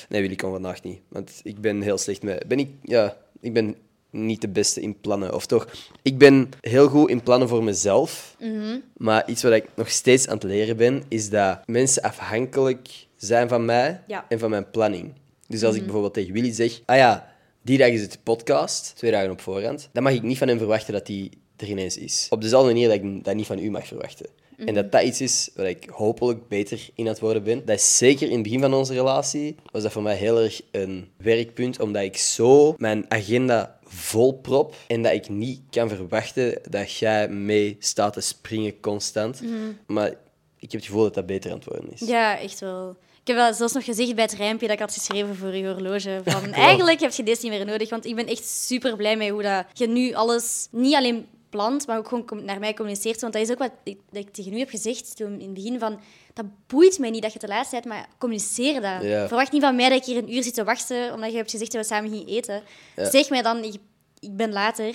nee 0.08 0.20
Willy 0.20 0.36
kon 0.36 0.50
vandaag 0.50 0.82
niet. 0.82 1.00
Want 1.08 1.40
ik 1.42 1.60
ben 1.60 1.80
heel 1.82 1.98
slecht 1.98 2.22
met... 2.22 2.48
Ben 2.48 2.58
ik, 2.58 2.68
ja, 2.82 3.16
ik 3.40 3.52
ben 3.52 3.76
niet 4.10 4.40
de 4.40 4.48
beste 4.48 4.80
in 4.80 5.00
plannen. 5.00 5.34
Of 5.34 5.46
toch, 5.46 5.68
ik 6.02 6.18
ben 6.18 6.50
heel 6.60 6.88
goed 6.88 7.10
in 7.10 7.22
plannen 7.22 7.48
voor 7.48 7.64
mezelf. 7.64 8.36
Mhm. 8.38 8.78
Maar 8.96 9.28
iets 9.28 9.42
wat 9.42 9.52
ik 9.52 9.68
nog 9.74 9.90
steeds 9.90 10.28
aan 10.28 10.34
het 10.34 10.42
leren 10.42 10.76
ben, 10.76 11.02
is 11.08 11.28
dat 11.30 11.58
mensen 11.66 12.02
afhankelijk 12.02 12.88
zijn 13.16 13.48
van 13.48 13.64
mij 13.64 14.00
Ja. 14.06 14.24
en 14.28 14.38
van 14.38 14.50
mijn 14.50 14.70
planning. 14.70 15.12
Dus 15.46 15.64
als 15.64 15.74
ik 15.74 15.82
bijvoorbeeld 15.82 16.14
tegen 16.14 16.32
Willy 16.32 16.52
zeg, 16.52 16.80
ah 16.84 16.96
ja, 16.96 17.29
die 17.62 17.78
dag 17.78 17.88
is 17.88 18.00
het 18.00 18.18
podcast, 18.22 18.92
twee 18.96 19.10
dagen 19.10 19.30
op 19.30 19.40
voorhand, 19.40 19.88
dan 19.92 20.02
mag 20.02 20.12
ik 20.12 20.22
niet 20.22 20.38
van 20.38 20.48
hem 20.48 20.58
verwachten 20.58 20.92
dat 20.92 21.06
die 21.06 21.30
er 21.56 21.68
ineens 21.68 21.96
is. 21.96 22.26
Op 22.30 22.42
dezelfde 22.42 22.68
manier 22.72 22.88
dat 22.88 22.96
ik 22.96 23.24
dat 23.24 23.34
niet 23.34 23.46
van 23.46 23.58
u 23.58 23.70
mag 23.70 23.86
verwachten. 23.86 24.26
En 24.66 24.74
dat 24.74 24.92
dat 24.92 25.02
iets 25.02 25.20
is 25.20 25.50
waar 25.54 25.68
ik 25.68 25.88
hopelijk 25.92 26.48
beter 26.48 26.88
in 26.94 27.04
aan 27.04 27.10
het 27.10 27.20
worden 27.20 27.42
ben. 27.42 27.64
Dat 27.64 27.76
is 27.76 27.96
zeker 27.96 28.26
in 28.26 28.34
het 28.34 28.42
begin 28.42 28.60
van 28.60 28.74
onze 28.74 28.92
relatie, 28.92 29.56
was 29.72 29.82
dat 29.82 29.92
voor 29.92 30.02
mij 30.02 30.16
heel 30.16 30.38
erg 30.40 30.62
een 30.70 31.08
werkpunt, 31.16 31.80
omdat 31.80 32.02
ik 32.02 32.16
zo 32.16 32.74
mijn 32.78 33.04
agenda 33.08 33.78
volprop 33.84 34.74
en 34.86 35.02
dat 35.02 35.12
ik 35.12 35.28
niet 35.28 35.60
kan 35.70 35.88
verwachten 35.88 36.58
dat 36.70 36.92
jij 36.92 37.28
mee 37.28 37.76
staat 37.78 38.12
te 38.12 38.20
springen 38.20 38.80
constant. 38.80 39.42
Maar 39.86 40.08
ik 40.56 40.72
heb 40.72 40.80
het 40.80 40.84
gevoel 40.84 41.02
dat 41.02 41.14
dat 41.14 41.26
beter 41.26 41.50
aan 41.50 41.56
het 41.56 41.66
worden 41.66 41.92
is. 41.92 42.00
ja, 42.00 42.38
echt 42.38 42.60
wel. 42.60 42.96
Ik 43.20 43.26
heb 43.26 43.36
wel 43.36 43.54
zelfs 43.54 43.72
nog 43.72 43.84
gezegd 43.84 44.14
bij 44.14 44.24
het 44.24 44.32
rijmpje 44.32 44.66
dat 44.66 44.76
ik 44.76 44.82
had 44.82 44.92
geschreven 44.92 45.36
voor 45.36 45.56
je 45.56 45.72
horloge. 45.72 46.20
Van, 46.24 46.52
eigenlijk 46.52 47.00
heb 47.00 47.12
je 47.12 47.22
deze 47.22 47.42
niet 47.42 47.50
meer 47.50 47.66
nodig, 47.66 47.90
want 47.90 48.04
ik 48.04 48.14
ben 48.14 48.26
echt 48.26 48.48
super 48.48 48.96
blij 48.96 49.16
met 49.16 49.28
hoe 49.28 49.42
dat 49.42 49.64
je 49.72 49.86
nu 49.86 50.14
alles 50.14 50.68
niet 50.70 50.94
alleen 50.94 51.26
plant, 51.50 51.86
maar 51.86 51.98
ook 51.98 52.08
gewoon 52.08 52.44
naar 52.44 52.58
mij 52.58 52.74
communiceert. 52.74 53.20
Want 53.20 53.32
dat 53.32 53.42
is 53.42 53.50
ook 53.50 53.58
wat 53.58 53.72
ik, 53.84 53.98
dat 54.10 54.22
ik 54.22 54.32
tegen 54.32 54.52
u 54.52 54.58
heb 54.58 54.68
gezegd 54.68 55.16
toen 55.16 55.32
in 55.32 55.46
het 55.46 55.54
begin 55.54 55.78
van... 55.78 56.00
Dat 56.34 56.46
boeit 56.66 56.98
mij 56.98 57.10
niet 57.10 57.22
dat 57.22 57.32
je 57.32 57.38
te 57.38 57.48
laat 57.48 57.70
bent, 57.70 57.84
maar 57.84 58.08
communiceer 58.18 58.80
dat. 58.80 59.00
Verwacht 59.28 59.52
niet 59.52 59.62
van 59.62 59.76
mij 59.76 59.88
dat 59.88 59.98
ik 59.98 60.04
hier 60.04 60.16
een 60.16 60.34
uur 60.34 60.42
zit 60.42 60.54
te 60.54 60.64
wachten 60.64 61.12
omdat 61.14 61.30
je 61.30 61.36
hebt 61.36 61.50
gezegd 61.50 61.72
dat 61.72 61.80
we 61.80 61.86
samen 61.86 62.10
gingen 62.10 62.26
eten. 62.26 62.62
Zeg 62.96 63.30
mij 63.30 63.42
dan, 63.42 63.64
ik, 63.64 63.74
ik 64.18 64.36
ben 64.36 64.52
later, 64.52 64.94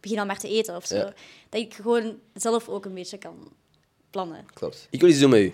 begin 0.00 0.18
al 0.18 0.26
maar 0.26 0.38
te 0.38 0.48
eten 0.48 0.76
of 0.76 0.86
zo. 0.86 0.96
Ja. 0.96 1.12
Dat 1.48 1.60
ik 1.60 1.74
gewoon 1.74 2.18
zelf 2.34 2.68
ook 2.68 2.84
een 2.84 2.94
beetje 2.94 3.18
kan 3.18 3.52
plannen. 4.10 4.46
Klopt. 4.54 4.86
Ik 4.90 5.00
wil 5.00 5.08
iets 5.08 5.18
doen 5.18 5.30
met 5.30 5.40
u. 5.40 5.52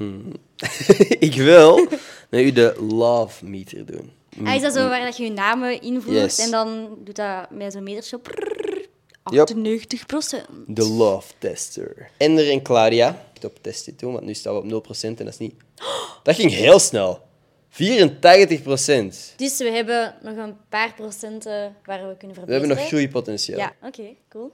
Hmm. 0.00 0.32
ik 1.28 1.34
wil 1.34 1.86
met 2.30 2.40
u 2.40 2.52
de 2.52 2.76
love 2.88 3.44
meter 3.44 3.86
doen. 3.86 4.12
Ah, 4.44 4.54
is 4.54 4.62
dat 4.62 4.72
zo 4.72 4.88
waar 4.88 5.04
dat 5.04 5.16
je 5.16 5.24
je 5.24 5.30
namen 5.30 5.80
invoert 5.82 6.16
Yes. 6.16 6.38
en 6.38 6.50
dan 6.50 6.98
doet 7.04 7.16
dat 7.16 7.50
met 7.50 7.72
zo'n 7.72 7.88
op? 8.14 8.28
Yup. 9.24 9.40
98 9.48 10.06
procent. 10.06 10.46
De 10.66 10.84
love 10.88 11.32
tester. 11.38 12.10
Ender 12.16 12.50
en 12.50 12.62
Claudia. 12.62 13.24
Ik 13.34 13.44
op 13.44 13.58
test 13.62 13.84
dit 13.84 13.98
doen, 13.98 14.12
want 14.12 14.24
nu 14.24 14.34
staan 14.34 14.54
we 14.68 14.74
op 14.76 14.86
0% 14.86 15.00
en 15.02 15.14
dat 15.14 15.26
is 15.28 15.38
niet... 15.38 15.54
Dat 16.22 16.34
ging 16.34 16.50
heel 16.52 16.78
snel. 16.78 17.20
84%. 17.72 17.76
Dus 19.36 19.58
we 19.58 19.70
hebben 19.70 20.14
nog 20.22 20.36
een 20.36 20.56
paar 20.68 20.94
procenten 20.94 21.76
waar 21.84 22.08
we 22.08 22.16
kunnen 22.16 22.28
We 22.28 22.34
verbeteren. 22.34 22.60
hebben 22.60 22.68
nog 22.76 22.86
groeipotentieel. 22.86 23.58
Ja, 23.58 23.72
oké, 23.82 24.02
cool. 24.28 24.52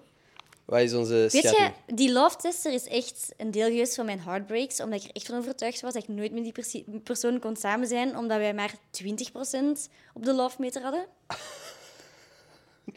Wat 0.66 0.80
is 0.80 0.94
onze 0.94 1.14
Weet 1.14 1.30
schatting? 1.32 1.72
je, 1.86 1.94
die 1.94 2.12
love 2.12 2.36
tester 2.36 2.72
is 2.72 2.86
echt 2.86 3.32
een 3.36 3.50
deel 3.50 3.66
geweest 3.66 3.94
van 3.94 4.04
mijn 4.04 4.20
heartbreaks, 4.20 4.80
omdat 4.80 5.00
ik 5.02 5.08
er 5.08 5.14
echt 5.14 5.26
van 5.26 5.38
overtuigd 5.38 5.80
was 5.80 5.92
dat 5.92 6.02
ik 6.02 6.08
nooit 6.08 6.32
met 6.32 6.42
die 6.42 6.52
persi- 6.52 6.84
persoon 7.02 7.38
kon 7.38 7.56
samen 7.56 7.86
zijn, 7.88 8.16
omdat 8.16 8.38
wij 8.38 8.54
maar 8.54 8.74
20% 8.90 9.88
op 10.14 10.24
de 10.24 10.34
love 10.34 10.56
meter 10.58 10.82
hadden. 10.82 11.06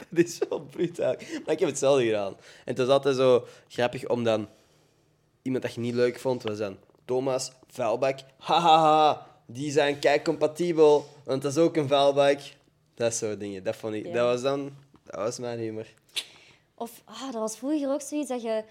Dat 0.10 0.26
is 0.26 0.40
wel 0.50 0.60
brutaal. 0.62 1.16
Maar 1.46 1.54
ik 1.54 1.60
heb 1.60 1.70
hetzelfde 1.70 2.06
gedaan. 2.06 2.34
En 2.34 2.40
het 2.64 2.78
was 2.78 2.88
altijd 2.88 3.16
zo 3.16 3.48
grappig 3.68 4.08
om 4.08 4.24
dan... 4.24 4.48
Iemand 5.42 5.64
dat 5.64 5.74
je 5.74 5.80
niet 5.80 5.94
leuk 5.94 6.20
vond, 6.20 6.44
was 6.44 6.58
dan 6.58 6.78
Thomas, 7.06 7.52
vuilbak. 7.68 8.20
Hahaha, 8.38 9.28
die 9.46 9.72
zijn 9.72 10.00
kijk 10.00 10.24
compatibel, 10.24 11.06
want 11.24 11.42
dat 11.42 11.52
is 11.52 11.58
ook 11.58 11.76
een 11.76 11.88
vuilbak. 11.88 12.40
Dat 12.94 13.14
soort 13.14 13.40
dingen. 13.40 13.64
Dat 13.64 13.76
vond 13.76 13.94
ik... 13.94 14.06
Ja. 14.06 14.14
Dat 14.14 14.26
was 14.26 14.42
dan... 14.42 14.72
Dat 15.04 15.16
was 15.16 15.40
mijn 15.40 15.60
humor. 15.60 15.86
Of, 16.80 17.02
ah, 17.06 17.24
dat 17.24 17.34
was 17.42 17.58
vroeger 17.58 17.90
ook 17.92 18.02
zoiets 18.02 18.30
dat 18.30 18.42
je... 18.42 18.64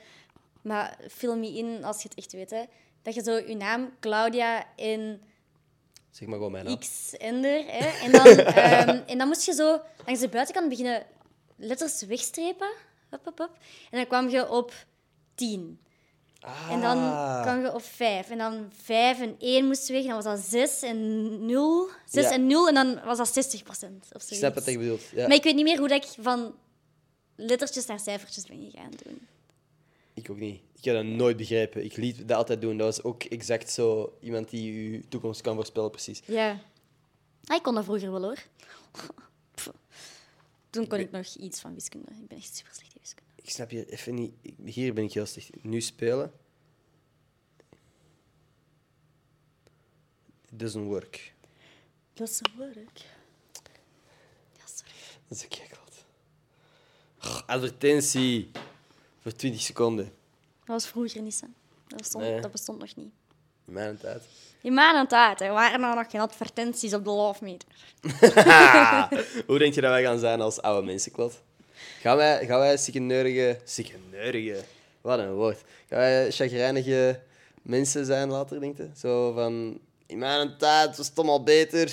Maar 0.62 0.97
film 1.11 1.40
me 1.40 1.57
in 1.57 1.85
als 1.85 2.03
je 2.03 2.09
het 2.09 2.18
echt 2.18 2.33
weet, 2.33 2.51
hè. 2.51 2.62
Dat 3.03 3.14
je 3.14 3.23
zo 3.23 3.37
je 3.37 3.57
naam, 3.57 3.90
Claudia, 4.01 4.64
in 4.77 5.21
Zeg 6.11 6.29
maar 6.29 6.37
gewoon 6.37 6.53
mijn 6.53 6.64
naam. 6.64 6.79
X 6.79 7.16
Ender, 7.16 7.64
hè. 7.66 8.05
En 8.05 8.12
dan, 8.12 8.27
ehm, 8.55 9.01
en 9.07 9.18
dan 9.18 9.27
moest 9.27 9.44
je 9.47 9.53
zo 9.53 9.81
langs 10.07 10.21
de 10.21 10.29
buitenkant 10.29 10.68
beginnen 10.68 11.07
letters 11.57 12.03
wegstrepen. 12.03 12.71
Hup, 13.11 13.25
hup, 13.25 13.38
hup. 13.38 13.51
En 13.90 13.99
dan 13.99 14.07
kwam 14.07 14.29
je 14.29 14.51
op 14.51 14.73
10. 15.35 15.81
En 16.71 16.81
dan 16.81 16.99
Ah. 16.99 17.42
kwam 17.42 17.61
je 17.61 17.75
op 17.75 17.83
5. 17.83 18.31
En 18.31 18.38
dan 18.38 18.71
5 18.83 19.21
en 19.21 19.35
1 19.38 19.66
moest 19.66 19.88
weg. 19.88 20.01
En 20.03 20.07
dan 20.07 20.23
was 20.23 20.25
dat 20.25 20.38
6 20.38 20.83
en 20.83 21.47
0. 21.47 21.88
6 22.05 22.25
Ja. 22.25 22.31
en 22.33 22.47
0. 22.47 22.68
En 22.68 22.75
dan 22.75 23.01
was 23.05 23.18
dat 23.18 23.33
60 23.33 23.62
procent. 23.62 24.09
Ik 24.14 24.21
snap 24.37 24.55
wat 24.55 24.64
je 24.64 24.79
bedoelt. 24.79 25.03
Ja. 25.14 25.27
Maar 25.27 25.37
ik 25.37 25.42
weet 25.42 25.55
niet 25.55 25.64
meer 25.64 25.79
hoe 25.79 25.88
dat 25.88 26.05
ik 26.05 26.11
van 26.21 26.55
lettertjes 27.38 27.87
naar 27.87 28.01
cijfertjes 28.01 28.46
ben 28.46 28.70
gegaan 28.70 28.90
doen. 29.05 29.27
Ik 30.14 30.31
ook 30.31 30.38
niet. 30.38 30.61
Ik 30.77 30.85
heb 30.85 30.94
dat 30.94 31.05
nooit 31.05 31.37
begrepen. 31.37 31.85
Ik 31.85 31.96
liet 31.96 32.29
dat 32.29 32.37
altijd 32.37 32.61
doen. 32.61 32.77
Dat 32.77 32.87
was 32.87 33.05
ook 33.05 33.24
exact 33.24 33.70
zo 33.70 34.16
iemand 34.20 34.51
die 34.51 34.90
je 34.92 35.09
toekomst 35.09 35.40
kan 35.40 35.55
voorspellen, 35.55 35.90
precies. 35.90 36.22
Ja. 36.24 36.61
Ah, 37.44 37.57
ik 37.57 37.62
kon 37.62 37.74
dat 37.74 37.85
vroeger 37.85 38.11
wel, 38.11 38.22
hoor. 38.22 38.38
Pff. 39.55 39.70
Toen 40.70 40.87
kon 40.87 40.98
ik 40.98 41.11
nog 41.11 41.35
iets 41.35 41.61
van 41.61 41.74
wiskunde. 41.74 42.11
Ik 42.11 42.29
ben 42.29 42.37
echt 42.37 42.57
super 42.57 42.74
slecht 42.74 42.94
in 42.94 43.01
wiskunde. 43.01 43.31
Ik 43.35 43.51
snap 43.51 43.70
hier 43.70 43.88
even 43.88 44.14
niet. 44.14 44.33
Hier 44.64 44.94
ben 44.94 45.05
ik 45.05 45.12
heel 45.12 45.27
slecht. 45.27 45.51
Nu 45.64 45.81
spelen. 45.81 46.33
It 50.51 50.59
doesn't 50.59 50.87
work. 50.87 51.35
Dat 52.14 52.29
is 52.29 52.40
werk. 52.57 52.98
Ja, 54.57 54.66
sorry. 54.66 54.92
Dat 55.29 55.37
is 55.37 55.42
een 55.42 55.48
keklat. 55.48 55.88
Advertentie. 57.46 58.50
Voor 59.22 59.33
20 59.33 59.61
seconden. 59.61 60.04
Dat 60.04 60.66
was 60.66 60.87
vroeger 60.87 61.22
niet, 61.22 61.40
hè. 61.40 61.46
Dat 61.88 61.98
bestond, 61.98 62.24
Nee. 62.24 62.40
dat 62.40 62.52
bestond 62.52 62.78
nog 62.78 62.96
niet. 62.96 63.11
In 63.66 63.72
mijn 63.72 63.98
tijd. 63.98 64.22
In 64.61 64.74
mijn 64.74 65.07
tijd 65.07 65.38
hè, 65.38 65.48
waren 65.48 65.83
er 65.83 65.94
nog 65.94 66.11
geen 66.11 66.20
advertenties 66.20 66.94
op 66.94 67.04
de 67.04 67.11
Love 67.11 67.44
Meter. 67.44 67.68
Hoe 69.46 69.59
denk 69.59 69.74
je 69.74 69.81
dat 69.81 69.90
wij 69.90 70.02
gaan 70.02 70.18
zijn 70.18 70.40
als 70.40 70.62
oude 70.62 70.87
mensen, 70.87 71.12
Klot? 71.12 71.42
Gaan 72.00 72.16
wij, 72.16 72.46
gaan 72.46 72.59
wij? 72.59 72.78
Wat 75.00 75.18
een 75.18 75.33
woord. 75.33 75.59
Gaan 75.88 75.98
wij 75.98 76.31
chagrijnige 76.31 77.20
mensen 77.62 78.04
zijn 78.07 78.31
later, 78.31 78.61
denk 78.61 78.76
je? 78.76 78.88
Zo 78.96 79.33
van... 79.33 79.81
In 80.07 80.18
mijn 80.18 80.57
tijd 80.59 80.96
was 80.96 81.07
het 81.09 81.18
allemaal 81.18 81.42
beter. 81.42 81.92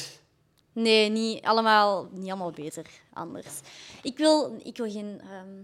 Nee, 0.75 1.09
niet 1.09 1.43
allemaal, 1.43 2.09
niet 2.11 2.27
allemaal 2.29 2.51
beter. 2.51 2.85
Anders. 3.13 3.59
Ik 4.03 4.17
wil, 4.17 4.59
ik 4.63 4.77
wil 4.77 4.91
geen 4.91 5.21
ehm 5.21 5.63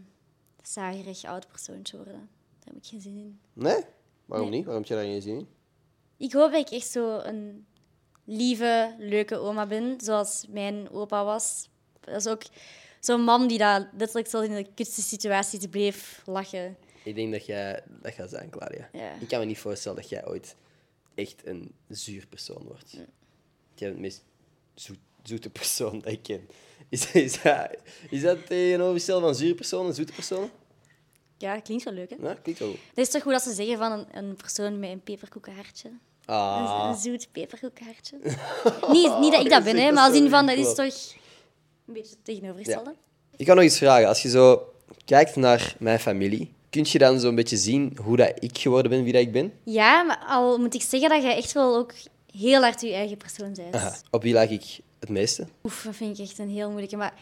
zagerig 0.64 1.24
oud 1.24 1.48
persoontje 1.48 1.96
worden. 1.98 2.30
Daar 2.60 2.74
heb 2.74 2.76
ik 2.76 2.86
geen 2.86 3.02
zin 3.02 3.18
in. 3.18 3.40
Nee? 3.54 3.84
Waarom 4.26 4.50
Nee. 4.50 4.58
niet? 4.58 4.66
Waarom 4.66 4.84
heb 4.84 4.92
je 4.92 4.98
daar 4.98 5.12
geen 5.12 5.22
zin 5.22 5.38
in? 5.38 5.48
Ik 6.18 6.32
hoop 6.34 6.52
dat 6.52 6.68
ik 6.68 6.74
echt 6.74 6.88
zo 6.88 7.18
een 7.20 7.66
lieve, 8.24 8.96
leuke 8.98 9.36
oma 9.38 9.66
ben, 9.66 10.02
zoals 10.02 10.46
mijn 10.50 10.90
opa 10.90 11.24
was. 11.24 11.70
Dat 12.00 12.16
is 12.16 12.28
ook 12.28 12.42
zo'n 13.00 13.22
man 13.24 13.48
die 13.48 13.58
dat 13.58 13.88
letterlijk 13.98 14.28
zelfs 14.28 14.48
in 14.48 14.56
de 14.56 14.68
kutste 14.76 15.02
situaties 15.02 15.66
bleef 15.70 16.22
lachen. 16.26 16.78
Ik 17.04 17.16
denk 17.16 17.32
dat 17.32 17.46
jij 17.46 17.84
dat 18.02 18.14
gaat 18.14 18.30
zijn, 18.30 18.50
Claudia. 18.50 18.90
Ja. 18.92 19.12
Ik 19.20 19.28
kan 19.28 19.40
me 19.40 19.46
niet 19.46 19.60
voorstellen 19.60 19.98
dat 19.98 20.10
jij 20.10 20.28
ooit 20.28 20.56
echt 21.16 21.46
een 21.46 21.72
zuur 21.88 22.28
persoon 22.28 22.64
wordt. 22.64 22.92
Jij 22.92 23.08
bent 23.76 23.96
de 23.96 24.02
meest 24.02 24.24
zoet, 24.82 24.98
zoete 25.24 25.50
persoon 25.50 26.00
dat 26.00 26.12
ik 26.12 26.24
ken. 26.24 26.48
Is, 26.90 27.12
is, 27.12 27.42
dat, 27.42 27.70
is 28.10 28.22
dat 28.22 28.46
tegenovergestelde 28.48 29.26
van 29.26 29.36
zure 29.36 29.56
personen 29.56 29.88
en 29.88 29.96
zoete 29.96 30.14
personen? 30.14 30.50
Ja, 31.38 31.60
klinkt 31.60 31.84
wel 31.84 31.94
leuk, 31.94 32.10
hè? 32.10 32.16
Ja, 32.28 32.34
klinkt 32.34 32.60
wel 32.62 32.70
goed. 32.70 32.80
Dat 32.94 33.06
is 33.06 33.12
toch 33.12 33.22
goed 33.22 33.32
dat 33.32 33.42
ze 33.42 33.54
zeggen 33.54 33.78
van 33.78 33.92
een, 33.92 34.06
een 34.12 34.36
persoon 34.36 34.80
met 34.80 34.90
een 34.90 35.02
peperkoekenhartje. 35.04 35.88
Een, 35.90 36.00
Ah. 36.26 36.88
een 36.90 37.02
zoet 37.02 37.28
peperkoekenhartje. 37.32 38.18
niet, 38.96 39.20
niet 39.20 39.32
dat 39.32 39.44
ik 39.44 39.50
dat 39.50 39.64
ben, 39.64 39.78
hè, 39.78 39.92
maar 39.94 40.08
als 40.08 40.18
in 40.18 40.30
van, 40.30 40.46
dat 40.46 40.58
is 40.58 40.76
toch 40.76 41.16
een 41.88 41.94
beetje 41.94 42.16
het 42.16 42.26
tegenovergestelde. 42.26 42.96
Ik 43.36 43.46
kan 43.46 43.56
nog 43.56 43.66
iets 43.66 43.78
vragen. 43.78 44.08
Als 44.08 44.22
je 44.22 44.30
zo 44.30 44.74
kijkt 45.06 45.36
naar 45.36 45.76
mijn 45.80 46.00
familie, 46.00 46.54
kun 46.70 46.86
je 46.90 46.98
dan 46.98 47.20
zo'n 47.20 47.36
beetje 47.36 47.58
zien 47.58 47.98
hoe 48.04 48.18
dat 48.18 48.32
ik 48.40 48.58
geworden 48.58 48.92
ben, 48.92 49.04
wie 49.04 49.14
dat 49.14 49.22
ik 49.22 49.32
ben? 49.32 49.54
Ja, 49.64 50.04
maar 50.04 50.24
al 50.28 50.58
moet 50.58 50.74
ik 50.74 50.82
zeggen 50.82 51.10
dat 51.10 51.22
jij 51.22 51.36
echt 51.36 51.52
wel 51.52 51.76
ook 51.76 51.94
heel 52.38 52.62
hard 52.62 52.82
je 52.82 52.94
eigen 52.94 53.18
persoon 53.18 53.54
bent. 53.54 53.76
Aha. 53.76 53.96
Op 54.12 54.22
wie 54.24 54.34
lag 54.34 54.50
ik 54.50 54.80
het 55.00 55.10
meeste? 55.10 55.48
Oef, 55.64 55.82
dat 55.84 55.96
vind 55.96 56.18
ik 56.20 56.26
echt 56.26 56.38
een 56.40 56.50
heel 56.50 56.70
moeilijke. 56.70 56.98
Maar 56.98 57.14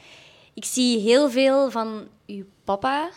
ik 0.54 0.66
zie 0.66 1.00
heel 1.00 1.30
veel 1.30 1.72
van 1.72 2.08
uw 2.28 2.46
papa 2.64 3.10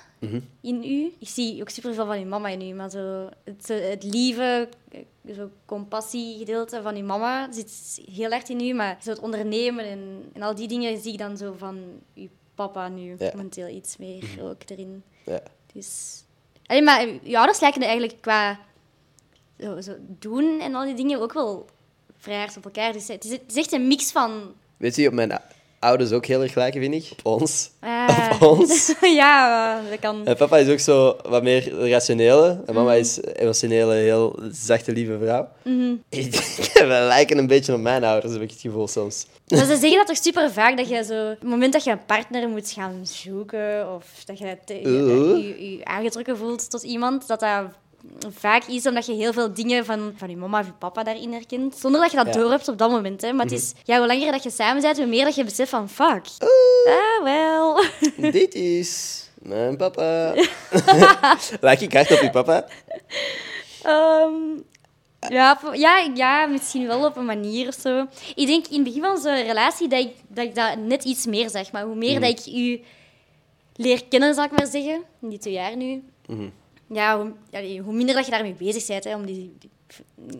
in 0.61 0.85
u. 0.85 1.13
Ik 1.19 1.29
zie 1.29 1.61
ook 1.61 1.69
superveel 1.69 2.07
van 2.07 2.19
uw 2.19 2.25
mama 2.29 2.49
in 2.49 2.61
u. 2.63 2.73
Maar 2.75 2.91
zo 2.91 3.29
het, 3.45 3.69
het 3.69 4.03
lieve, 4.03 4.69
eh, 4.91 5.35
zo 5.35 5.51
compassiegedeelte 5.65 6.83
van 6.83 6.97
uw 6.97 7.05
mama 7.05 7.53
zit 7.53 8.01
heel 8.13 8.31
erg 8.31 8.49
in 8.49 8.61
u. 8.61 8.73
Maar 8.73 8.99
zo 9.03 9.11
het 9.11 9.21
ondernemen 9.21 9.85
en, 9.85 10.31
en 10.33 10.43
al 10.43 10.55
die 10.55 10.69
dingen 10.69 11.01
zie 11.01 11.13
ik 11.13 11.19
dan 11.19 11.37
zo 11.37 11.55
van 11.59 11.79
uw 12.15 12.29
papa 12.55 12.89
nu 12.89 13.15
Ja. 13.19 13.31
momenteel 13.35 13.69
iets 13.69 13.97
meer 13.97 14.25
ook 14.43 14.63
erin. 14.67 15.03
Ja. 15.25 15.43
Dus... 15.73 16.23
Allee, 16.67 16.83
maar 16.83 17.07
uw 17.25 17.37
ouders 17.37 17.61
lijken 17.61 17.81
er 17.81 17.89
eigenlijk 17.89 18.21
qua 18.21 18.59
zo, 19.61 19.81
zo 19.81 19.95
doen 20.19 20.61
en 20.61 20.75
al 20.75 20.85
die 20.85 20.95
dingen 20.95 21.21
ook 21.21 21.33
wel 21.33 21.67
vrij 22.23 22.39
hard 22.39 22.57
op 22.57 22.65
elkaar. 22.65 22.93
Dus 22.93 23.09
het 23.09 23.25
is, 23.25 23.31
het 23.31 23.43
is 23.49 23.57
echt 23.57 23.73
een 23.73 23.87
mix 23.87 24.11
van 24.13 24.41
Weet 24.77 24.97
je 24.97 25.09
op 25.09 25.15
mijn 25.15 25.41
ouders 25.79 26.13
ook 26.13 26.27
heel 26.27 26.43
erg 26.43 26.55
lijken, 26.55 26.81
vind 26.81 26.95
ik? 26.95 27.11
Op 27.23 27.41
ons. 27.41 27.71
Ah. 27.81 28.31
Op 28.41 28.43
ons. 28.59 28.95
ja, 29.23 29.81
dat 29.91 29.99
kan. 29.99 30.27
En 30.27 30.37
papa 30.37 30.57
is 30.59 30.69
ook 30.69 30.79
zo 30.79 31.17
wat 31.29 31.43
meer 31.43 31.89
rationele. 31.89 32.63
En 32.67 32.75
mama 32.75 32.93
is 32.95 33.21
emotionele, 33.35 33.95
heel 33.95 34.39
zachte, 34.51 34.93
lieve 34.93 35.19
vrouw. 35.23 35.49
Ik 36.09 36.33
denk, 36.33 36.45
we 36.91 37.05
lijken 37.09 37.39
een 37.39 37.47
beetje 37.47 37.75
op 37.75 37.81
mijn 37.81 38.05
ouders, 38.05 38.33
heb 38.33 38.43
ik 38.43 38.51
het 38.51 38.61
gevoel 38.61 38.89
soms. 38.89 39.27
Maar 39.49 39.59
ze 39.65 39.77
zeggen 39.81 39.97
dat 39.99 40.07
toch 40.07 40.17
super 40.17 40.53
vaak 40.53 40.77
dat 40.77 40.89
je 40.89 41.05
zo, 41.05 41.31
op 41.31 41.41
het 41.41 41.49
moment 41.49 41.73
dat 41.73 41.85
je 41.85 41.91
een 41.91 42.05
partner 42.07 42.49
moet 42.49 42.71
gaan 42.71 43.01
zoeken 43.03 43.95
of 43.95 44.05
dat 44.25 44.39
je 44.39 44.59
te- 44.65 44.81
Oeh. 44.85 45.37
je, 45.59 45.77
je 45.77 45.85
aangetrokken 45.85 46.37
voelt 46.37 46.71
tot 46.71 46.83
iemand, 46.83 47.27
dat 47.29 47.41
dat 47.41 47.65
vaak 48.39 48.65
is 48.65 48.87
omdat 48.87 49.07
je 49.07 49.13
heel 49.13 49.33
veel 49.33 49.55
dingen 49.55 49.85
van, 49.85 50.13
van 50.17 50.31
je 50.31 50.37
mama 50.37 50.61
of 50.61 50.67
je 50.67 50.73
papa 50.73 51.03
daarin 51.03 51.33
herkent. 51.33 51.77
Zonder 51.77 52.01
dat 52.01 52.11
je 52.11 52.17
dat 52.17 52.27
Ja. 52.27 52.33
doorhebt 52.33 52.69
op 52.69 52.79
dat 52.79 52.91
moment. 52.91 53.23
Hè. 53.23 53.33
Maar 53.33 53.45
het 53.45 53.55
is, 53.55 53.73
ja, 53.85 53.99
hoe 53.99 54.07
langer 54.07 54.33
dat 54.33 54.43
je 54.43 54.51
samen 54.51 54.83
bent, 54.83 54.97
hoe 54.97 55.07
meer 55.07 55.25
dat 55.25 55.35
je 55.35 55.45
beseft 55.45 55.71
van 55.71 55.89
fuck. 55.89 56.27
Ah, 56.39 57.23
wel. 57.25 57.83
Dit 58.33 58.55
is 58.55 59.21
mijn 59.43 59.77
papa. 59.77 60.35
Lijk 61.61 61.81
ik 61.81 61.93
hard 61.93 62.11
op 62.13 62.21
je 62.21 62.31
papa? 62.31 62.67
Ehm, 63.83 64.33
ja, 65.29 65.61
ja, 65.73 66.11
ja, 66.15 66.47
misschien 66.47 66.87
wel 66.87 67.05
op 67.07 67.17
een 67.17 67.25
manier 67.25 67.69
of 67.69 67.75
zo. 67.75 68.07
Ik 68.35 68.47
denk 68.47 68.67
in 68.67 68.75
het 68.75 68.85
begin 68.85 69.03
van 69.03 69.19
zo'n 69.19 69.43
relatie 69.43 69.89
dat 69.89 69.99
ik, 70.01 70.15
dat 70.29 70.45
ik 70.45 70.55
dat 70.55 70.77
net 70.79 71.05
iets 71.05 71.27
meer 71.27 71.51
zeg. 71.51 71.73
Maar 71.73 71.85
hoe 71.85 71.95
meer 71.95 72.21
dat 72.21 72.29
ik 72.47 72.55
u 72.55 72.81
leer 73.77 74.05
kennen, 74.09 74.35
zal 74.35 74.45
ik 74.45 74.51
maar 74.51 74.67
zeggen. 74.67 75.03
In 75.21 75.29
die 75.29 75.39
twee 75.39 75.53
jaar 75.53 75.77
nu. 75.77 76.03
Mhm. 76.27 76.49
Ja, 76.93 77.33
hoe, 77.83 77.93
minder 77.93 78.15
dat 78.15 78.25
je 78.25 78.31
daarmee 78.31 78.55
bezig 78.59 78.87
bent, 78.87 79.05
hè, 79.05 79.15
om 79.15 79.27
die, 79.27 79.53
die- 79.59 79.71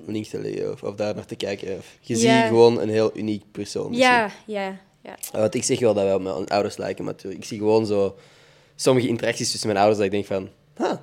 Links 0.07 0.29
te 0.29 0.41
leggen 0.41 0.73
of, 0.73 0.83
of 0.83 0.95
daar 0.95 1.15
naar 1.15 1.25
te 1.27 1.37
kijken. 1.37 1.77
Of, 1.79 1.97
je 2.01 2.17
ziet 2.17 2.31
gewoon 2.47 2.81
een 2.81 2.89
heel 2.89 3.17
uniek 3.17 3.43
persoon. 3.51 3.89
misschien. 3.91 4.09
Ja, 4.09 4.31
ja, 4.47 4.77
ja. 5.03 5.17
Want 5.33 5.55
ik 5.55 5.65
zeg 5.65 5.79
wel 5.79 5.95
dat 5.95 6.05
wij 6.05 6.15
op 6.15 6.23
mijn 6.23 6.49
ouders 6.49 6.77
lijken, 6.77 7.05
maar 7.05 7.13
natuurlijk, 7.15 7.43
ik 7.43 7.49
zie 7.49 7.59
gewoon 7.59 7.87
zo 7.87 8.17
sommige 8.77 9.09
interacties 9.09 9.51
tussen 9.51 9.69
mijn 9.69 9.81
ouders 9.81 9.99
dat 9.99 10.13
ik 10.13 10.13
denk 10.13 10.27
van, 10.27 10.49
huh, 10.77 10.99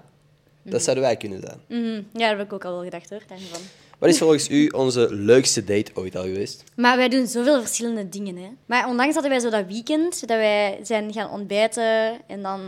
dat 0.64 0.82
zouden 0.84 1.04
wij 1.04 1.18
kunnen 1.18 1.42
zijn. 1.42 1.60
Mhm. 1.68 2.02
Ja, 2.14 2.30
dat 2.30 2.38
heb 2.38 2.42
ik 2.42 2.54
ook 2.54 2.66
al 2.66 2.72
wel 2.74 2.84
gedacht 2.84 3.10
hoor, 3.10 3.22
daarvan. 3.28 3.62
Wat 4.00 4.10
is 4.10 4.18
volgens 4.18 4.50
u 4.50 4.68
onze 4.68 5.08
leukste 5.16 5.64
date 5.64 5.92
ooit 5.94 6.16
al 6.16 6.24
geweest? 6.24 6.64
Maar 6.76 6.98
wij 6.98 7.10
doen 7.10 7.28
zoveel 7.28 7.62
verschillende 7.62 8.10
dingen. 8.10 8.36
Hè. 8.38 8.50
Maar 8.66 8.88
onlangs 8.88 9.14
hadden 9.14 9.32
wij 9.32 9.40
zo 9.42 9.50
dat 9.50 9.66
weekend, 9.68 10.20
dat 10.28 10.38
wij 10.38 10.80
zijn 10.84 11.14
gaan 11.14 11.30
ontbijten 11.32 12.18
en 12.28 12.42
dan 12.42 12.60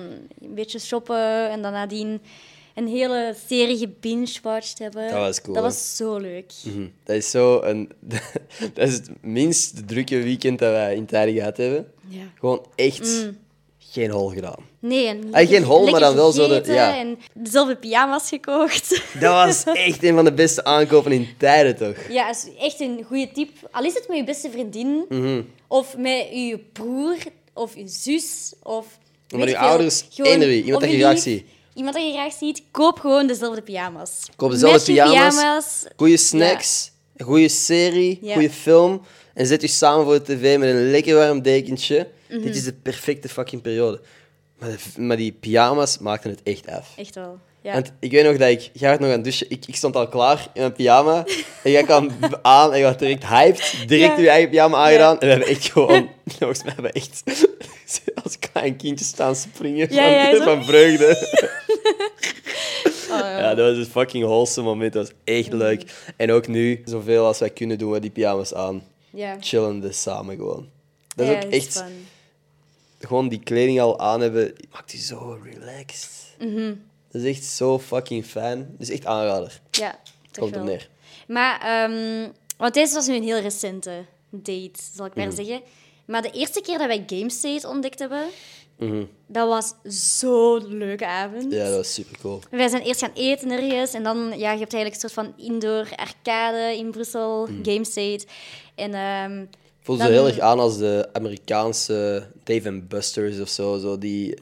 een 0.41 0.54
beetje 0.56 0.80
shoppen 0.80 1.50
en 1.50 1.62
dan 1.62 1.72
nadien 1.72 2.22
een 2.76 2.88
hele 2.88 3.36
serie 3.48 3.78
gebingewatcht 3.78 4.80
hebben. 4.80 5.10
Dat 5.10 5.20
was 5.20 5.42
cool, 5.42 5.54
Dat 5.54 5.64
hè? 5.64 5.70
was 5.70 5.96
zo 5.96 6.18
leuk. 6.18 6.52
Mhm. 6.64 6.86
Dat 7.04 7.16
is 7.16 7.30
zo 7.30 7.62
een... 7.62 7.90
dat 8.74 8.88
is 8.88 8.94
het 8.94 9.10
minst 9.22 9.88
drukke 9.88 10.20
weekend 10.24 10.60
dat 10.60 10.72
wij 10.72 10.96
in 10.96 11.06
tijden 11.06 11.34
gehad 11.36 11.58
hebben. 11.58 11.92
Ja. 12.08 12.22
Gewoon 12.40 12.66
echt 12.76 13.24
Mm. 13.26 13.38
geen 13.80 14.10
hol 14.12 14.28
gedaan. 14.30 14.70
Nee, 14.80 15.08
en 15.08 15.28
Ah, 15.32 15.48
geen 15.48 15.64
hol, 15.64 15.90
maar 15.90 16.00
dan 16.00 16.16
wel 16.16 16.32
zo 16.32 16.48
de- 16.48 16.74
ja. 16.74 16.98
En 16.98 17.20
dezelfde 17.34 17.76
pyjama's 17.76 18.30
gekocht. 18.30 18.90
Dat 19.20 19.34
was 19.34 19.64
echt 19.76 20.04
een 20.04 20.16
van 20.16 20.26
de 20.26 20.34
beste 20.34 20.64
aankopen 20.64 21.12
in 21.12 21.28
tijden, 21.38 21.76
toch? 21.78 22.10
Ja, 22.10 22.30
is 22.30 22.48
echt 22.60 22.80
een 22.80 23.04
goede 23.08 23.32
tip. 23.32 23.50
Al 23.72 23.84
is 23.84 23.94
het 23.94 24.08
met 24.08 24.18
je 24.18 24.24
beste 24.24 24.50
vriendin, 24.52 25.06
Mhm. 25.10 25.42
of 25.68 25.98
met 25.98 26.28
je 26.32 26.60
broer, 26.74 27.18
of 27.54 27.76
je 27.76 27.88
zus, 27.88 28.54
of... 28.64 28.86
Maar 29.30 29.40
je 29.48 29.48
veel. 29.48 29.58
ouders, 29.58 30.06
Gewoon- 30.10 30.32
eender 30.32 30.48
wie, 30.48 30.64
iemand 30.64 30.82
dat 30.84 30.92
je 30.92 30.98
graag 30.98 31.20
ziet. 31.20 31.44
Iemand 31.74 31.96
dat 31.96 32.06
je 32.06 32.12
graag 32.12 32.34
ziet, 32.34 32.64
koop 32.72 33.00
gewoon 33.00 33.28
dezelfde 33.28 33.62
pyjama's. 33.62 34.20
Koop 34.36 34.52
dezelfde 34.52 34.94
Matching 34.94 34.98
pyjama's. 35.14 35.86
Goeie 35.96 36.18
snacks, 36.18 36.92
een 37.16 37.26
goede 37.26 37.50
serie, 37.50 38.20
Ja. 38.22 38.34
goede 38.34 38.50
film. 38.50 39.02
En 39.34 39.46
zet 39.46 39.62
je 39.62 39.68
samen 39.68 40.06
voor 40.06 40.14
de 40.14 40.24
tv 40.24 40.58
met 40.58 40.70
een 40.70 40.92
lekker 40.92 41.16
warm 41.16 41.42
dekentje. 41.42 42.08
Mhm. 42.30 42.42
Dit 42.42 42.56
is 42.56 42.64
de 42.64 42.74
perfecte 42.74 43.30
fucking 43.30 43.62
periode. 43.62 44.02
Maar, 44.60 44.70
de- 44.70 45.02
maar 45.02 45.18
die 45.18 45.32
pyjama's 45.32 45.98
maakten 45.98 46.30
het 46.30 46.40
echt 46.44 46.68
af. 46.68 46.94
Echt 46.98 47.16
wel. 47.16 47.40
Ja. 47.62 47.74
Want 47.74 47.91
ik 48.00 48.12
weet 48.12 48.24
nog 48.24 48.38
dat 48.38 48.50
ik... 48.50 48.69
Jij 48.74 48.89
werd 48.89 49.00
nog 49.00 49.10
aan 49.10 49.15
het 49.15 49.24
douchen. 49.24 49.50
Ik, 49.50 49.65
ik 49.65 49.76
stond 49.76 49.95
al 49.95 50.08
klaar 50.08 50.47
in 50.54 50.62
mijn 50.62 50.74
pyjama. 50.74 51.26
En 51.63 51.71
jij 51.71 51.84
kwam 51.84 52.10
aan 52.41 52.71
en 52.74 52.78
je 52.78 52.84
was 52.84 52.97
direct 52.97 53.26
hyped. 53.26 53.76
Direct 53.88 54.17
je 54.17 54.30
eigen 54.30 54.50
pyjama 54.50 54.78
aangedaan. 54.78 55.19
En 55.19 55.28
we 55.28 55.34
hebben 55.34 55.47
echt 55.47 55.71
gewoon... 55.71 56.10
Volgens 56.39 56.63
mij 56.63 56.74
hebben 56.74 56.91
we 56.93 57.00
echt... 57.00 57.24
Als 58.24 58.39
klein 58.39 58.76
kindje 58.76 59.06
staan 59.06 59.36
springen 59.36 59.88
van, 59.89 60.43
van 60.43 60.65
vreugde. 60.65 61.39
Oh, 63.12 63.19
ja. 63.19 63.39
Ja, 63.39 63.56
dat 63.56 63.76
was 63.76 63.86
een 63.86 63.91
fucking 63.91 64.24
wholesome 64.24 64.67
moment. 64.67 64.93
Dat 64.93 65.08
was 65.08 65.17
echt 65.24 65.54
leuk. 65.54 66.12
En 66.17 66.32
ook 66.32 66.47
nu, 66.47 66.82
zoveel 66.86 67.26
als 67.26 67.39
wij 67.39 67.50
kunnen, 67.50 67.78
doen 67.78 67.91
we 67.91 68.00
die 68.00 68.10
pyjama's 68.10 68.54
aan. 68.54 68.84
Ja. 69.10 69.38
Chillende 69.39 69.91
samen 69.91 70.36
gewoon. 70.36 70.69
Dat 71.15 71.28
is 71.28 71.32
Ja, 71.32 71.38
ook 71.38 71.43
dat 71.43 71.54
echt... 71.54 71.84
Gewoon 73.00 73.30
die 73.30 73.39
kleding 73.39 73.80
al 73.82 74.00
aan 74.00 74.21
hebben, 74.21 74.54
maakt 74.71 74.91
je 74.91 74.97
zo 74.97 75.39
relaxed. 75.43 76.10
Mhm. 76.39 76.74
Dat 77.12 77.21
is 77.21 77.36
echt 77.36 77.43
zo 77.43 77.80
fucking 77.80 78.26
fijn. 78.26 78.60
Dat 78.78 78.88
is 78.88 78.89
echt 78.89 79.06
aanrader. 79.06 79.62
Ja, 79.71 80.00
Komt 80.39 80.56
er 80.56 80.63
neer. 80.63 80.89
Maar, 81.28 81.62
ehm, 81.62 82.30
want 82.58 82.74
deze 82.74 82.93
was 82.93 83.08
nu 83.08 83.15
een 83.15 83.24
heel 83.24 83.39
recente 83.39 84.06
date, 84.30 84.80
zal 84.93 85.06
ik 85.06 85.15
maar 85.15 85.28
Mhm. 85.28 85.36
zeggen. 85.36 85.62
Maar 86.06 86.21
de 86.21 86.32
eerste 86.32 86.62
keer 86.62 86.78
dat 86.78 86.88
wij 86.88 87.04
GameState 87.08 87.67
ontdekt 87.67 88.00
hebben, 88.00 88.24
Mhm. 88.78 89.04
dat 89.28 89.47
was 89.47 89.74
zo'n 90.19 90.78
leuke 90.78 91.06
avond. 91.06 91.52
Ja, 91.54 91.65
dat 91.67 91.76
was 91.76 91.93
super 91.93 92.17
cool. 92.21 92.39
Wij 92.52 92.67
zijn 92.67 92.82
eerst 92.84 93.00
gaan 93.00 93.12
eten 93.13 93.52
ergens 93.52 93.93
en 93.93 94.04
dan, 94.04 94.17
ja, 94.17 94.52
je 94.52 94.60
hebt 94.60 94.74
eigenlijk 94.74 94.93
een 94.93 95.10
soort 95.10 95.13
van 95.13 95.34
indoor 95.38 95.88
arcade 95.95 96.78
in 96.78 96.91
Brussel, 96.91 97.47
Mhm. 97.47 97.63
GameState. 97.63 98.26
En 98.76 98.93
ehm, 98.93 99.45
Voelde 99.82 100.04
zo 100.04 100.10
heel 100.10 100.28
erg 100.28 100.39
aan 100.39 100.60
als 100.60 100.78
de 100.78 101.10
Amerikaanse 101.13 102.28
Dave 102.43 102.67
and 102.69 102.88
Buster's 102.88 103.39
of 103.39 103.50
zo. 103.50 103.78
zo 103.78 103.97
die, 103.97 104.38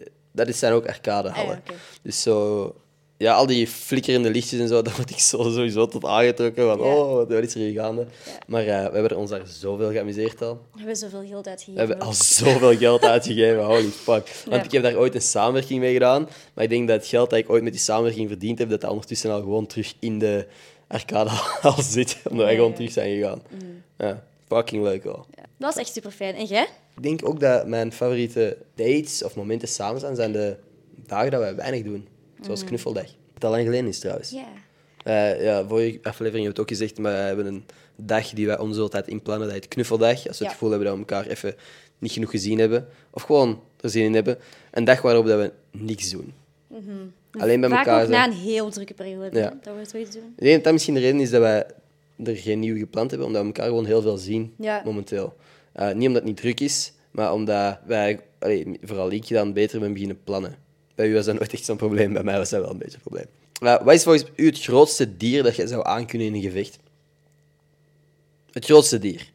dat 0.45 0.55
zijn 0.55 0.73
ook 0.73 0.87
arcadehallen. 0.87 1.55
Ah, 1.65 1.73
ja. 1.73 1.73
Dus 2.01 2.21
zo... 2.21 2.75
Ja, 3.17 3.33
al 3.33 3.45
die 3.45 3.67
flikkerende 3.67 4.29
lichtjes 4.29 4.59
en 4.59 4.67
zo, 4.67 4.81
daar 4.81 4.95
word 4.95 5.09
ik 5.09 5.19
zo, 5.19 5.37
sowieso 5.37 5.85
tot 5.87 6.05
aangetrokken. 6.05 6.63
Van, 6.67 6.77
Ja. 6.77 6.83
oh, 6.95 7.13
wat 7.15 7.29
is 7.31 7.53
er 7.53 7.59
hier 7.59 7.73
gaande? 7.81 8.05
Maar 8.47 8.61
eh, 8.61 8.85
we 8.91 8.97
hebben 8.99 9.17
ons 9.17 9.29
daar 9.29 9.41
zoveel 9.47 9.91
geamuseerd 9.91 10.41
al. 10.41 10.61
we 10.71 10.77
hebben 10.77 10.95
zoveel 10.95 11.25
geld 11.27 11.43
We 11.45 11.49
uitgegeven. 11.49 11.79
hebben 11.87 11.99
al 12.07 12.13
zoveel 12.13 12.77
geld 12.77 13.03
uitgegeven, 13.03 13.63
holy 13.73 13.89
fuck. 13.89 14.43
Want 14.49 14.65
ik 14.65 14.71
heb 14.71 14.83
daar 14.83 14.95
ooit 14.95 15.15
een 15.15 15.21
samenwerking 15.21 15.79
mee 15.79 15.93
gedaan. 15.93 16.29
Maar 16.53 16.63
ik 16.63 16.69
denk 16.69 16.87
dat 16.87 16.97
het 16.99 17.07
geld 17.07 17.29
dat 17.29 17.39
ik 17.39 17.49
ooit 17.49 17.63
met 17.63 17.71
die 17.71 17.81
samenwerking 17.81 18.27
verdiend 18.29 18.59
heb, 18.59 18.69
dat 18.69 18.81
dat 18.81 18.89
ondertussen 18.89 19.31
al 19.31 19.39
gewoon 19.39 19.65
terug 19.67 19.93
in 19.99 20.19
de 20.19 20.47
arcadehal 20.87 21.81
zit. 21.95 22.17
Omdat 22.29 22.45
wij 22.45 22.55
gewoon 22.55 22.73
terug 22.73 22.91
zijn 22.91 23.15
gegaan. 23.15 23.41
Ja, 23.97 24.23
fucking 24.47 24.83
leuk 24.83 25.03
wel. 25.03 25.25
Dat 25.35 25.73
was 25.73 25.75
echt 25.75 25.93
super 25.93 26.11
fijn. 26.11 26.35
En 26.35 26.45
jij? 26.45 26.67
Ik 26.99 27.05
denk 27.05 27.25
ook 27.27 27.39
dat 27.39 27.67
mijn 27.67 27.91
favoriete 27.91 28.57
dates 28.75 29.23
of 29.23 29.35
momenten 29.35 29.67
samen 29.67 29.99
zijn, 29.99 30.15
zijn 30.15 30.31
de 30.31 30.55
dagen 31.05 31.31
dat 31.31 31.39
wij 31.39 31.55
weinig 31.55 31.83
doen. 31.83 32.07
Zoals 32.41 32.63
knuffeldag. 32.63 33.05
Dat 33.33 33.43
al 33.43 33.49
lang 33.49 33.63
geleden 33.63 33.87
is 33.87 33.99
trouwens. 33.99 34.29
Ja. 34.31 34.45
Eh, 35.03 35.43
ja, 35.43 35.67
vorige 35.67 35.99
aflevering 36.03 36.45
heb 36.45 36.51
ik 36.51 36.57
het 36.57 36.59
ook 36.59 36.67
gezegd, 36.77 36.97
maar 36.97 37.11
we 37.11 37.17
hebben 37.17 37.45
een 37.45 37.63
dag 37.95 38.29
die 38.29 38.45
wij 38.45 38.59
om 38.59 38.69
zoveel 38.71 38.89
tijd 38.89 39.07
inplannen. 39.07 39.47
Dat 39.47 39.55
heet 39.55 39.67
knuffeldag. 39.67 40.27
Als 40.27 40.37
we 40.37 40.43
Ja. 40.43 40.49
het 40.49 40.51
gevoel 40.51 40.69
hebben 40.69 40.87
dat 40.87 40.95
we 40.97 40.99
elkaar 41.13 41.27
even 41.27 41.55
niet 41.99 42.11
genoeg 42.11 42.29
gezien 42.31 42.59
hebben. 42.59 42.87
Of 43.11 43.21
gewoon 43.21 43.61
er 43.81 43.89
zin 43.89 44.03
in 44.03 44.13
hebben. 44.13 44.37
Een 44.71 44.83
dag 44.83 45.01
waarop 45.01 45.25
dat 45.25 45.39
we 45.39 45.51
niks 45.71 46.09
doen. 46.11 46.33
Alleen 47.39 47.59
bij 47.59 47.69
Vaak 47.69 47.85
elkaar 47.85 48.03
ook 48.03 48.09
na 48.09 48.25
een 48.25 48.31
heel 48.33 48.69
drukke 48.69 48.93
periode. 48.93 49.39
Ja. 49.39 49.53
Dat 49.61 49.75
we 49.75 49.85
zoiets 49.89 50.11
doen. 50.15 50.33
Ik 50.37 50.43
denk 50.43 50.55
dat 50.55 50.63
dat 50.63 50.73
misschien 50.73 50.93
de 50.93 50.99
reden 50.99 51.19
is 51.19 51.29
dat 51.29 51.41
wij 51.41 51.65
er 52.23 52.35
geen 52.37 52.59
nieuw 52.59 52.77
gepland 52.77 53.09
hebben, 53.09 53.27
omdat 53.27 53.41
we 53.41 53.47
elkaar 53.47 53.65
gewoon 53.67 53.85
heel 53.85 54.01
veel 54.01 54.17
zien 54.17 54.53
Ja. 54.57 54.81
momenteel. 54.85 55.33
Eh, 55.79 55.87
niet 55.87 56.07
omdat 56.07 56.21
het 56.21 56.23
niet 56.23 56.37
druk 56.37 56.59
is, 56.59 56.91
maar 57.11 57.33
omdat 57.33 57.79
wij, 57.85 58.19
allee, 58.39 58.79
vooral 58.81 59.11
ik, 59.11 59.27
dan 59.27 59.53
beter 59.53 59.79
ben 59.79 59.93
beginnen 59.93 60.23
plannen. 60.23 60.57
Bij 60.95 61.07
u 61.07 61.13
was 61.13 61.25
dat 61.25 61.35
nooit 61.35 61.53
echt 61.53 61.65
zo'n 61.65 61.77
probleem, 61.77 62.13
bij 62.13 62.23
mij 62.23 62.37
was 62.37 62.49
dat 62.49 62.61
wel 62.61 62.71
een 62.71 62.77
beetje 62.77 62.97
een 62.97 63.01
probleem. 63.01 63.85
Wat 63.85 63.93
is 63.93 64.03
volgens 64.03 64.25
u 64.35 64.45
het 64.45 64.59
grootste 64.59 65.17
dier 65.17 65.43
dat 65.43 65.55
je 65.55 65.67
zou 65.67 65.85
aankunnen 65.85 66.27
in 66.27 66.33
een 66.33 66.41
gevecht? 66.41 66.79
Het 68.51 68.65
grootste 68.65 68.99
dier? 68.99 69.31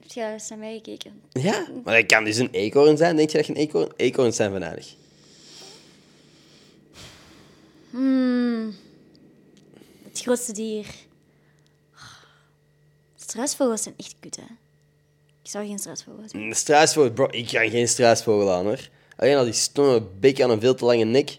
Heb 0.00 0.10
je 0.10 0.32
eens 0.32 0.48
naar 0.48 0.58
mij 0.58 0.74
gekeken? 0.74 1.20
Ja, 1.32 1.66
maar 1.84 1.96
dat 1.96 2.06
kan 2.06 2.24
dus 2.24 2.36
een 2.36 2.50
eekhoorn 2.50 2.96
zijn. 2.96 3.16
Denk 3.16 3.30
je 3.30 3.36
dat 3.36 3.46
je 3.46 3.52
een 3.52 3.58
eekhoorn... 3.58 3.92
Eekhoorns 3.96 4.36
zijn 4.36 4.52
venijnig. 4.52 4.94
Hmm. 7.90 8.74
Het 10.02 10.20
grootste 10.20 10.52
dier. 10.52 10.86
Struisvogels 13.16 13.82
zijn 13.82 13.94
echt 13.96 14.14
kut, 14.20 14.36
hè? 14.36 14.63
Ik 15.44 15.50
zou 15.50 15.66
geen 15.66 15.78
struisvogel 15.78 16.22
zijn. 16.26 16.42
Een 16.42 16.54
struisvogel, 16.54 17.10
bro, 17.12 17.28
ik 17.30 17.46
kan 17.46 17.70
geen 17.70 17.88
struisvogel 17.88 18.52
aan 18.52 18.64
hoor. 18.64 18.88
Alleen 19.16 19.36
al 19.36 19.44
die 19.44 19.52
stomme 19.52 20.02
bek 20.20 20.40
aan 20.40 20.50
een 20.50 20.60
veel 20.60 20.74
te 20.74 20.84
lange 20.84 21.04
nek, 21.04 21.38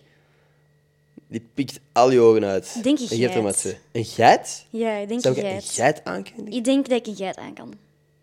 die 1.28 1.48
pikt 1.54 1.80
al 1.92 2.12
je 2.12 2.20
ogen 2.20 2.46
uit. 2.46 2.84
Denk 2.84 2.98
je 2.98 3.08
geit. 3.08 3.78
Een 3.92 4.06
geit? 4.06 4.66
Ja, 4.70 4.96
ik 4.96 5.08
denk 5.08 5.22
Zou 5.22 5.36
een 5.36 5.42
ik 5.46 5.48
een 5.48 5.52
geit. 5.62 5.72
geit 5.74 6.02
aankunnen? 6.04 6.54
Ik 6.54 6.64
denk 6.64 6.90
dat 6.90 7.00
ik 7.00 7.08
een 7.08 7.16
geit 7.16 7.38
aan 7.38 7.54
kan. 7.54 7.74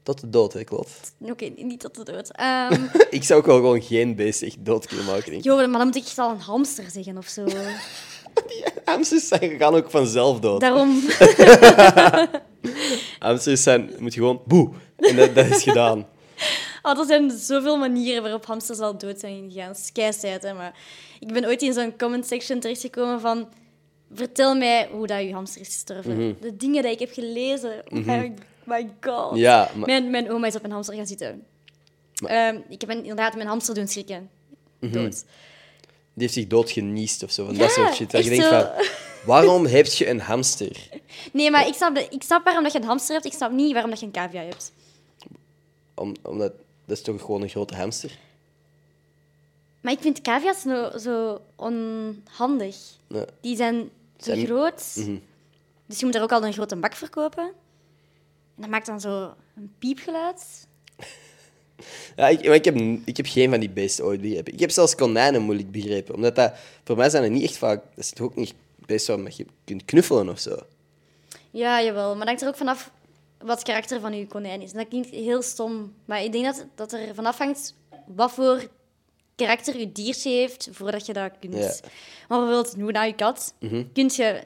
Tot 0.03 0.21
de 0.21 0.31
dood, 0.31 0.53
hè, 0.53 0.65
klopt. 0.65 1.13
Oké, 1.21 1.45
niet 1.57 1.81
tot 1.81 1.95
de 1.95 2.05
dood. 2.05 2.31
Ehm 2.39 2.85
ik 3.11 3.25
zou 3.25 3.41
ook 3.41 3.47
wel 3.47 3.57
gewoon 3.57 3.83
geen 3.83 4.15
beest 4.15 4.43
echt 4.43 4.65
dood 4.65 4.87
kunnen 4.87 5.07
maken. 5.07 5.31
Denk 5.31 5.45
ik. 5.45 5.51
maar 5.51 5.67
dan 5.69 5.87
moet 5.87 5.97
ik 5.97 6.05
echt 6.05 6.19
al 6.19 6.31
een 6.31 6.41
hamster 6.41 6.85
zeggen 6.91 7.19
of 7.19 7.27
zo. 7.27 7.47
Hamsters 8.85 9.29
zijn, 9.29 9.59
gaan 9.59 9.75
ook 9.75 9.91
vanzelf 9.91 10.41
dood. 10.41 10.61
Daarom. 10.61 11.01
Hamsters 13.19 13.63
zijn, 13.63 13.91
moet 13.99 14.15
je 14.15 14.21
gewoon 14.21 14.43
boe. 14.47 14.71
En 15.11 15.17
dat, 15.17 15.35
dat 15.35 15.47
is 15.47 15.63
gedaan. 15.63 16.07
Oh, 16.83 16.99
er 16.99 17.07
zijn 17.07 17.31
zoveel 17.31 17.77
manieren 17.77 18.23
waarop 18.23 18.47
hamsters 18.47 18.79
al 18.79 18.99
dood 18.99 19.21
zijn 19.21 19.51
gegaan. 19.51 19.75
Skysight, 19.75 20.43
hè. 20.43 20.53
Maar 20.55 20.75
ik 21.21 21.33
ben 21.33 21.45
ooit 21.45 21.63
in 21.63 21.73
zo'n 21.73 21.97
comment 21.97 22.27
section 22.27 22.61
terechtgekomen 22.61 23.21
van... 23.21 23.49
Vertel 24.15 24.55
mij 24.55 24.89
hoe 24.93 25.07
dat 25.07 25.21
je 25.23 25.33
hamster 25.33 25.61
is 25.61 25.67
gestorven. 25.67 26.37
De 26.41 26.57
dingen 26.57 26.83
die 26.83 26.91
ik 26.93 26.99
heb 26.99 27.13
gelezen. 27.13 27.83
Oh 27.89 28.07
my, 28.07 28.33
my 28.65 28.91
god. 29.01 29.37
Ja, 29.39 29.71
maar- 29.75 29.87
Mijn, 29.87 30.11
mijn 30.11 30.31
oma 30.31 30.47
is 30.47 30.55
op 30.55 30.61
mijn 30.61 30.73
hamster 30.73 30.95
gaan 30.97 31.07
zitten. 31.07 31.43
Ehm, 32.27 32.59
ik 32.69 32.81
heb 32.81 32.91
inderdaad 32.91 33.35
mijn 33.35 33.49
hamster 33.49 33.75
doen 33.75 33.89
schrikken. 33.89 34.31
Dood. 34.81 35.13
Die 36.15 36.23
heeft 36.23 36.33
zich 36.35 36.47
doodgeniest 36.47 37.23
of 37.23 37.31
zo. 37.31 37.45
Van 37.47 37.55
dat 37.57 37.71
soort 37.71 37.95
shit. 37.95 38.11
Dat 38.11 38.25
je 38.25 38.31
echt 38.31 38.41
denkt 38.41 38.55
zo. 38.57 38.73
van, 38.75 38.87
waarom 39.35 39.67
heb 39.67 39.87
je 39.87 40.09
een 40.09 40.21
hamster? 40.21 40.77
Nee, 41.33 41.51
maar 41.51 41.67
ik 41.67 41.75
snap, 41.75 41.97
ik 41.99 42.23
snap 42.23 42.45
waarom 42.45 42.63
dat 42.63 42.73
je 42.73 42.79
een 42.79 42.85
hamster 42.85 43.15
hebt. 43.15 43.27
Ik 43.27 43.33
snap 43.33 43.51
niet 43.51 43.73
waarom 43.73 43.91
dat 43.91 44.01
je 44.01 44.07
een 44.07 44.13
cavia 44.13 44.43
hebt. 44.43 44.73
Om, 45.95 46.15
omdat, 46.23 46.53
dat 46.85 46.97
is 46.97 47.03
toch 47.03 47.21
gewoon 47.21 47.43
een 47.43 47.49
grote 47.49 47.75
hamster? 47.75 48.19
Maar 49.81 49.93
ik 49.93 50.01
vind 50.01 50.21
cavia's 50.21 50.61
zo, 50.63 50.99
zo 50.99 51.41
onhandig. 51.57 52.77
Ja. 53.07 53.25
Die 53.41 53.57
zijn 53.57 53.77
zo 54.19 54.33
Zijn- 54.33 54.47
groot. 54.47 54.93
Mhm. 54.97 55.17
Dus 55.87 55.99
je 55.99 56.05
moet 56.07 56.15
er 56.15 56.23
ook 56.23 56.33
al 56.33 56.45
een 56.45 56.53
grote 56.53 56.77
bak 56.77 56.95
verkopen. 56.95 57.45
En 58.57 58.61
dat 58.63 58.71
maakt 58.71 58.87
dan 58.87 59.01
zo 59.01 59.35
een 59.57 59.73
piepgeluid. 59.79 60.43
Ja, 62.17 62.29
ik, 62.29 62.45
maar 62.47 62.55
ik, 62.55 62.65
heb, 62.65 62.77
ik 63.05 63.17
heb 63.17 63.27
geen 63.27 63.51
van 63.51 63.61
die 63.61 63.71
beesten 63.71 64.05
ooit 64.05 64.21
begrepen. 64.21 64.53
Ik 64.53 64.61
heb 64.61 64.71
zelfs 64.71 64.95
konijnen 64.95 65.43
moeilijk 65.43 65.71
begrepen. 65.71 66.15
Omdat 66.15 66.37
dat, 66.37 66.55
voor 66.85 66.97
mij 66.97 67.11
zijn 67.11 67.23
er 67.25 67.31
niet 67.31 67.43
echt 67.43 67.57
vaak... 67.57 67.83
Dat 67.95 68.05
is 68.05 68.11
toch 68.11 68.27
ook 68.27 68.35
niet 68.37 68.55
best 68.87 69.07
waar 69.07 69.19
je 69.37 69.47
kunt 69.65 69.85
knuffelen 69.85 70.29
of 70.29 70.39
zo. 70.39 70.59
Ja, 71.51 71.83
jawel. 71.83 72.09
Maar 72.09 72.19
dat 72.19 72.27
hangt 72.27 72.43
er 72.43 72.49
ook 72.49 72.57
vanaf 72.57 72.91
wat 73.45 73.57
het 73.59 73.63
karakter 73.67 74.01
van 74.01 74.13
uw 74.13 74.27
konijn 74.27 74.63
is. 74.63 74.73
En 74.73 74.79
dat 74.79 74.89
klinkt 74.89 75.11
heel 75.11 75.43
stom. 75.43 75.95
Maar 76.05 76.23
ik 76.23 76.33
denk 76.33 76.45
dat, 76.45 76.67
dat 76.75 76.93
er 76.93 77.15
vanaf 77.15 77.39
hangt 77.39 77.75
wat 78.07 78.33
voor 78.33 78.69
karakter 79.37 79.79
je 79.79 79.93
diertje 79.93 80.31
heeft 80.31 80.69
voordat 80.73 81.07
je 81.07 81.13
dat 81.13 81.31
kunt. 81.41 81.55
Ja. 81.55 81.75
Maar 82.29 82.39
bijvoorbeeld, 82.39 82.75
hoe 82.75 82.93
naar 82.93 83.07
je 83.07 83.15
kat, 83.15 83.55
kunt 83.93 84.17
je... 84.17 84.45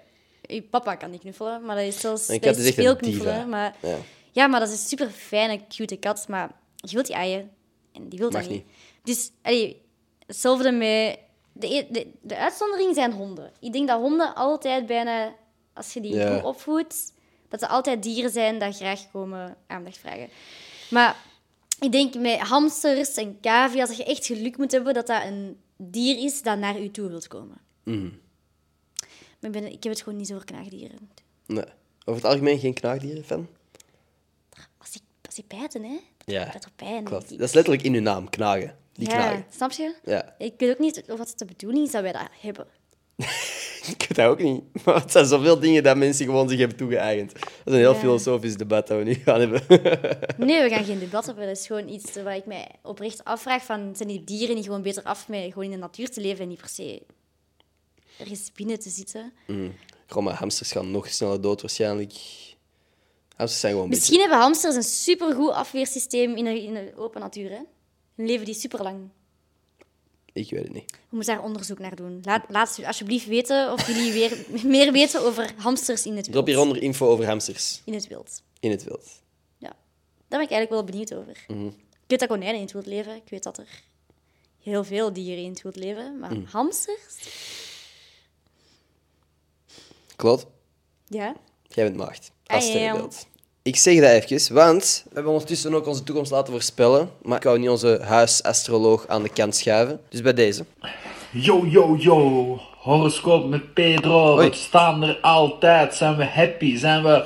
Je 0.49 0.63
papa 0.63 0.95
kan 0.95 1.11
niet 1.11 1.21
knuffelen, 1.21 1.65
maar 1.65 1.77
dat 1.77 1.85
is 1.85 2.01
zelfs 2.01 2.27
dat 2.27 2.57
is 2.57 2.75
veel 2.75 2.85
diva. 2.85 2.95
knuffelen. 2.95 3.49
Maar, 3.49 3.77
Ja. 3.83 3.97
ja. 4.33 4.47
maar 4.47 4.61
dat 4.61 4.69
is 4.69 4.75
een 4.81 4.89
super 4.89 5.11
fijne, 5.11 5.61
cute 5.69 5.97
kat. 5.97 6.29
Maar 6.29 6.51
je 6.77 6.95
wilt 6.95 7.07
die 7.07 7.15
eieren. 7.15 7.51
En 7.93 8.09
die 8.09 8.19
wil 8.19 8.31
dat 8.31 8.49
niet. 8.49 8.65
Dus, 9.03 9.31
allee, 9.43 9.83
hetzelfde 10.27 10.73
met... 10.73 11.19
De, 11.53 11.75
e- 11.75 11.87
de, 11.91 12.07
de 12.21 12.37
uitzondering 12.37 12.95
zijn 12.95 13.13
honden. 13.13 13.53
Ik 13.61 13.73
denk 13.73 13.89
dat 13.89 14.01
honden 14.01 14.35
altijd 14.35 14.87
bijna, 14.87 15.35
als 15.75 15.93
je 15.93 16.01
die 16.01 16.15
Ja. 16.15 16.35
goed 16.35 16.45
opvoedt, 16.45 17.13
dat 17.49 17.63
er 17.63 17.69
altijd 17.69 18.03
dieren 18.03 18.31
zijn 18.31 18.59
die 18.59 18.73
graag 18.73 19.11
komen 19.11 19.57
aandacht 19.67 19.99
vragen. 19.99 20.29
Maar 20.91 21.17
ik 21.81 21.93
denk 21.93 22.15
met 22.15 22.39
hamsters 22.39 23.15
en 23.15 23.41
cavia's, 23.41 23.89
dat 23.89 23.97
je 23.97 24.05
echt 24.05 24.27
geluk 24.27 24.57
moet 24.57 24.73
hebben 24.73 24.95
dat 24.95 25.07
dat 25.07 25.23
een 25.25 25.57
dier 25.77 26.25
is 26.25 26.43
dat 26.43 26.59
naar 26.59 26.81
u 26.81 26.91
toe 26.91 27.09
wilt 27.09 27.29
komen. 27.29 27.59
Mhm. 27.83 28.09
Maar 29.41 29.51
ik, 29.51 29.53
ben, 29.53 29.65
ik 29.73 29.83
heb 29.83 29.93
het 29.93 30.03
gewoon 30.03 30.19
niet 30.19 30.27
zo 30.27 30.35
voor 30.35 30.45
knaagdieren. 30.45 31.11
Nee. 31.47 31.65
Over 32.05 32.23
het 32.23 32.31
algemeen 32.31 32.59
geen 32.59 32.75
knaagdieren 32.75 33.25
fan? 33.25 33.49
Als 34.79 34.91
die, 34.91 35.03
als 35.27 35.35
die 35.35 35.45
bijten, 35.49 35.83
hè? 35.85 35.99
Ja, 36.25 36.45
Dat 36.45 36.63
doet 36.63 36.77
pijn. 36.77 37.05
klopt. 37.05 37.29
Dat 37.31 37.41
is 37.41 37.53
letterlijk 37.53 37.85
in 37.85 37.95
uw 37.95 38.01
naam, 38.01 38.31
knagen. 38.31 38.77
Die 38.93 39.09
ja, 39.11 39.15
knagen. 39.15 39.45
snap 39.51 39.71
je? 39.71 39.95
Ja. 40.05 40.35
Ik 40.39 40.55
weet 40.59 40.71
ook 40.71 40.79
niet 40.79 41.05
of 41.11 41.19
het 41.19 41.39
de 41.39 41.45
bedoeling 41.45 41.87
is 41.87 41.93
dat 41.93 42.03
wij 42.03 42.13
dat 42.13 42.29
hebben. 42.41 42.67
Ik 43.87 44.05
weet 44.09 44.15
dat 44.15 44.27
ook 44.27 44.43
niet. 44.43 44.63
Maar 44.85 44.95
het 45.01 45.13
zijn 45.13 45.27
zoveel 45.27 45.59
dingen 45.59 45.83
dat 45.83 45.97
mensen 45.97 46.25
gewoon 46.27 46.49
zich 46.49 46.59
hebben 46.59 46.77
toegeëigend. 46.77 47.33
Dat 47.33 47.43
is 47.65 47.73
een 47.73 47.79
heel 47.79 47.93
Ja. 47.93 47.99
filosofisch 47.99 48.57
debat 48.57 48.87
dat 48.87 48.99
we 48.99 49.05
nu 49.05 49.15
gaan 49.15 49.41
hebben. 49.41 49.63
Nee, 50.47 50.63
we 50.63 50.69
gaan 50.69 50.85
geen 50.85 50.99
debat 51.09 51.27
hebben. 51.27 51.47
Dat 51.47 51.57
is 51.57 51.67
gewoon 51.67 51.89
iets 51.89 52.23
waar 52.23 52.37
ik 52.37 52.47
mij 52.47 52.69
oprecht 52.83 53.25
afvraag 53.25 53.65
van... 53.65 53.93
Zijn 53.97 54.09
die 54.09 54.25
dieren 54.25 54.55
niet 54.55 54.65
gewoon 54.65 54.83
beter 54.83 55.03
af 55.03 55.29
met 55.29 55.43
gewoon 55.45 55.65
in 55.65 55.71
de 55.71 55.77
natuur 55.77 56.11
te 56.11 56.21
leven 56.21 56.43
en 56.43 56.49
niet 56.49 56.59
per 56.61 56.69
se 56.69 57.03
ergens 58.19 58.53
binnen 58.55 58.79
te 58.79 58.89
zitten? 58.91 59.33
Gewoon, 60.07 60.25
maar 60.25 60.35
hamsters 60.35 60.73
gaan 60.73 60.91
nog 60.91 61.09
sneller 61.09 61.41
dood 61.41 61.61
waarschijnlijk. 61.61 62.13
Hamsters 63.37 63.61
zijn 63.61 63.73
gewoon 63.73 63.89
een 63.89 63.97
Misschien 63.97 64.21
hebben 64.21 64.39
hamsters 64.39 64.75
een 64.75 64.83
supergoed 64.83 65.51
afweersysteem 65.51 66.37
in 66.37 66.45
de, 66.45 66.63
in 66.63 66.75
de 66.75 66.93
open 66.97 67.21
natuur. 67.21 67.51
Hè? 67.51 67.61
Dan 68.17 68.27
leven 68.27 68.45
die 68.45 68.55
super 68.55 68.83
lang. 68.83 69.09
Ik 70.37 70.51
weet 70.51 70.63
het 70.63 70.73
niet. 70.73 70.91
We 70.91 71.17
moeten 71.17 71.35
daar 71.35 71.45
onderzoek 71.45 71.79
naar 71.79 71.97
doen. 71.97 72.21
Laat, 72.23 72.45
laat 72.49 72.81
alsjeblieft 72.87 73.27
weten 73.27 73.73
of 73.73 73.87
jullie 73.87 74.13
weer 74.13 74.47
meer 74.77 74.93
weten 74.93 75.21
over 75.23 75.53
hamsters 75.57 76.07
in 76.07 76.11
het 76.17 76.21
wild. 76.21 76.33
Drop 76.33 76.47
hieronder 76.47 76.83
info 76.83 77.09
over 77.09 77.27
hamsters 77.27 77.83
In 77.85 77.95
het 77.95 78.07
wild. 78.07 78.43
in 78.61 78.71
het 78.71 78.85
wild. 78.85 79.23
Ja. 79.59 79.69
Daar 79.69 80.39
ben 80.39 80.41
ik 80.41 80.51
eigenlijk 80.51 80.71
wel 80.71 80.85
benieuwd 80.85 81.15
over. 81.15 81.45
Mhm. 81.49 81.67
Ik 81.67 82.13
weet 82.13 82.21
dat 82.21 82.29
konijnen 82.29 82.57
in 82.57 82.63
het 82.63 82.73
wild 82.73 82.87
leven. 82.87 83.15
Ik 83.17 83.29
weet 83.31 83.43
dat 83.43 83.59
er 83.59 83.83
heel 84.61 84.85
veel 84.85 85.13
dieren 85.13 85.45
in 85.45 85.51
het 85.51 85.63
wild 85.63 85.77
leven. 85.77 86.19
Maar 86.19 86.33
Mhm. 86.33 86.45
hamsters? 86.47 87.15
Klopt. 90.17 90.47
Ja. 91.07 91.35
Jij 91.69 91.85
bent 91.85 91.97
maagd. 91.97 92.27
I 92.27 92.31
Als 92.55 92.65
am. 92.65 92.71
sterrenbeeld. 92.71 93.27
Ik 93.67 93.77
zeg 93.77 94.01
dat 94.01 94.31
even, 94.31 94.55
want 94.55 95.03
we 95.05 95.11
hebben 95.15 95.33
ondertussen 95.33 95.75
ook 95.75 95.87
onze 95.87 96.03
toekomst 96.03 96.31
laten 96.31 96.53
voorspellen. 96.53 97.11
Maar 97.23 97.37
ik 97.37 97.43
wou 97.43 97.59
niet 97.59 97.69
onze 97.69 98.01
huisastroloog 98.03 99.07
aan 99.09 99.23
de 99.23 99.29
kant 99.29 99.57
schuiven. 99.57 100.01
Dus 100.09 100.23
bij 100.23 100.35
deze. 100.35 100.65
Yo, 101.31 101.67
yo, 101.67 101.97
yo. 101.99 102.61
Horoscoop 102.77 103.49
met 103.49 103.75
Pedro. 103.75 104.35
Hoi. 104.35 104.49
We 104.49 104.55
staan 104.55 105.03
er 105.03 105.19
altijd. 105.21 105.95
Zijn 105.95 106.17
we 106.17 106.25
happy? 106.25 106.77
Zijn 106.77 107.03
we 107.03 107.25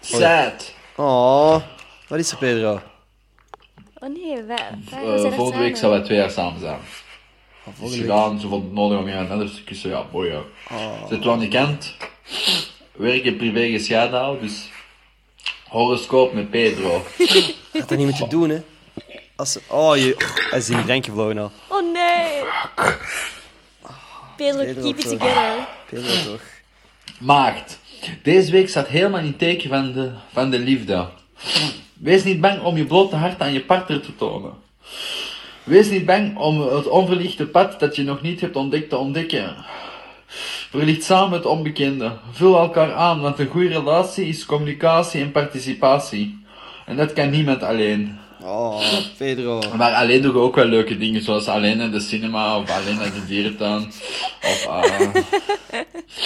sad? 0.00 0.72
Oh, 0.96 1.56
wat 2.08 2.18
is 2.18 2.30
er, 2.30 2.38
Pedro? 2.38 2.80
Oh 3.98 4.08
nee, 4.08 4.42
wij, 4.42 4.56
wij 4.90 5.02
Eh, 5.04 5.12
we 5.12 5.18
zijn 5.18 5.32
er 5.32 5.38
volgende 5.38 5.62
week 5.62 5.76
samen. 5.76 5.78
zouden 5.78 5.98
wij 5.98 6.08
twee 6.08 6.18
jaar 6.18 6.30
samen 6.30 6.60
zijn. 6.60 6.78
Dus 7.64 7.74
volgende 7.78 8.02
gedaan, 8.02 8.40
ze 8.40 8.48
vond 8.48 8.64
het 8.64 8.72
nodig 8.72 8.98
om 8.98 9.08
iemand 9.08 9.30
anders 9.30 9.54
te 9.54 9.64
kussen. 9.64 9.90
Ja, 9.90 10.04
boy, 10.12 10.26
ja. 10.26 10.42
Ze 11.08 11.14
het 11.14 11.24
wel 11.24 11.36
niet 11.36 11.50
kent. 11.50 11.94
Werk 12.92 13.24
en 13.24 13.36
privé 13.36 13.70
gescheiden 13.70 14.18
houden, 14.18 14.42
dus... 14.42 14.70
Horoscoop 15.72 16.32
met 16.32 16.50
Pedro. 16.50 17.04
Gaat 17.72 17.88
dat 17.88 17.98
niet 17.98 18.06
met 18.06 18.18
je 18.18 18.26
doen, 18.28 18.48
hè? 18.48 18.62
Als 19.36 19.52
ze... 19.52 19.60
Oh, 19.68 19.96
je... 19.96 20.14
Hij 20.50 20.58
is 20.58 20.70
in 20.70 20.76
die 20.76 20.84
drankje 20.84 21.10
gevlogen 21.10 21.38
al. 21.38 21.50
Oh 21.68 21.92
nee. 21.92 22.42
Pedro, 24.36 24.64
Pedro 24.64 24.82
keep 24.82 24.98
it 24.98 25.08
toch. 25.08 25.18
together. 25.18 25.68
Pedro 25.90 26.30
toch? 26.30 26.40
Maagd. 27.18 27.78
Deze 28.22 28.50
week 28.50 28.68
staat 28.68 28.86
helemaal 28.86 29.20
in 29.20 29.26
het 29.26 29.38
teken 29.38 29.68
van 29.68 29.92
de, 29.92 30.10
van 30.32 30.50
de 30.50 30.58
liefde. 30.58 31.08
Wees 31.92 32.24
niet 32.24 32.40
bang 32.40 32.62
om 32.62 32.76
je 32.76 32.86
blote 32.86 33.16
hart 33.16 33.40
aan 33.40 33.52
je 33.52 33.64
partner 33.64 34.00
te 34.00 34.16
tonen. 34.16 34.52
Wees 35.64 35.90
niet 35.90 36.06
bang 36.06 36.36
om 36.36 36.60
het 36.60 36.88
onverlichte 36.88 37.46
pad 37.46 37.80
dat 37.80 37.96
je 37.96 38.02
nog 38.02 38.22
niet 38.22 38.40
hebt 38.40 38.56
ontdekt 38.56 38.88
te 38.88 38.96
ontdekken. 38.96 39.56
Verlicht 40.72 41.02
samen 41.04 41.32
het 41.38 41.46
onbekende. 41.46 42.12
Vul 42.32 42.58
elkaar 42.58 42.92
aan, 42.94 43.20
want 43.20 43.38
een 43.38 43.46
goede 43.46 43.68
relatie 43.68 44.26
is 44.26 44.46
communicatie 44.46 45.20
en 45.22 45.32
participatie. 45.32 46.44
En 46.86 46.96
dat 46.96 47.12
kan 47.12 47.30
niemand 47.30 47.62
alleen. 47.62 48.18
Oh, 48.42 48.80
Pedro. 49.16 49.62
Maar 49.76 49.92
alleen 49.94 50.22
doen 50.22 50.32
we 50.32 50.38
ook 50.38 50.54
wel 50.54 50.64
leuke 50.64 50.96
dingen, 50.98 51.22
zoals 51.22 51.46
alleen 51.46 51.76
naar 51.76 51.90
de 51.90 52.00
cinema 52.00 52.58
of 52.58 52.70
alleen 52.70 52.96
naar 52.96 53.12
de 53.12 53.26
dierentuin. 53.26 53.92
Of, 54.42 54.66
eh 54.66 55.08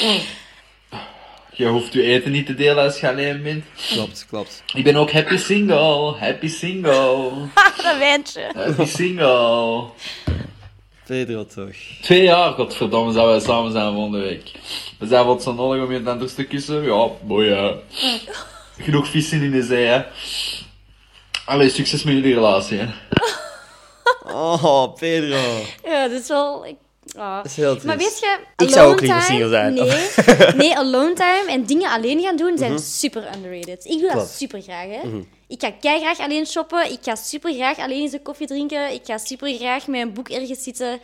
je 1.59 1.67
hoeft 1.67 1.93
je 1.93 2.03
eten 2.03 2.31
niet 2.33 2.47
te 2.47 2.55
delen 2.55 2.85
als 2.85 3.01
je 3.01 3.09
alleen 3.09 3.43
bent. 3.43 3.65
Klopt, 3.93 4.27
klopt. 4.29 4.63
Ik 4.75 4.85
ben 4.85 4.97
ook 4.97 5.13
happy 5.13 5.37
single, 5.37 6.15
happy 6.19 6.49
single, 6.49 7.31
Dat 7.83 7.99
wijntje. 7.99 8.51
happy 8.55 8.85
single. 8.85 9.85
Pedro 11.07 11.45
toch? 11.55 11.75
Twee 12.03 12.23
jaar, 12.23 12.53
godverdomme, 12.53 13.13
zouden 13.13 13.37
wij 13.37 13.45
samen 13.47 13.73
zijn 13.73 13.93
volgende 13.95 14.19
week. 14.19 14.51
We 14.99 15.07
zijn 15.07 15.27
wat 15.27 15.43
zo 15.43 15.53
nodig 15.53 15.85
om 15.85 15.93
je 15.93 15.99
het 15.99 16.09
anders 16.09 16.35
te 16.35 16.45
kussen. 16.45 16.83
Ja, 16.83 17.09
mooi 17.27 17.51
hè. 17.51 17.73
Genoeg 18.79 19.09
vissen 19.09 19.43
in 19.43 19.51
de 19.51 19.63
zee 19.63 19.87
hè. 19.87 20.03
Allee, 21.45 21.69
succes 21.71 22.03
met 22.03 22.15
jullie 22.15 22.35
relatie 22.35 22.79
hè. 22.79 22.87
Oh, 24.33 24.95
Pedro. 24.95 25.39
Ja, 25.85 26.09
dat 26.09 26.21
is 26.21 26.29
wel... 26.29 26.67
Ik, 26.67 26.77
ah. 27.17 27.37
Dat 27.37 27.45
is 27.45 27.57
heel 27.57 27.71
triest. 27.71 27.87
Maar 27.87 27.97
weet 27.97 28.19
je, 28.19 28.39
Ik 28.65 28.71
zou 28.71 28.93
ook 28.93 29.01
liever 29.01 29.23
single 29.23 29.49
zijn. 29.49 29.75
Nee, 29.75 29.91
nee, 30.57 30.77
alone 30.77 31.13
time 31.15 31.45
en 31.49 31.65
dingen 31.65 31.91
alleen 31.91 32.21
gaan 32.23 32.37
doen 32.37 32.59
zijn 32.59 32.79
super 32.79 33.25
underrated. 33.37 33.85
Ik 33.85 34.01
doe 34.01 34.01
dat 34.01 34.11
Mhm. 34.11 34.13
Klopt. 34.13 34.27
Mhm. 34.29 34.37
super 34.37 34.61
graag. 34.63 34.87
Hè. 34.89 35.01
Ik 35.49 35.61
ga 35.61 35.71
kei 35.71 36.01
graag 36.01 36.19
alleen 36.19 36.47
shoppen. 36.47 36.91
Ik 36.93 36.99
ga 37.03 37.15
super 37.15 37.55
graag 37.55 37.79
alleen 37.79 38.03
eens 38.03 38.13
een 38.13 38.23
koffie 38.23 38.47
drinken. 38.47 38.93
Ik 38.93 39.01
ga 39.05 39.19
super 39.19 39.55
graag 39.55 39.87
met 39.87 40.01
een 40.01 40.13
boek 40.13 40.29
ergens 40.29 40.63
zitten. 40.63 41.01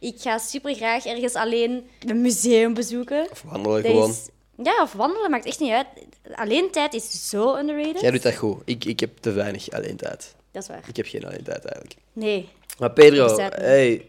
Ik 0.00 0.14
ga 0.18 0.38
super 0.38 0.74
graag 0.74 1.06
ergens 1.06 1.34
alleen 1.34 1.88
een 2.06 2.20
museum 2.20 2.74
bezoeken. 2.74 3.26
Of 3.30 3.42
wandelen 3.42 3.82
Dat 3.82 3.90
gewoon. 3.92 4.10
is- 4.10 4.28
ja, 4.64 4.82
of 4.82 4.92
wandelen 4.92 5.30
maakt 5.30 5.46
echt 5.46 5.60
niet 5.60 5.70
uit. 5.72 5.86
Alleen 6.34 6.70
tijd 6.70 6.94
is 6.94 7.28
zo 7.28 7.56
underrated. 7.56 8.00
Jij 8.00 8.10
doet 8.10 8.22
dat 8.22 8.34
goed. 8.36 8.62
Ik, 8.64 8.84
ik 8.84 9.00
heb 9.00 9.10
te 9.20 9.32
weinig 9.32 9.70
alleen 9.70 9.96
tijd. 9.96 10.34
Dat 10.52 10.62
is 10.62 10.68
waar. 10.68 10.82
Ik 10.88 10.96
heb 10.96 11.06
geen 11.06 11.24
alleen 11.26 11.42
tijd 11.44 11.64
eigenlijk. 11.64 11.94
Nee. 12.12 12.48
Maar 12.78 12.90
Pedro, 12.92 13.36
hey, 13.54 14.06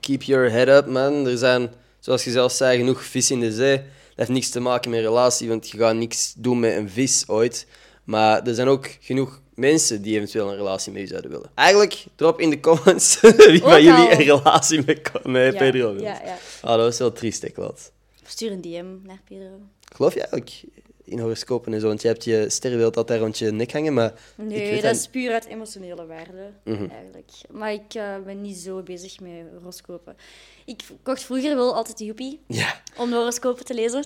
keep 0.00 0.22
your 0.22 0.50
head 0.50 0.68
up, 0.68 0.86
man. 0.86 1.26
Er 1.26 1.38
zijn, 1.38 1.70
zoals 1.98 2.24
je 2.24 2.30
zelf 2.30 2.52
zei, 2.52 2.78
genoeg 2.78 3.04
vis 3.04 3.30
in 3.30 3.40
de 3.40 3.52
zee. 3.52 3.76
Dat 3.76 3.84
heeft 4.14 4.30
niks 4.30 4.48
te 4.50 4.60
maken 4.60 4.90
met 4.90 5.00
relatie, 5.00 5.48
want 5.48 5.70
je 5.70 5.78
gaat 5.78 5.94
niks 5.94 6.32
doen 6.36 6.60
met 6.60 6.76
een 6.76 6.90
vis 6.90 7.24
ooit. 7.28 7.66
Maar 8.10 8.46
er 8.46 8.54
zijn 8.54 8.68
ook 8.68 8.86
genoeg 9.00 9.40
mensen 9.54 10.02
die 10.02 10.16
eventueel 10.16 10.50
een 10.50 10.56
relatie 10.56 10.92
met 10.92 11.08
zouden 11.08 11.30
willen. 11.30 11.50
Eigenlijk, 11.54 12.04
drop 12.16 12.40
in 12.40 12.50
de 12.50 12.60
comments 12.60 13.20
wie 13.20 13.60
van 13.60 13.82
jullie 13.82 14.10
een 14.10 14.16
relatie 14.24 14.82
met, 14.86 15.10
met 15.24 15.52
Ja, 15.52 15.58
Pedro 15.58 15.92
wil. 15.94 16.02
ja, 16.02 16.20
ja. 16.24 16.36
Ah, 16.62 16.70
dat 16.70 16.78
was 16.78 16.98
wel 16.98 17.12
triest, 17.12 17.42
ik 17.42 17.56
wat. 17.56 17.92
Stuur 18.26 18.50
een 18.52 18.60
DM 18.60 19.06
naar 19.06 19.20
Pedro. 19.28 19.50
Geloof 19.94 20.12
je 20.14 20.20
eigenlijk 20.20 20.62
in 21.04 21.18
horoscopen 21.18 21.72
en 21.74 21.80
zo? 21.80 21.86
Want 21.86 22.02
je 22.02 22.08
hebt 22.08 22.24
je 22.24 22.44
sterrenbeeld 22.48 22.96
altijd 22.96 23.20
rond 23.20 23.38
je 23.38 23.50
nek 23.50 23.72
hangen, 23.72 23.94
maar 23.94 24.12
ik 24.36 24.44
Nee, 24.44 24.82
dat 24.82 24.94
is 24.96 25.06
puur 25.08 25.32
uit 25.32 25.46
emotionele 25.46 26.06
waarde, 26.06 26.52
Mhm. 26.64 26.86
eigenlijk. 26.90 27.30
Maar 27.50 27.72
ik 27.72 27.94
eh, 27.94 28.14
ben 28.24 28.40
niet 28.40 28.56
zo 28.56 28.82
bezig 28.82 29.20
met 29.20 29.30
horoscopen. 29.58 30.16
Ik 30.64 30.80
kocht 31.02 31.22
vroeger 31.22 31.54
wel 31.56 31.74
altijd 31.74 31.98
Joepie 31.98 32.40
Ja. 32.46 32.80
om 32.96 33.10
de 33.10 33.16
horoscopen 33.16 33.64
te 33.64 33.74
lezen. 33.74 34.04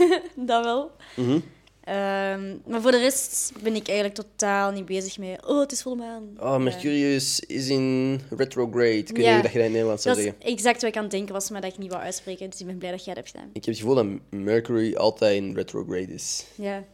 dat 0.36 0.64
wel. 0.64 0.90
Mhm. 1.16 1.38
Ehm, 1.86 2.54
maar 2.66 2.80
voor 2.82 2.90
de 2.90 2.98
rest 2.98 3.52
ben 3.62 3.74
ik 3.74 3.86
eigenlijk 3.88 4.14
totaal 4.18 4.70
niet 4.70 4.84
bezig 4.86 5.18
met... 5.18 5.46
Oh, 5.46 5.60
het 5.60 5.72
is 5.72 5.82
volle 5.82 5.96
maan. 5.96 6.22
Oh, 6.38 6.56
Mercurius 6.56 7.40
is 7.40 7.68
in 7.68 8.20
retrograde. 8.30 8.96
Ik 8.96 9.16
weet 9.16 9.24
Ja. 9.24 9.42
dat 9.42 9.42
je 9.42 9.42
dat 9.42 9.52
in 9.54 9.60
het 9.62 9.70
Nederlands 9.70 10.02
zou 10.02 10.14
Dat 10.16 10.24
is 10.24 10.30
zeggen. 10.30 10.50
exact 10.52 10.80
wat 10.80 10.90
ik 10.90 10.96
aan 10.96 11.02
het 11.02 11.10
denken 11.12 11.32
was, 11.34 11.50
maar 11.50 11.60
dat 11.60 11.72
ik 11.72 11.78
niet 11.78 11.90
wou 11.90 12.02
uitspreken. 12.02 12.50
Dus 12.50 12.60
ik 12.60 12.66
ben 12.66 12.78
blij 12.78 12.90
dat 12.90 13.04
jij 13.04 13.14
dat 13.14 13.22
hebt 13.24 13.34
gedaan. 13.36 13.50
Ik 13.52 13.64
heb 13.64 13.74
het 13.74 13.76
gevoel 13.82 13.94
dat 13.94 14.06
Mercury 14.30 14.94
altijd 14.94 15.36
in 15.36 15.54
retrograde 15.54 16.12
is. 16.12 16.44
Ja. 16.54 16.84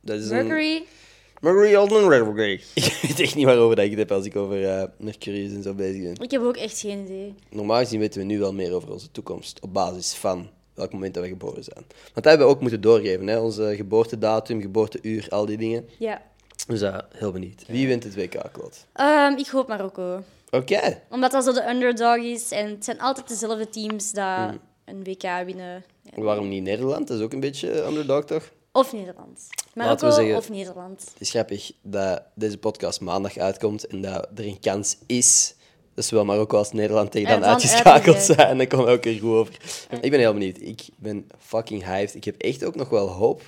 Dat 0.00 0.18
is 0.20 0.28
een- 0.30 0.36
Mercury 0.46 0.82
Marie 1.40 1.76
Alden 1.78 2.12
Ik 2.74 2.98
weet 3.02 3.20
echt 3.20 3.34
niet 3.34 3.44
waarover 3.44 3.76
dat 3.76 3.84
ik 3.84 3.90
het 3.90 3.98
heb 4.00 4.12
als 4.12 4.24
ik 4.26 4.36
over 4.36 4.60
uh, 4.62 4.82
Mercurius 4.98 5.52
en 5.52 5.62
zo 5.62 5.74
bezig 5.74 6.02
ben. 6.02 6.14
Ik 6.24 6.30
heb 6.30 6.42
ook 6.42 6.56
echt 6.56 6.78
geen 6.80 7.04
idee. 7.04 7.34
Normaal 7.50 7.78
gezien 7.78 8.00
weten 8.00 8.20
we 8.20 8.26
nu 8.26 8.38
wel 8.38 8.52
meer 8.54 8.72
over 8.72 8.92
onze 8.92 9.10
toekomst 9.10 9.60
op 9.60 9.72
basis 9.72 10.12
van 10.14 10.48
welk 10.76 10.92
moment 10.92 11.14
dat 11.14 11.22
we 11.22 11.28
geboren 11.28 11.64
zijn. 11.64 11.84
Want 11.86 12.14
dat 12.14 12.24
hebben 12.24 12.46
we 12.46 12.52
ook 12.52 12.60
moeten 12.60 12.80
doorgeven, 12.80 13.26
hè? 13.26 13.38
onze 13.38 13.72
geboortedatum, 13.76 14.60
geboorteuur, 14.60 15.26
al 15.28 15.46
die 15.46 15.56
dingen. 15.56 15.88
Ja. 15.98 16.22
Dus 16.66 16.80
heel 17.10 17.32
benieuwd. 17.32 17.64
Wie 17.66 17.86
wint 17.86 18.04
het 18.04 18.14
WK, 18.14 18.42
Claude? 18.52 18.76
Um, 19.32 19.38
ik 19.38 19.46
hoop 19.46 19.68
Marokko. 19.68 20.22
Oké. 20.50 21.02
Omdat 21.10 21.30
dat 21.30 21.44
zo 21.44 21.52
de 21.52 21.68
underdog 21.68 22.16
is 22.16 22.50
en 22.50 22.70
het 22.70 22.84
zijn 22.84 23.00
altijd 23.00 23.28
dezelfde 23.28 23.68
teams 23.68 24.12
die 24.12 24.22
mm. 24.22 24.60
een 24.84 25.04
WK 25.04 25.22
winnen. 25.44 25.84
Ja. 26.02 26.22
Waarom 26.22 26.48
niet 26.48 26.62
Nederland? 26.62 27.08
Dat 27.08 27.18
is 27.18 27.24
ook 27.24 27.32
een 27.32 27.40
beetje 27.40 27.84
underdog, 27.84 28.24
toch? 28.24 28.50
Of 28.72 28.92
Nederland. 28.92 29.46
Marokko 29.74 30.10
zeggen, 30.10 30.36
of 30.36 30.50
Nederland. 30.50 31.00
Het 31.00 31.20
is 31.20 31.30
grappig 31.30 31.72
dat 31.82 32.22
deze 32.34 32.58
podcast 32.58 33.00
maandag 33.00 33.38
uitkomt 33.38 33.86
en 33.86 34.00
dat 34.00 34.28
er 34.34 34.46
een 34.46 34.60
kans 34.60 34.96
is 35.06 35.54
dat 35.96 36.04
zowel 36.04 36.24
Marokko 36.24 36.56
als 36.56 36.72
Nederland 36.72 37.10
tegen 37.10 37.40
dan 37.40 37.48
uitgeschakeld 37.50 38.18
zijn. 38.22 38.38
En 38.38 38.58
dan 38.58 38.66
komt 38.66 38.86
ook 38.86 39.04
er 39.04 39.12
goed 39.12 39.30
over. 39.30 39.56
Ik 40.00 40.10
ben 40.10 40.20
heel 40.20 40.32
benieuwd. 40.32 40.60
Ik 40.60 40.88
ben 40.96 41.28
fucking 41.38 41.84
hyped. 41.84 42.14
Ik 42.14 42.24
heb 42.24 42.40
echt 42.40 42.64
ook 42.64 42.74
nog 42.74 42.88
wel 42.88 43.08
hoop 43.08 43.42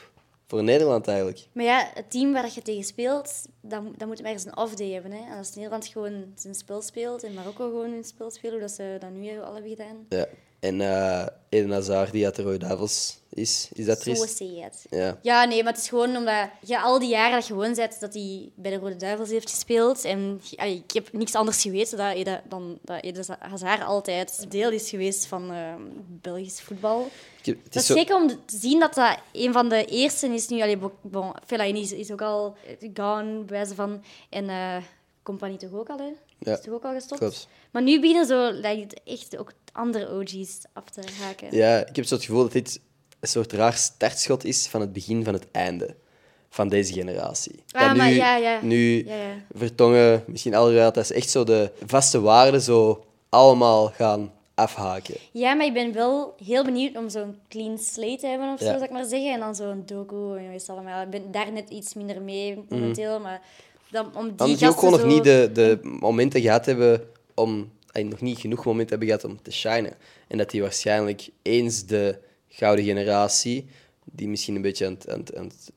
voor 0.47 0.63
Nederland 0.63 1.09
eigenlijk. 1.09 1.47
Maar 1.53 1.65
ja, 1.65 1.91
het 1.95 2.11
team 2.11 2.33
waar 2.33 2.51
je 2.55 2.63
tegen 2.63 2.85
speelt, 2.85 3.47
dan, 3.61 3.95
dan 3.97 4.09
moet 4.09 4.19
je 4.19 4.25
ergens 4.25 4.45
een 4.45 4.57
off-day 4.57 4.91
hebben. 4.91 5.13
Hè? 5.13 5.31
En 5.31 5.39
als 5.39 5.55
Nederland 5.55 5.87
gewoon 5.87 6.25
zijn 6.35 6.55
spel 6.55 6.83
speelt 6.83 7.23
en 7.23 7.35
Marokko 7.35 7.65
gewoon 7.65 7.91
hun 7.91 8.05
spel 8.05 8.31
speelt, 8.31 8.53
hoe 8.53 8.61
dat 8.61 8.71
ze 8.71 8.97
dat 9.01 9.11
nu 9.11 9.41
al 9.41 9.53
hebben 9.53 9.71
gedaan. 9.71 10.07
Ja. 10.09 10.27
En 10.61 10.81
uh, 10.81 11.27
Eden 11.49 11.71
Hazard, 11.71 12.13
die 12.13 12.25
uit 12.25 12.37
de 12.37 12.43
Rode 12.43 12.57
Duivels 12.57 13.19
is, 13.29 13.69
is 13.73 13.85
dat 13.85 14.01
triest? 14.01 14.37
Zo. 14.37 14.45
Ja. 14.91 15.19
ja, 15.23 15.45
nee, 15.45 15.63
maar 15.63 15.73
het 15.73 15.83
is 15.83 15.89
gewoon 15.89 16.17
omdat 16.17 16.49
je 16.67 16.81
al 16.81 16.99
die 16.99 17.09
jaren 17.09 17.33
dat 17.33 17.45
gewoon 17.45 17.75
bent 17.75 18.01
dat 18.01 18.15
hij 18.15 18.51
bij 18.55 18.71
de 18.71 18.77
Rode 18.77 18.97
Duivels 18.97 19.29
heeft 19.29 19.51
gespeeld. 19.51 20.05
En 20.05 20.41
ik 20.51 20.91
heb 20.93 21.13
niks 21.13 21.35
anders 21.35 21.63
geweten 21.63 21.99
dat 21.99 22.15
Eden, 22.15 22.43
dan 22.49 22.79
dat 22.83 23.03
Eden 23.03 23.25
Hazard 23.39 23.83
altijd 23.83 24.51
deel 24.51 24.71
is 24.71 24.91
geweest 24.91 25.27
van 25.27 25.53
uh, 25.53 25.75
Belgisch 26.07 26.61
voetbal. 26.61 27.09
Het 27.43 27.77
is, 27.77 27.87
zeker 27.87 28.17
om 28.17 28.29
te 28.29 28.57
zien 28.57 28.81
dat 28.81 28.95
dat 28.95 29.19
een 29.33 29.53
van 29.53 29.69
de 29.69 29.85
eerste 29.85 30.27
is 30.27 30.49
nu. 30.49 30.63
Allee, 30.63 30.79
bon, 31.01 31.33
Fellaini 31.47 31.81
is, 31.81 31.93
is 31.93 32.11
ook 32.13 32.23
al 32.23 32.57
gone, 32.95 33.39
bij 33.39 33.57
wijze 33.57 33.75
van. 33.75 34.03
En 34.29 34.45
uh, 34.45 34.77
Compagnie 35.23 35.59
toch 35.59 35.73
ook 35.73 35.89
al, 35.89 35.99
hè? 35.99 36.13
Ja. 36.39 36.53
Is 36.53 36.61
toch 36.61 36.75
ook 36.75 36.85
al 36.85 36.93
gestopt? 36.93 37.21
Klopt. 37.21 37.49
Maar 37.71 37.83
nu 37.83 38.01
beginnen 38.01 38.27
zo, 38.27 38.51
lijkt 38.51 38.91
het 38.91 39.01
echt 39.05 39.37
ook 39.37 39.53
andere 39.79 40.21
OG's 40.21 40.59
af 40.73 40.91
te 40.91 41.03
haken. 41.21 41.57
Ja, 41.57 41.87
ik 41.87 41.97
heb 41.97 42.05
zo 42.05 42.15
het 42.15 42.25
gevoel 42.25 42.43
dat 42.43 42.53
dit 42.53 42.81
een 43.21 43.29
soort 43.29 43.53
raar 43.53 43.75
startschot 43.75 44.45
is 44.45 44.67
van 44.67 44.81
het 44.81 44.93
begin 44.93 45.25
van 45.25 45.33
het 45.33 45.47
einde 45.51 45.95
van 46.51 46.69
deze 46.69 46.93
generatie. 46.93 47.63
Ah, 47.71 47.93
nu, 47.93 47.99
maar 47.99 48.13
ja, 48.13 48.37
ja. 48.37 48.61
Nu 48.63 49.05
ja, 49.07 49.15
vertongen, 49.55 50.25
misschien 50.27 50.55
alweer, 50.55 50.93
dat 50.93 51.07
ze 51.07 51.15
echt 51.15 51.31
zo 51.31 51.45
de 51.45 51.71
vaste 51.87 52.21
waarden 52.21 52.61
zo 52.61 53.05
allemaal 53.29 53.89
gaan 53.89 54.33
afhaken. 54.55 55.15
Ja, 55.33 55.55
maar 55.55 55.67
ik 55.67 55.73
ben 55.73 55.93
wel 55.93 56.35
heel 56.45 56.65
benieuwd 56.65 56.97
om 56.97 57.09
zo'n 57.09 57.37
clean 57.49 57.79
slate 57.79 58.17
te 58.17 58.27
hebben, 58.27 58.53
of 58.53 58.59
zo, 58.59 58.65
zou 58.65 58.83
ik 58.83 58.91
maar 58.91 59.05
zeggen. 59.05 59.33
En 59.33 59.41
dan 59.41 59.55
zo'n 59.55 59.83
doku 59.87 60.37
en 60.37 60.51
weet 60.51 60.69
allemaal. 60.69 61.03
Ik 61.03 61.11
ben 61.11 61.31
daar 61.31 61.53
net 61.53 61.71
iets 61.71 61.95
minder 61.95 62.23
mee 62.23 62.65
momenteel, 62.69 63.17
mm. 63.17 63.23
maar... 63.23 63.43
Dan, 63.91 64.17
om 64.17 64.27
die, 64.27 64.35
dan 64.35 64.55
die 64.55 64.69
ook 64.69 64.79
gewoon 64.79 65.01
nog 65.01 65.05
niet 65.05 65.25
de, 65.25 65.51
de 65.53 65.79
momenten 65.83 66.41
gehad 66.41 66.67
hebben 66.67 67.01
om... 67.35 67.71
nog 68.05 68.21
niet 68.21 68.39
genoeg 68.39 68.65
momenten 68.65 68.99
hebben 68.99 69.09
gehad 69.09 69.25
om 69.25 69.43
te 69.43 69.53
shinen. 69.53 69.95
En 70.29 70.39
dat 70.39 70.51
die 70.51 70.61
waarschijnlijk 70.61 71.29
eens 71.43 71.87
de 71.87 72.19
gouden 72.49 72.85
generatie, 72.85 73.67
die 74.05 74.29
misschien 74.29 74.55
een 74.55 74.63
beetje 74.63 74.87
aan 74.87 74.93
het, 74.93 75.09
aan 75.09 75.25
aan 75.37 75.45
het 75.45 75.71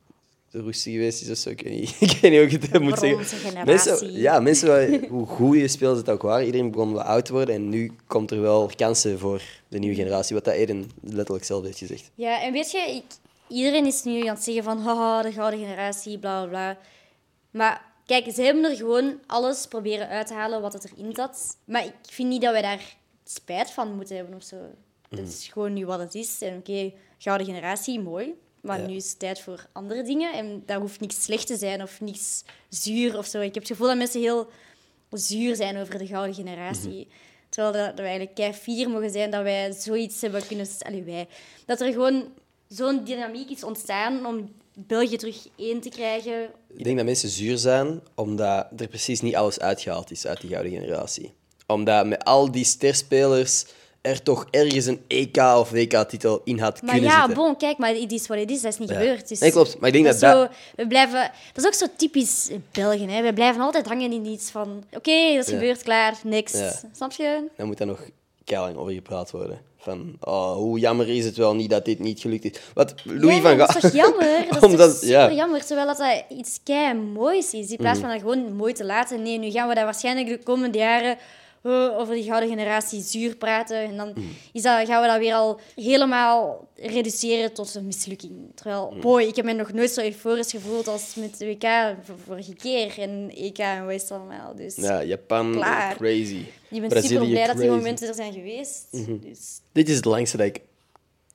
geweest 0.52 1.22
is 1.22 1.30
of 1.30 1.38
zo. 1.38 1.50
Ik 1.50 1.62
weet 1.62 1.80
niet, 1.80 1.90
ik 2.12 2.18
weet 2.22 2.32
niet 2.32 2.42
hoe 2.42 2.50
ik 2.50 2.72
het 2.72 2.82
moet 2.82 3.00
zeggen. 3.00 3.66
Mensen, 3.66 4.12
ja, 4.14 4.40
mensen, 4.40 5.06
hoe 5.10 5.28
goed 5.28 5.58
je 5.58 5.68
speelt 5.68 5.98
het 5.98 6.10
ook 6.10 6.22
waar. 6.22 6.46
Iedereen 6.46 6.72
begon 6.72 6.94
wel 6.94 7.04
oud 7.04 7.26
te 7.26 7.34
worden 7.34 7.56
en 7.56 7.70
nu 7.70 7.92
komt 8.08 8.32
er 8.32 8.42
wel 8.42 8.72
kansen 8.76 9.20
voor 9.20 9.42
de 9.68 9.80
nieuwe 9.80 9.96
generatie, 9.96 10.36
wat 10.36 10.46
dat 10.46 10.54
Eden 10.54 10.92
letterlijk 11.02 11.46
zelf 11.46 11.64
heeft 11.64 11.78
gezegd. 11.78 12.12
Ja, 12.16 12.42
en 12.42 12.54
weet 12.54 12.72
je, 12.72 12.78
ik, 12.78 13.04
iedereen 13.48 13.86
is 13.86 14.04
nu 14.04 14.22
aan 14.22 14.36
het 14.36 14.44
zeggen 14.44 14.64
van 14.64 14.80
haha, 14.80 15.22
de 15.22 15.32
gouden 15.32 15.60
generatie, 15.60 16.20
bla 16.20 16.42
bla 16.42 16.50
bla. 16.50 16.78
Maar 17.52 17.91
kijk, 18.06 18.32
ze 18.34 18.42
hebben 18.42 18.64
er 18.64 18.76
gewoon 18.76 19.20
alles 19.28 19.68
proberen 19.68 20.08
uit 20.08 20.28
te 20.28 20.34
halen 20.34 20.62
wat 20.62 20.74
het 20.74 20.92
erin 20.92 21.16
zat. 21.16 21.58
Maar 21.66 21.86
ik 21.86 21.94
vind 22.02 22.30
niet 22.30 22.42
dat 22.42 22.52
wij 22.52 22.62
daar 22.62 22.96
spijt 23.24 23.72
van 23.72 23.96
moeten 23.96 24.16
hebben 24.16 24.36
of 24.36 24.44
zo. 24.44 24.56
Het 25.10 25.20
mm. 25.20 25.26
is 25.26 25.48
gewoon 25.48 25.74
nu 25.74 25.86
wat 25.86 26.00
het 26.00 26.16
is. 26.16 26.42
En 26.42 26.58
oké, 26.58 26.94
gouden 27.18 27.48
generatie, 27.48 28.00
mooi. 28.00 28.34
Maar 28.62 28.88
nu 28.88 28.96
is 28.96 29.10
het 29.10 29.20
tijd 29.20 29.40
voor 29.40 29.66
andere 29.72 30.04
dingen. 30.04 30.34
En 30.34 30.64
daar 30.66 30.80
hoeft 30.80 31.00
niks 31.00 31.24
slecht 31.24 31.48
te 31.48 31.58
zijn 31.58 31.82
of 31.82 32.02
niks 32.02 32.44
zuur 32.70 33.18
of 33.18 33.26
zo. 33.26 33.40
Ik 33.40 33.54
heb 33.54 33.64
het 33.64 33.72
gevoel 33.72 33.88
dat 33.88 33.98
mensen 33.98 34.22
heel 34.22 34.50
zuur 35.10 35.56
zijn 35.56 35.78
over 35.78 35.98
de 35.98 36.08
gouden 36.08 36.36
generatie. 36.36 37.08
Mhm. 37.08 37.16
Terwijl 37.50 37.74
dat, 37.74 37.86
dat 37.86 37.96
we 37.96 38.02
eigenlijk 38.02 38.36
kei 38.36 38.54
fier 38.54 38.90
mogen 38.90 39.10
zijn 39.10 39.32
dat 39.32 39.44
wij 39.44 39.72
zoiets 39.72 40.22
hebben 40.22 40.48
kunnen... 40.48 40.68
Allee, 40.80 41.04
wij. 41.04 41.28
Dat 41.66 41.82
er 41.82 41.92
gewoon 41.92 42.34
zo'n 42.68 43.04
dynamiek 43.04 43.50
is 43.50 43.64
ontstaan 43.64 44.26
om 44.26 44.52
België 44.74 45.18
terug 45.18 45.48
één 45.56 45.82
te 45.82 45.90
krijgen. 45.90 46.50
Ik 46.78 46.84
denk 46.84 46.96
dat 46.96 47.06
mensen 47.06 47.30
zuur 47.30 47.58
zijn 47.58 48.02
omdat 48.16 48.68
er 48.78 48.88
precies 48.88 49.22
niet 49.22 49.36
alles 49.36 49.60
uitgehaald 49.60 50.12
is 50.12 50.28
uit 50.28 50.42
die 50.42 50.50
gouden 50.50 50.72
generatie. 50.72 51.34
Omdat 51.68 52.06
met 52.06 52.24
al 52.24 52.52
die 52.52 52.66
sterspelers 52.66 53.66
er 54.02 54.24
toch 54.24 54.48
ergens 54.50 54.86
een 54.86 55.02
EK 55.08 55.38
of 55.38 55.70
WK-titel 55.70 56.42
in 56.44 56.60
had 56.60 56.82
maar 56.82 56.92
kunnen 56.92 57.10
ja, 57.10 57.26
zitten. 57.26 57.44
bon, 57.44 57.58
kijk, 57.58 57.78
maar 57.78 57.94
het 57.94 58.12
is 58.12 58.28
wat 58.28 58.38
het 58.38 58.52
is. 58.52 58.62
Dat 58.62 58.74
is 58.74 58.80
niet 58.80 58.92
gebeurd. 58.92 59.28
Dus 59.28 59.40
nee, 59.40 59.52
klopt. 59.52 59.80
Maar 59.80 59.88
ik 59.88 59.94
denk 59.94 60.06
dat 60.06 60.20
dat... 60.20 60.50
Zo, 60.50 60.56
we 60.76 60.88
blijven, 60.88 61.32
dat 61.54 61.64
is 61.64 61.66
ook 61.66 61.74
zo 61.74 61.86
typisch 61.98 62.50
België. 62.72 63.08
Hè. 63.08 63.22
We 63.22 63.34
blijven 63.34 63.62
altijd 63.62 63.88
hangen 63.88 64.12
in 64.12 64.26
iets 64.26 64.50
van... 64.50 64.84
Oké, 64.94 65.36
dat 65.36 65.48
is 65.48 65.54
gebeurd, 65.54 65.84
klaar, 65.84 66.20
niks. 66.24 66.52
Snap 66.96 67.12
je? 67.12 67.44
Dan 67.58 67.68
moet 67.68 67.78
daar 67.78 67.88
nog 67.88 68.10
keilang 68.44 68.76
over 68.76 68.94
gepraat 68.94 69.32
worden. 69.32 69.62
Van, 69.82 70.16
oh, 70.20 70.54
hoe 70.54 70.80
jammer 70.80 71.10
is 71.10 71.26
het 71.26 71.38
wel 71.38 71.56
niet 71.56 71.70
dat 71.70 71.86
dit 71.86 72.00
niet 72.00 72.20
gelukt 72.20 72.44
is. 72.44 72.62
Wat 72.74 72.94
Louis 73.04 73.42
van 73.42 73.58
Gaal... 73.58 73.68
Dat 73.68 73.76
is 73.76 73.82
toch 73.82 73.94
jammer? 73.94 74.46
Dat 74.50 74.64
is 74.64 74.70
Omdat, 74.70 74.98
super 74.98 75.34
jammer. 75.34 75.66
Terwijl 75.66 75.88
dat, 75.88 75.98
dat 75.98 76.24
iets 76.38 76.60
kei 76.64 76.94
moois 76.94 77.54
is. 77.54 77.70
In 77.70 77.78
plaats 77.78 78.00
mhm. 78.00 78.08
van 78.08 78.18
dat 78.18 78.30
gewoon 78.30 78.56
mooi 78.56 78.74
te 78.74 78.86
laten. 78.86 79.22
Nee, 79.22 79.38
nu 79.38 79.52
gaan 79.52 79.68
we 79.68 79.76
dat 79.76 79.84
waarschijnlijk 79.84 80.28
de 80.28 80.44
komende 80.44 80.78
jaren 80.78 81.18
over 81.70 82.16
die 82.16 82.24
gouden 82.24 82.50
generatie 82.50 83.02
zuur 83.02 83.36
praten. 83.36 83.78
En 83.78 83.98
dan 83.98 84.12
mm. 84.16 84.30
is 84.54 84.62
dat, 84.62 84.88
gaan 84.88 85.02
we 85.02 85.08
dat 85.08 85.18
weer 85.18 85.34
al 85.34 85.60
helemaal 85.76 86.68
reduceren 86.76 87.54
tot 87.54 87.76
een 87.76 87.86
mislukking. 87.86 88.52
Terwijl, 88.56 88.92
mm. 88.92 89.02
boy, 89.02 89.22
ik 89.22 89.36
heb 89.36 89.46
me 89.46 89.54
nog 89.54 89.74
nooit 89.74 89.92
zo 89.92 90.02
euforisch 90.02 90.52
gevoeld 90.52 90.88
als 90.88 91.16
met 91.16 91.38
de 91.38 91.46
WK 91.46 91.96
vorige 92.26 92.54
keer. 92.54 93.00
En 93.00 93.32
EK 93.36 93.58
en 93.58 93.86
West 93.86 94.12
allemaal. 94.12 94.56
Dus, 94.56 94.76
ja, 94.76 95.04
Japan, 95.04 95.52
klaar. 95.52 95.96
crazy. 95.96 96.46
Ik 96.72 96.90
ben 96.90 97.04
super 97.04 97.28
blij 97.28 97.48
dat 97.48 97.58
die 97.58 97.70
momenten 97.70 98.08
er 98.08 98.14
zijn 98.14 98.34
geweest. 98.34 98.88
Mhm. 98.92 99.20
dus. 99.20 99.60
Dit 99.72 99.90
is 99.90 99.96
het 99.96 100.06
langste 100.06 100.38
dat, 100.38 100.46
ik, 100.46 100.62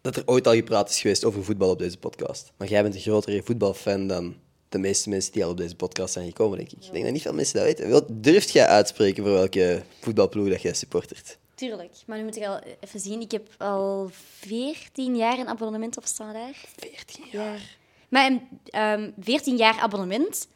dat 0.01 0.17
er 0.17 0.23
ooit 0.27 0.47
al 0.47 0.55
gepraat 0.55 0.91
is 0.91 1.01
geweest 1.01 1.25
over 1.25 1.45
voetbal 1.45 1.71
op 1.71 1.79
deze 1.79 1.99
podcast. 1.99 2.53
Maar 2.57 2.69
jij 2.69 2.83
bent 2.83 2.95
een 2.95 3.01
grotere 3.01 3.43
voetbalfan 3.43 4.07
dan 4.07 4.37
de 4.69 4.79
meeste 4.79 5.09
mensen 5.09 5.33
die 5.33 5.45
al 5.45 5.51
op 5.51 5.57
deze 5.57 5.77
podcast 5.77 6.13
zijn 6.13 6.27
gekomen, 6.27 6.59
denk 6.59 6.73
ik. 6.73 6.85
Ik 6.85 6.93
denk 6.93 7.05
dat 7.05 7.13
niet 7.13 7.23
veel 7.23 7.33
mensen 7.33 7.55
dat 7.55 7.65
weten. 7.65 8.23
Durft 8.23 8.51
jij 8.51 8.67
uitspreken 8.67 9.23
voor 9.23 9.33
welke 9.33 9.83
voetbalploeg 10.01 10.49
dat 10.49 10.63
jij 10.63 10.75
supportert? 10.75 11.39
Tuurlijk, 11.55 11.93
maar 12.07 12.19
nu 12.19 12.25
moet 12.25 12.37
ik 12.37 12.45
al 12.45 12.61
even 12.81 13.01
zien. 13.01 13.21
Ik 13.21 13.31
heb 13.31 13.49
al 13.59 14.11
14 14.41 15.17
jaar 15.17 15.39
een 15.39 15.49
abonnement 15.49 15.97
op 15.97 16.05
Standaard. 16.05 16.57
14 16.77 17.25
jaar? 17.31 17.55
Ja. 17.55 17.61
Maar 18.09 18.31
um, 18.31 18.41
ehm, 18.65 19.11
14 19.21 19.57
jaar 19.57 19.79
abonnement, 19.79 20.49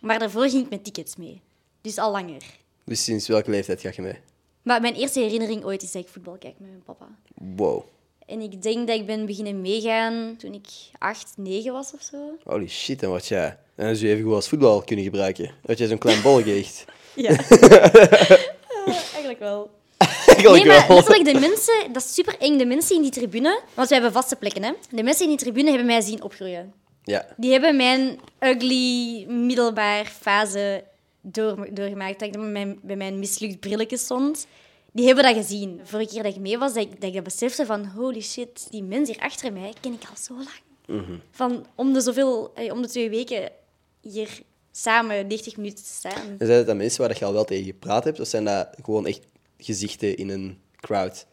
maar 0.00 0.18
daarvoor 0.18 0.48
ging 0.48 0.64
ik 0.64 0.70
met 0.70 0.84
tickets 0.84 1.16
mee. 1.16 1.40
Dus 1.80 1.98
al 1.98 2.10
langer. 2.10 2.42
Dus 2.84 3.04
sinds 3.04 3.28
welke 3.28 3.50
leeftijd 3.50 3.80
ga 3.80 3.90
je 3.94 4.02
mee? 4.02 4.18
Maar 4.62 4.80
mijn 4.80 4.94
eerste 4.94 5.20
herinnering 5.20 5.64
ooit 5.64 5.82
is 5.82 5.92
dat 5.92 6.02
ik 6.02 6.08
voetbal 6.08 6.36
kijk 6.38 6.54
met 6.58 6.68
mijn 6.68 6.82
papa. 6.82 7.08
Wow. 7.34 7.84
En 8.26 8.40
ik 8.40 8.62
denk 8.62 8.86
dat 8.86 8.96
ik 8.96 9.06
ben 9.06 9.26
beginnen 9.26 9.60
meegaan 9.60 10.34
toen 10.38 10.54
ik 10.54 10.66
8, 10.98 11.32
9 11.36 11.72
was 11.72 11.92
of 11.94 12.02
zo. 12.02 12.16
Holy 12.44 12.68
shit, 12.68 13.02
en 13.02 13.10
wat 13.10 13.26
jij... 13.26 13.58
En 13.74 13.86
dan 13.86 13.96
zou 13.96 14.08
je 14.08 14.12
even 14.12 14.26
goed 14.26 14.34
als 14.34 14.48
voetbal 14.48 14.82
kunnen 14.82 15.04
gebruiken. 15.04 15.50
Dat 15.62 15.78
jij 15.78 15.86
zo'n 15.86 15.98
klein 15.98 16.22
bol 16.22 16.42
geeft. 16.42 16.84
ja. 17.14 17.28
eigenlijk 18.86 19.38
wel. 19.38 19.70
Eigenlijk 19.96 20.64
nee, 20.64 20.66
maar 20.66 20.88
letterlijk, 20.88 21.24
de 21.24 21.40
mensen... 21.40 21.92
Dat 21.92 22.02
is 22.02 22.14
super 22.14 22.36
eng. 22.38 22.58
De 22.58 22.66
mensen 22.66 22.96
in 22.96 23.02
die 23.02 23.10
tribune... 23.10 23.60
Want 23.74 23.88
we 23.88 23.94
hebben 23.94 24.12
vaste 24.12 24.36
plekken, 24.36 24.62
hè. 24.62 24.72
De 24.90 25.02
mensen 25.02 25.24
in 25.24 25.30
die 25.30 25.38
tribune 25.38 25.68
hebben 25.68 25.86
mij 25.86 26.00
zien 26.00 26.22
opgroeien. 26.22 26.72
Ja. 27.04 27.26
Die 27.36 27.52
hebben 27.52 27.76
mijn 27.76 28.20
ugly 28.40 29.24
middelbaar 29.28 30.04
fase 30.04 30.84
door, 31.20 31.68
doorgemaakt. 31.74 32.18
Dat 32.18 32.28
ik 32.28 32.34
bij 32.34 32.50
mijn, 32.50 32.78
bij 32.82 32.96
mijn 32.96 33.18
mislukt 33.18 33.60
brilletje 33.60 33.96
stond 33.96 34.46
die 34.92 35.06
hebben 35.06 35.24
dat 35.24 35.34
gezien. 35.34 35.80
Vorige 35.82 36.10
keer 36.10 36.22
dat 36.22 36.34
ik 36.34 36.40
mee 36.40 36.58
was, 36.58 36.74
dat 36.74 36.82
ik 36.82 37.00
dat, 37.00 37.14
ik 37.14 37.22
besefte 37.22 37.66
van 37.66 37.86
holy 37.86 38.20
shit, 38.20 38.66
die 38.70 38.82
mensen 38.82 39.14
hier 39.14 39.24
achter 39.24 39.52
mij 39.52 39.72
ken 39.80 39.92
ik 39.92 40.02
al 40.10 40.16
zo 40.16 40.34
lang. 40.34 40.60
Mhm. 40.86 41.18
Van 41.30 41.66
om 41.74 41.92
de, 41.92 42.00
zoveel, 42.00 42.52
om 42.72 42.82
de 42.82 42.88
twee 42.88 43.10
weken 43.10 43.50
hier 44.00 44.40
samen 44.72 45.26
90 45.26 45.56
minuten 45.56 45.84
te 45.84 45.90
staan. 45.90 46.36
En 46.38 46.46
zijn 46.46 46.64
dat 46.64 46.76
mensen 46.76 47.00
waar 47.00 47.18
je 47.18 47.24
al 47.24 47.32
wel 47.32 47.44
tegen 47.44 47.64
gepraat 47.64 48.04
hebt, 48.04 48.20
of 48.20 48.26
zijn 48.26 48.44
dat 48.44 48.68
gewoon 48.82 49.06
echt 49.06 49.20
gezichten 49.58 50.16
in 50.16 50.28
een 50.28 50.58
crowd? 50.80 51.26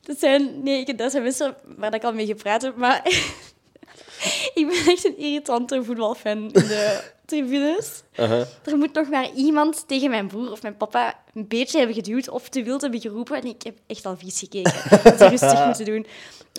Dat 0.00 0.18
zijn, 0.18 0.62
nee, 0.62 0.94
dat 0.94 1.10
zijn 1.10 1.22
mensen 1.22 1.56
waar 1.76 1.94
ik 1.94 2.04
al 2.04 2.12
mee 2.12 2.26
gepraat 2.26 2.62
heb, 2.62 2.76
maar 2.76 3.06
ik 4.54 4.66
ben 4.66 4.92
echt 4.92 5.04
een 5.04 5.18
irritante 5.18 5.84
voetbalfan 5.84 6.38
in 6.38 6.52
de 6.52 7.02
tribunes. 7.30 8.02
Aha. 8.16 8.44
Er 8.64 8.76
moet 8.76 8.92
nog 8.92 9.08
maar 9.08 9.30
iemand 9.34 9.88
tegen 9.88 10.10
mijn 10.10 10.26
broer 10.26 10.50
of 10.50 10.62
mijn 10.62 10.76
papa 10.76 11.22
een 11.34 11.48
beetje 11.48 11.78
hebben 11.78 11.96
geduwd 11.96 12.28
of 12.28 12.48
te 12.48 12.62
wild 12.62 12.80
hebben 12.80 13.00
geroepen. 13.00 13.36
En 13.36 13.46
ik 13.46 13.62
heb 13.62 13.78
echt 13.86 14.06
al 14.06 14.16
vies 14.16 14.38
gekeken. 14.38 14.72
Dat 15.04 15.18
ze 15.18 15.28
rustig 15.28 15.64
moeten 15.66 15.84
doen. 15.84 16.06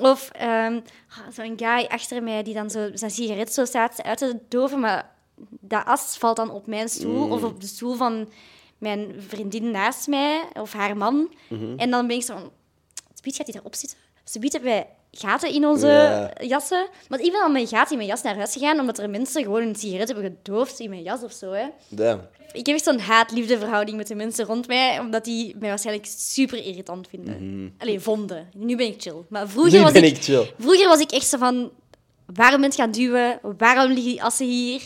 Of 0.01 0.32
ah, 0.39 0.76
zo'n 1.32 1.53
guy 1.57 1.86
achter 1.88 2.24
mij 2.24 2.43
die 2.43 2.53
dan 2.53 2.69
zo 2.69 2.89
zijn 2.93 3.11
sigaret 3.11 3.53
zo 3.53 3.65
staat 3.65 4.03
uit 4.03 4.17
te 4.17 4.39
doven, 4.47 4.80
maar 4.80 5.11
dat 5.49 5.86
as 5.86 6.17
valt 6.17 6.36
dan 6.36 6.51
op 6.51 6.67
mijn 6.67 6.89
stoel 6.89 7.30
of 7.30 7.43
op 7.43 7.61
de 7.61 7.67
stoel 7.67 7.95
van 7.95 8.30
mijn 8.78 9.15
vriendin 9.28 9.72
naast 9.72 10.07
mij 10.07 10.43
of 10.53 10.74
haar 10.74 10.97
man. 10.97 11.34
En 11.78 11.89
dan 11.89 12.07
ben 12.07 12.15
ik 12.15 12.24
zo 12.24 12.34
van, 12.34 12.51
gaat 13.24 13.47
hij 13.47 13.55
erop 13.55 13.76
zitten. 13.76 13.97
Hebben 14.32 14.63
wij 14.63 14.88
gaten 15.12 15.53
in 15.53 15.66
onze 15.66 15.88
Ja. 15.88 16.32
jassen. 16.45 16.88
Maar 17.09 17.20
ik 17.20 17.32
ben 17.32 17.41
al 17.41 17.49
met 17.49 17.70
gaten 17.70 17.91
in 17.91 17.97
mijn 17.97 18.09
jas 18.09 18.22
naar 18.22 18.36
huis 18.36 18.53
gegaan, 18.53 18.80
omdat 18.80 18.99
er 18.99 19.09
mensen 19.09 19.43
gewoon 19.43 19.62
een 19.62 19.76
sigaret 19.76 20.07
hebben 20.07 20.26
gedoofd 20.43 20.80
in 20.80 20.89
mijn 20.89 21.01
jas 21.03 21.24
of 21.24 21.32
zo. 21.32 21.51
Hè. 21.51 21.66
Damn. 21.89 22.22
Ik 22.53 22.66
heb 22.66 22.76
echt 22.76 22.86
zo'n 22.86 22.99
haat-liefde 22.99 23.57
verhouding 23.57 23.97
met 23.97 24.07
de 24.07 24.16
mensen 24.16 24.45
rond 24.45 24.68
mij, 24.68 24.99
omdat 24.99 25.24
die 25.26 25.55
mij 25.59 25.70
waarschijnlijk 25.70 26.07
super 26.18 26.57
irritant 26.66 27.07
vinden. 27.07 27.74
Allee, 27.78 27.99
vonden. 27.99 28.49
Nu 28.55 28.76
ben 28.76 28.86
ik 28.88 29.01
chill. 29.01 29.16
Maar 29.30 29.47
vroeger, 29.49 29.74
Nu 29.78 29.84
was 29.84 29.91
ben 29.91 30.03
ik, 30.03 30.16
ik 30.18 30.24
chill. 30.24 30.51
vroeger 30.59 30.88
was 30.88 30.99
ik 30.99 31.12
echt 31.12 31.26
zo 31.28 31.38
van... 31.38 31.72
Waarom 32.34 32.62
bent 32.62 32.76
je 32.76 32.82
gaan 32.82 32.91
duwen? 32.91 33.39
Waarom 33.57 33.88
liggen 33.91 34.12
die 34.12 34.24
assen 34.24 34.45
hier? 34.45 34.82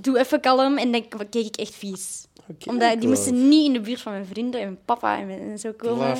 Doe 0.00 0.18
even 0.18 0.40
kalm. 0.40 0.78
En 0.78 0.92
dan 0.92 1.04
keek 1.30 1.46
ik 1.46 1.56
echt 1.56 1.74
vies. 1.74 2.26
Omdat 2.66 3.00
die 3.00 3.08
moesten 3.08 3.48
niet 3.48 3.66
in 3.66 3.72
de 3.72 3.80
buurt 3.80 4.00
van 4.00 4.12
mijn 4.12 4.26
vrienden 4.26 4.60
en 4.60 4.66
mijn 4.66 4.78
papa 4.84 5.18
en, 5.18 5.26
mijn- 5.26 5.40
en 5.40 5.58
zo 5.58 5.72
komen. 5.72 6.12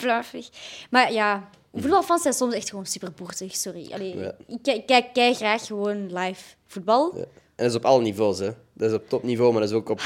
Blaf, 0.00 0.30
weg. 0.32 0.48
Maar 0.90 1.12
ja, 1.12 1.48
voetbalfans 1.74 2.22
zijn 2.22 2.34
soms 2.34 2.54
echt 2.54 2.68
gewoon 2.70 2.86
super 2.86 3.12
boertig. 3.16 3.56
Sorry. 3.56 3.92
Allee, 3.92 4.16
Ja. 4.16 4.34
Ik 4.46 4.86
kijk, 4.86 5.12
kijk, 5.12 5.36
graag 5.36 5.66
gewoon 5.66 6.12
live 6.14 6.42
voetbal. 6.66 7.12
Ja. 7.16 7.20
En 7.20 7.28
dat 7.56 7.66
is 7.70 7.74
op 7.74 7.84
alle 7.84 8.02
niveaus, 8.02 8.38
hè. 8.38 8.50
Dat 8.72 8.90
is 8.90 8.96
op 8.96 9.08
topniveau, 9.08 9.52
maar 9.52 9.60
dat 9.60 9.70
is 9.70 9.76
ook 9.76 9.88
op 9.88 10.00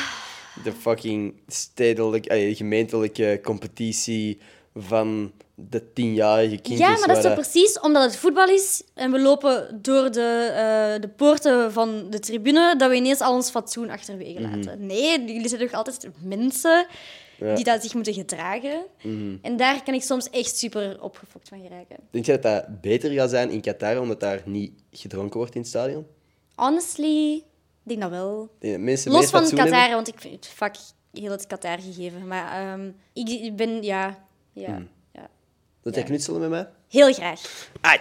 de 0.64 0.73
fucking 0.73 1.35
stedelijke, 1.49 2.55
gemeentelijke 2.55 3.41
competitie 3.43 4.39
van 4.75 5.33
de 5.55 5.93
tienjarige 5.93 6.57
kindjes. 6.57 6.89
Ja, 6.89 6.99
maar 6.99 7.14
dat 7.14 7.25
is 7.25 7.33
precies 7.35 7.81
omdat 7.81 8.03
het 8.03 8.17
voetbal 8.17 8.49
is 8.49 8.83
en 8.95 9.12
we 9.12 9.21
lopen 9.21 9.79
door 9.83 10.11
de, 10.11 10.51
eh, 10.55 11.01
de 11.01 11.09
poorten 11.09 11.73
van 11.73 12.11
de 12.11 12.19
tribune, 12.19 12.75
dat 12.77 12.91
we 12.91 12.97
ineens 12.97 13.21
al 13.21 13.35
ons 13.35 13.51
fatsoen 13.51 13.91
achterwege 13.91 14.41
laten. 14.41 14.87
Nee, 14.87 15.25
jullie 15.25 15.49
zijn 15.49 15.61
toch 15.61 15.73
altijd 15.73 16.09
mensen 16.23 16.87
Ja. 17.39 17.55
die 17.55 17.64
dat 17.64 17.82
zich 17.82 17.95
moeten 17.95 18.14
gedragen. 18.14 18.84
En 19.43 19.57
daar 19.57 19.82
kan 19.82 19.95
ik 19.95 20.03
soms 20.03 20.30
echt 20.30 20.57
super 20.57 21.03
opgefokt 21.03 21.49
van 21.49 21.61
geraken. 21.62 21.97
Denk 22.11 22.26
je 22.26 22.32
dat 22.32 22.43
dat 22.43 22.80
beter 22.80 23.11
gaat 23.11 23.30
zijn 23.30 23.51
in 23.51 23.61
Qatar, 23.61 24.01
omdat 24.01 24.20
daar 24.20 24.43
niet 24.45 24.72
gedronken 24.91 25.39
wordt 25.39 25.55
in 25.55 25.61
het 25.61 25.70
stadion? 25.70 26.07
Honestly, 26.55 27.32
ik 27.34 27.43
denk 27.82 28.01
dat 28.01 28.11
wel. 28.11 28.51
Denk 28.59 28.87
dat 28.87 29.05
Los 29.12 29.30
van 29.30 29.45
Qatar, 29.49 29.66
hebben? 29.78 29.95
want 29.95 30.09
ik 30.09 30.20
vind 30.20 30.34
het 30.34 30.47
vak 30.47 30.74
heel 31.12 31.30
het 31.30 31.47
Qatar 31.47 31.78
gegeven. 31.80 32.26
Maar 32.26 32.72
ehm, 32.72 32.91
ik, 33.12 33.57
ben, 33.57 33.82
ja, 33.82 34.26
ja, 34.53 34.66
Hmm. 34.74 34.89
ja, 35.12 35.28
Wilt 35.82 35.95
jij 35.95 36.05
knutselen 36.05 36.41
met 36.41 36.51
mij? 36.51 36.68
heel 36.89 37.12
graag. 37.12 37.68
Ai. 37.80 37.99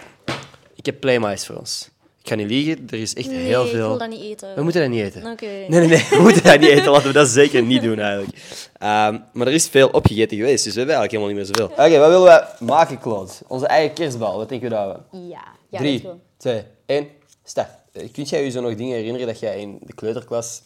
Ik 0.74 0.86
heb 0.86 1.00
Playmice 1.00 1.46
voor 1.46 1.56
ons. 1.56 1.90
Ik 2.26 2.32
ga 2.32 2.38
niet 2.38 2.50
liegen, 2.50 2.86
er 2.90 2.98
is 3.00 3.14
echt 3.14 3.28
Nee, 3.28 3.38
heel 3.38 3.64
ik 3.64 3.70
veel... 3.70 3.88
wil 3.88 3.98
dat 3.98 4.08
niet 4.08 4.20
eten. 4.20 4.54
We 4.54 4.62
moeten 4.62 4.80
dat 4.80 4.90
niet 4.90 5.00
eten. 5.02 5.30
Oké. 5.30 5.44
Nee, 5.46 5.68
nee, 5.68 5.86
nee, 5.88 6.06
we 6.10 6.18
moeten 6.26 6.42
dat 6.42 6.60
niet 6.60 6.68
eten. 6.68 6.90
Laten 6.90 7.06
we 7.06 7.12
dat 7.12 7.28
zeker 7.28 7.62
niet 7.62 7.82
doen, 7.82 7.98
eigenlijk. 7.98 8.36
Ehm, 8.78 9.18
maar 9.32 9.46
er 9.46 9.52
is 9.52 9.68
veel 9.68 9.88
opgegeten 9.88 10.36
geweest, 10.36 10.64
dus 10.64 10.72
we 10.74 10.78
hebben 10.78 10.96
eigenlijk 10.96 11.10
helemaal 11.10 11.44
niet 11.44 11.56
meer 11.56 11.66
zoveel. 11.68 11.84
Oké, 11.84 11.98
wat 11.98 12.08
willen 12.08 12.22
wij 12.22 12.44
maken, 12.68 12.98
Claude? 12.98 13.32
Onze 13.46 13.66
eigen 13.66 13.94
kerstbal, 13.94 14.36
wat 14.36 14.48
denken 14.48 14.70
we 14.70 14.76
we... 15.10 15.18
Ja, 15.18 15.44
ja 15.68 15.78
Drie, 15.78 16.08
twee, 16.36 16.62
één, 16.86 17.08
start. 17.44 17.68
Eh, 17.92 18.12
Kunt 18.12 18.28
jij 18.28 18.44
je 18.44 18.50
zo 18.50 18.60
nog 18.60 18.74
dingen 18.74 18.96
herinneren 18.96 19.26
dat 19.26 19.38
jij 19.38 19.60
in 19.60 19.78
de 19.80 19.94
kleuterklas 19.94 20.62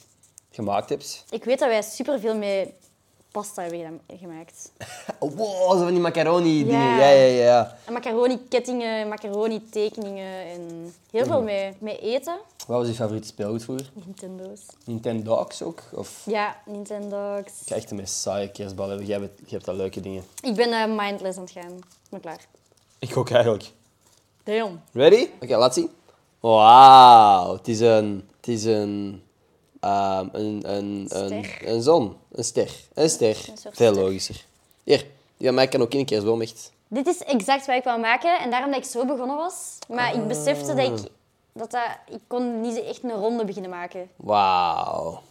gemaakt 0.50 0.88
hebt? 0.88 1.24
Ik 1.30 1.44
weet 1.44 1.58
dat 1.58 1.68
wij 1.68 1.82
superveel 1.82 2.36
met 2.36 2.68
pasta 3.30 3.62
hebben 3.62 3.80
gedaan- 3.80 4.18
gemaakt. 4.18 4.72
Oh, 5.22 5.32
wow, 5.36 5.70
zo 5.72 5.78
van 5.78 5.90
die 5.92 6.00
macaroni-dingen. 6.00 6.80
Ja. 6.80 6.98
Ja, 6.98 7.08
ja, 7.10 7.42
ja. 7.44 7.76
En 7.86 7.92
macaroni-kettingen, 7.92 9.08
macaroni-tekeningen 9.08 10.44
en 10.46 10.94
heel 11.10 11.24
veel 11.24 11.42
met, 11.42 11.80
met 11.80 11.98
eten. 12.00 12.38
Wat 12.66 12.78
was 12.78 12.88
je 12.88 12.94
favoriete 12.94 13.26
speelgoed 13.28 13.62
vroeger? 13.64 13.90
Nintendo's. 14.04 14.60
Nintendogs 14.84 15.62
ook? 15.62 15.82
Of 15.94 16.22
Ja, 16.26 16.56
Nintendo's. 16.66 17.40
ik 17.60 17.66
ga 17.68 17.74
echt 17.74 17.90
meest 17.92 18.14
saaie 18.14 18.50
kerstbal 18.50 18.88
hebben. 18.88 19.06
Jij 19.06 19.18
hebt, 19.20 19.38
jij 19.38 19.48
hebt 19.50 19.68
al 19.68 19.74
leuke 19.74 20.00
dingen. 20.00 20.24
Ik 20.42 20.54
ben 20.54 20.72
eh, 20.72 20.98
mindless 20.98 21.36
aan 21.38 21.42
het 21.44 21.52
gaan. 21.52 21.72
Ik 21.76 22.10
ben 22.10 22.20
klaar. 22.20 22.40
Ik 22.98 23.16
ook 23.16 23.30
eigenlijk. 23.30 23.70
Damn. 24.44 24.80
Ready? 24.92 25.28
Oké, 25.42 25.56
laat 25.56 25.74
zien. 25.74 25.90
Wauw, 26.40 27.52
het 27.56 27.68
is 27.68 27.80
een... 27.80 28.28
Het 28.36 28.48
is 28.48 28.64
een... 28.64 29.22
ehm, 29.80 30.28
een, 30.32 30.62
een, 30.64 31.08
een, 31.64 31.82
zon. 31.82 32.16
Een 32.32 32.44
ster. 32.44 32.70
Een 32.94 33.10
ster. 33.10 33.36
Een 33.48 33.72
Veel 33.72 33.92
logischer. 33.94 34.44
Hier, 34.84 35.06
die 35.36 35.46
van 35.46 35.54
mij 35.54 35.68
kan 35.68 35.80
ook 35.80 35.92
in 35.92 35.98
een 35.98 36.04
kerstboom 36.04 36.40
echt. 36.40 36.72
Dit 36.88 37.06
is 37.06 37.18
exact 37.18 37.66
wat 37.66 37.76
ik 37.76 37.84
wou 37.84 38.00
maken 38.00 38.40
en 38.40 38.50
daarom 38.50 38.70
dat 38.70 38.80
ik 38.80 38.90
zo 38.90 39.06
begonnen 39.06 39.36
was. 39.36 39.78
Maar 39.88 40.14
ik 40.14 40.26
besefte 40.26 40.74
dat 40.74 40.86
ik... 40.86 41.08
Dat 41.52 41.70
dat, 41.70 41.82
ik 42.08 42.20
kon 42.26 42.60
niet 42.60 42.82
echt 42.82 43.02
een 43.02 43.10
ronde 43.10 43.44
beginnen 43.44 43.70
maken. 43.70 44.08
Wauw. 44.16 45.22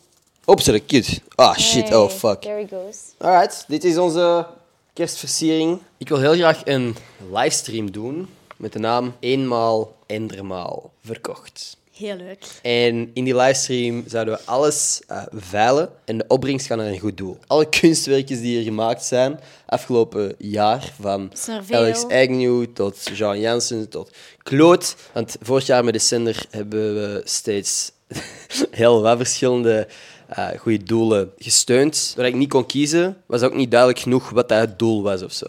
Opzet, 0.46 0.86
kut. 0.86 1.22
Ah, 1.36 1.58
shit. 1.58 1.90
Nee, 1.90 2.00
Oh, 2.00 2.10
fuck. 2.10 2.42
There 2.42 2.56
he 2.56 2.68
goes. 2.68 2.98
Alright, 3.18 3.66
dit 3.68 3.84
is 3.84 3.98
onze 3.98 4.48
kerstversiering. 4.94 5.80
Ik 5.98 6.10
wil 6.10 6.20
heel 6.20 6.34
graag 6.34 6.62
een 6.66 6.96
livestream 7.32 7.92
doen 7.92 8.30
met 8.58 8.74
de 8.74 8.80
naam 8.80 9.14
Eenmaal 9.20 9.94
Endermaal 10.06 10.92
verkocht. 11.06 11.78
Heel 12.00 12.16
leuk. 12.16 12.46
En 12.62 13.10
in 13.14 13.24
die 13.24 13.36
livestream 13.36 14.04
zouden 14.08 14.34
we 14.34 14.46
alles 14.46 15.02
eh, 15.08 15.24
veilen 15.32 15.90
en 16.06 16.18
de 16.18 16.26
opbrengst 16.28 16.66
gaat 16.66 16.78
naar 16.78 16.88
een 16.88 17.00
goed 17.00 17.18
doel. 17.18 17.38
Alle 17.48 17.70
kunstwerkjes 17.80 18.40
die 18.40 18.56
hier 18.56 18.64
gemaakt 18.64 19.04
zijn 19.04 19.40
afgelopen 19.66 20.36
jaar, 20.38 20.94
van. 21.00 21.32
Alex 21.70 22.04
Agnew 22.04 22.66
tot 22.74 23.10
Jean 23.14 23.40
Jansen 23.40 23.90
tot 23.90 24.12
Claude. 24.44 24.86
Want 25.14 25.36
vorig 25.42 25.66
jaar 25.66 25.84
met 25.84 25.94
de 25.94 26.00
Sender 26.00 26.46
hebben 26.50 26.94
we 26.94 27.22
steeds 27.24 27.92
heel 28.72 29.02
wat 29.02 29.18
verschillende 29.18 29.88
eh 30.28 30.48
goede 30.58 30.84
doelen 30.84 31.32
gesteund. 31.38 32.14
Waar 32.16 32.26
ik 32.26 32.36
niet 32.36 32.50
kon 32.50 32.66
kiezen, 32.66 33.18
was 33.26 33.42
ook 33.42 33.54
niet 33.54 33.72
duidelijk 33.72 34.00
genoeg 34.00 34.30
wat 34.30 34.50
dat 34.50 34.60
het 34.60 34.80
doel 34.80 35.04
was 35.04 35.22
of 35.22 35.34
zo. 35.34 35.46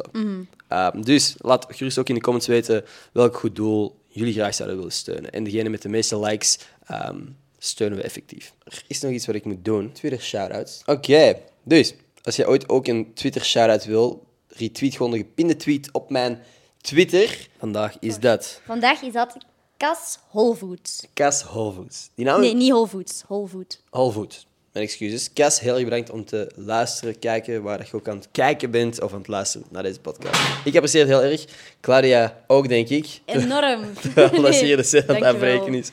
Ehm, 0.68 1.02
dus 1.02 1.34
laat 1.38 1.66
gerust 1.68 1.98
ook 1.98 2.08
in 2.08 2.14
de 2.14 2.20
comments 2.20 2.48
weten 2.48 2.84
welk 3.12 3.36
goed 3.36 3.56
doel 3.56 3.99
jullie 4.10 4.32
graag 4.32 4.54
zouden 4.54 4.76
willen 4.76 4.92
steunen. 4.92 5.32
En 5.32 5.44
degene 5.44 5.68
met 5.68 5.82
de 5.82 5.88
meeste 5.88 6.18
likes 6.18 6.58
ehm, 6.86 7.20
steunen 7.58 7.98
we 7.98 8.04
effectief. 8.04 8.54
Er 8.64 8.84
is 8.86 9.00
nog 9.00 9.12
iets 9.12 9.26
wat 9.26 9.34
ik 9.34 9.44
moet 9.44 9.64
doen. 9.64 9.92
Twitter 9.92 10.20
shoutouts. 10.20 10.82
Oké, 10.86 11.36
dus 11.62 11.94
als 12.22 12.36
jij 12.36 12.46
ooit 12.46 12.68
ook 12.68 12.86
een 12.86 13.14
Twitter 13.14 13.44
shoutout 13.44 13.84
wil, 13.84 14.26
retweet 14.48 14.96
gewoon 14.96 15.12
de 15.12 15.18
gepinde 15.18 15.56
tweet 15.56 15.92
op 15.92 16.10
mijn 16.10 16.42
Twitter. 16.80 17.48
Vandaag 17.58 17.96
is 17.98 18.18
dat 18.18 18.60
Vandaag 18.66 19.02
is 19.02 19.12
dat 19.12 19.36
Cas 19.76 20.18
Whole 20.30 20.56
Foods. 20.56 21.06
Cas 21.14 21.42
Holfoods. 21.42 22.10
Die 22.14 22.24
naam 22.24 22.40
Nee, 22.40 22.54
niet. 22.54 22.70
Whole 22.70 23.48
Food. 23.48 23.82
Holfood. 23.90 24.46
Mijn 24.72 24.84
excuses. 24.84 25.32
Cas, 25.32 25.60
heel 25.60 25.74
erg 25.74 25.84
bedankt 25.84 26.10
om 26.10 26.24
te 26.24 26.50
luisteren, 26.54 27.18
kijken, 27.18 27.62
waar 27.62 27.86
je 27.90 27.96
ook 27.96 28.08
aan 28.08 28.16
het 28.16 28.28
kijken 28.32 28.70
bent 28.70 29.02
of 29.02 29.12
aan 29.12 29.18
het 29.18 29.28
luisteren 29.28 29.66
naar 29.70 29.82
deze 29.82 30.00
podcast. 30.00 30.40
Ik 30.64 30.74
apprecieer 30.74 31.00
het 31.00 31.10
heel 31.10 31.30
erg. 31.30 31.44
Claudia 31.80 32.44
ook, 32.46 32.68
denk 32.68 32.88
ik. 32.88 33.20
Enorm. 33.24 33.84
Ze 34.52 34.64
hier 34.64 34.76
de 34.76 35.04
aan 35.06 35.14
het 35.14 35.24
afbreken 35.24 35.74
is. 35.74 35.90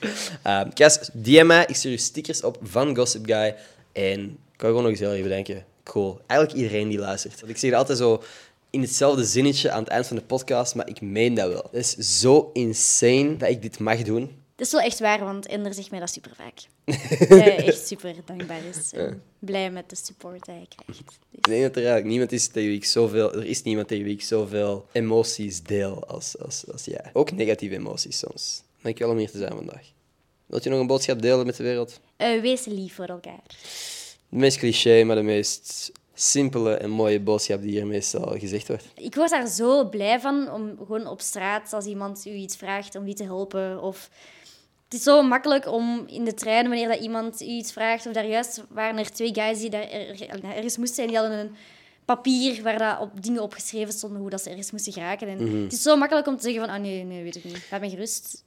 Um, 0.47 0.73
Cas, 0.73 1.09
DM 1.13 1.45
mij. 1.45 1.65
Ik 1.67 1.75
stuur 1.75 1.91
je 1.91 1.97
stickers 1.97 2.43
op 2.43 2.57
van 2.61 2.95
Gossip 2.95 3.25
Guy. 3.25 3.55
En 3.91 4.19
ik 4.21 4.57
kan 4.57 4.67
gewoon 4.69 4.83
nog 4.83 4.91
eens 4.91 4.99
heel 4.99 5.11
erg 5.11 5.23
bedanken. 5.23 5.65
Cool. 5.83 6.21
Eigenlijk 6.27 6.59
iedereen 6.59 6.89
die 6.89 6.99
luistert. 6.99 7.39
Want 7.39 7.51
ik 7.51 7.57
zeg 7.57 7.69
het 7.69 7.79
altijd 7.79 7.97
zo 7.97 8.23
in 8.69 8.81
hetzelfde 8.81 9.25
zinnetje 9.25 9.71
aan 9.71 9.83
het 9.83 9.91
eind 9.91 10.07
van 10.07 10.15
de 10.15 10.21
podcast, 10.21 10.75
maar 10.75 10.89
ik 10.89 11.01
meen 11.01 11.33
dat 11.33 11.47
wel. 11.47 11.67
Het 11.71 11.97
is 11.97 12.19
zo 12.19 12.49
insane 12.53 13.37
dat 13.37 13.49
ik 13.49 13.61
dit 13.61 13.79
mag 13.79 14.03
doen. 14.03 14.45
Dat 14.57 14.65
is 14.65 14.71
wel 14.71 14.81
echt 14.81 14.99
waar, 14.99 15.19
want 15.19 15.45
Ender 15.45 15.73
zegt 15.73 15.91
mij 15.91 15.99
dat 15.99 16.09
super 16.09 16.31
vaak. 16.35 16.53
Dat 17.29 17.39
hij 17.39 17.65
echt 17.65 17.87
super 17.87 18.15
dankbaar 18.25 18.63
is. 18.63 18.91
En 18.93 19.23
blij 19.39 19.71
met 19.71 19.89
de 19.89 19.95
support 19.95 20.45
die 20.45 20.53
hij 20.53 20.65
krijgt. 20.75 20.87
Dus- 21.05 21.17
Ik 21.31 21.43
denk 21.43 21.61
dat 21.61 21.71
er 21.71 21.77
eigenlijk 21.77 22.05
niemand 22.07 22.31
is 22.31 22.47
tegen 22.47 22.69
wie 22.69 22.77
ik 22.77 22.85
zoveel... 22.85 23.33
Er 23.33 23.45
is 23.45 23.63
niemand 23.63 23.87
tegen 23.87 24.03
wie 24.03 24.13
ik 24.13 24.21
zoveel 24.23 24.85
emoties 24.91 25.63
deel 25.63 26.05
als, 26.07 26.37
als, 26.39 26.63
als 26.71 26.85
jij. 26.85 27.09
Ook 27.13 27.31
negatieve 27.31 27.75
emoties 27.75 28.17
soms. 28.17 28.61
Dankjewel 28.81 29.11
om 29.13 29.19
hier 29.19 29.31
te 29.31 29.37
zijn 29.37 29.51
vandaag. 29.55 29.91
Wilt 30.45 30.63
je 30.63 30.69
nog 30.69 30.79
een 30.79 30.87
boodschap 30.87 31.21
delen 31.21 31.45
met 31.45 31.55
de 31.55 31.63
wereld? 31.63 31.99
Eh, 32.17 32.41
wees 32.41 32.65
lief 32.65 32.93
voor 32.95 33.05
elkaar. 33.05 33.43
De 34.29 34.37
meest 34.37 34.57
cliché, 34.57 35.03
maar 35.03 35.15
de 35.15 35.21
meest 35.21 35.91
simpele 36.13 36.73
en 36.73 36.89
mooie 36.89 37.19
boodschap 37.19 37.61
die 37.61 37.71
hier 37.71 37.87
meestal 37.87 38.39
gezegd 38.39 38.67
wordt. 38.67 38.85
Ik 38.95 39.15
word 39.15 39.29
daar 39.29 39.47
zo 39.47 39.89
blij 39.89 40.19
van 40.19 40.51
om 40.51 40.75
gewoon 40.77 41.07
op 41.07 41.21
straat, 41.21 41.73
als 41.73 41.85
iemand 41.85 42.25
u 42.25 42.31
iets 42.31 42.55
vraagt, 42.55 42.95
om 42.95 43.05
die 43.05 43.15
te 43.15 43.23
helpen. 43.23 43.81
Of 43.81 44.09
het 44.89 44.93
is 44.97 45.03
zo 45.03 45.21
makkelijk 45.21 45.67
om 45.71 46.03
in 46.07 46.23
de 46.25 46.33
trein, 46.33 46.67
wanneer 46.67 46.87
dat 46.87 46.99
iemand 46.99 47.41
u 47.41 47.45
iets 47.45 47.71
vraagt, 47.71 48.05
of 48.07 48.13
daar 48.13 48.25
juist 48.27 48.63
waren 48.69 48.97
er 48.97 49.11
twee 49.11 49.33
guys 49.33 49.59
die 49.59 49.69
daar 49.69 49.89
er- 49.89 50.43
ergens 50.55 50.77
moesten 50.77 51.03
en 51.03 51.09
die 51.09 51.17
hadden 51.19 51.37
een 51.39 51.55
papier 52.05 52.63
waar 52.63 52.77
dat 52.77 52.99
op 52.99 53.23
dingen 53.23 53.41
opgeschreven 53.43 53.93
stonden 53.93 54.19
hoe 54.21 54.29
dat 54.29 54.41
ze 54.41 54.49
ergens 54.49 54.71
moesten 54.71 54.93
geraken. 54.93 55.27
En 55.27 55.39
Het 55.63 55.73
is 55.73 55.81
zo 55.81 55.95
makkelijk 55.97 56.27
om 56.27 56.37
te 56.37 56.43
zeggen 56.43 56.61
van, 56.65 56.73
ah 56.75 56.81
nee, 56.81 57.03
nee, 57.03 57.23
weet 57.23 57.35
ik 57.35 57.43
niet. 57.43 57.67
Laat 57.71 57.81
me 57.81 57.89
gerust. 57.89 58.45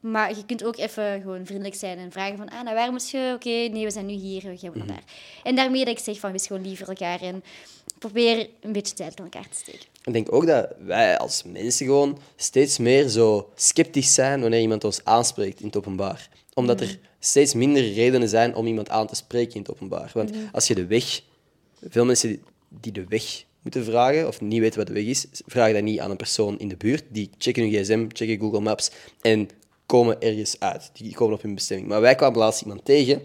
Maar 0.00 0.36
je 0.36 0.46
kunt 0.46 0.64
ook 0.64 0.76
even 0.76 1.20
gewoon 1.20 1.46
vriendelijk 1.46 1.74
zijn 1.74 1.98
en 1.98 2.12
vragen 2.12 2.36
van, 2.36 2.48
ah, 2.48 2.62
naar 2.62 2.74
waar 2.74 2.90
moet 2.92 3.10
je? 3.10 3.32
Oké, 3.34 3.48
nee, 3.48 3.84
we 3.84 3.90
zijn 3.90 4.06
nu 4.06 4.12
hier, 4.12 4.42
we 4.42 4.56
gaan 4.56 4.72
naar 4.74 4.86
daar. 4.86 5.02
En 5.42 5.54
daarmee 5.56 5.84
dat 5.84 5.98
ik 5.98 6.04
zeg 6.04 6.18
van, 6.18 6.32
wees 6.32 6.46
gewoon 6.46 6.62
lief 6.66 6.78
voor 6.78 6.88
elkaar 6.88 7.20
en 7.20 7.42
probeer 8.00 8.48
een 8.60 8.72
beetje 8.72 8.94
tijd 8.94 9.18
in 9.18 9.24
elkaar 9.24 9.48
te 9.50 9.56
steken. 9.56 9.88
Ik 10.04 10.12
denk 10.12 10.32
ook 10.32 10.46
dat 10.46 10.68
wij 10.84 11.18
als 11.18 11.42
mensen 11.42 11.86
gewoon 11.86 12.18
steeds 12.36 12.78
meer 12.78 13.08
zo 13.08 13.50
sceptisch 13.54 14.14
zijn 14.14 14.40
wanneer 14.40 14.60
iemand 14.60 14.84
ons 14.84 15.00
aanspreekt 15.04 15.60
in 15.60 15.66
het 15.66 15.76
openbaar. 15.76 16.28
Omdat 16.54 16.80
er 16.80 16.98
steeds 17.18 17.54
minder 17.54 17.92
redenen 17.92 18.28
zijn 18.28 18.54
om 18.54 18.66
iemand 18.66 18.88
aan 18.88 19.06
te 19.06 19.14
spreken 19.14 19.54
in 19.54 19.60
het 19.60 19.70
openbaar. 19.70 20.10
Want 20.14 20.30
als 20.52 20.66
je 20.66 20.74
de 20.74 20.86
weg... 20.86 21.20
Veel 21.88 22.04
mensen 22.04 22.42
die- 22.68 22.92
de 22.92 23.04
weg 23.08 23.44
moeten 23.62 23.84
vragen, 23.84 24.26
of 24.26 24.40
niet 24.40 24.60
weten 24.60 24.78
wat 24.78 24.86
de 24.86 24.92
weg 24.92 25.04
is, 25.04 25.26
vragen 25.46 25.74
dat 25.74 25.82
niet 25.82 26.00
aan 26.00 26.10
een 26.10 26.16
persoon 26.16 26.58
in 26.58 26.68
de 26.68 26.76
buurt. 26.76 27.04
Die 27.08 27.30
checken 27.38 27.62
hun 27.62 27.72
gsm, 27.72 28.06
checken 28.12 28.38
Google 28.38 28.60
Maps 28.60 28.90
en 29.20 29.48
komen 29.86 30.20
ergens 30.20 30.56
uit. 30.60 30.90
Die 30.92 31.14
komen 31.14 31.34
op 31.34 31.42
hun 31.42 31.54
bestemming. 31.54 31.88
Maar 31.88 32.00
wij 32.00 32.14
kwamen 32.14 32.38
laatst 32.38 32.62
iemand 32.62 32.84
tegen 32.84 33.22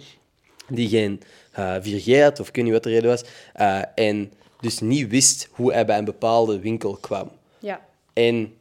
die 0.70 0.90
geen 0.90 1.22
eh 1.52 1.76
4G 1.82 2.22
had, 2.22 2.40
of 2.40 2.48
ik 2.48 2.56
weet 2.56 2.64
niet 2.64 2.74
wat 2.74 2.84
de 2.84 2.90
reden 2.90 3.10
was, 3.10 3.24
eh, 3.54 3.82
en 3.96 4.32
dus 4.66 4.80
niet 4.80 5.10
wist 5.10 5.48
hoe 5.52 5.74
hij 5.74 5.86
bij 5.86 5.98
een 5.98 6.06
bepaalde 6.06 6.60
winkel 6.60 6.98
kwam. 7.02 7.32
Ja. 7.60 7.86
En 8.14 8.54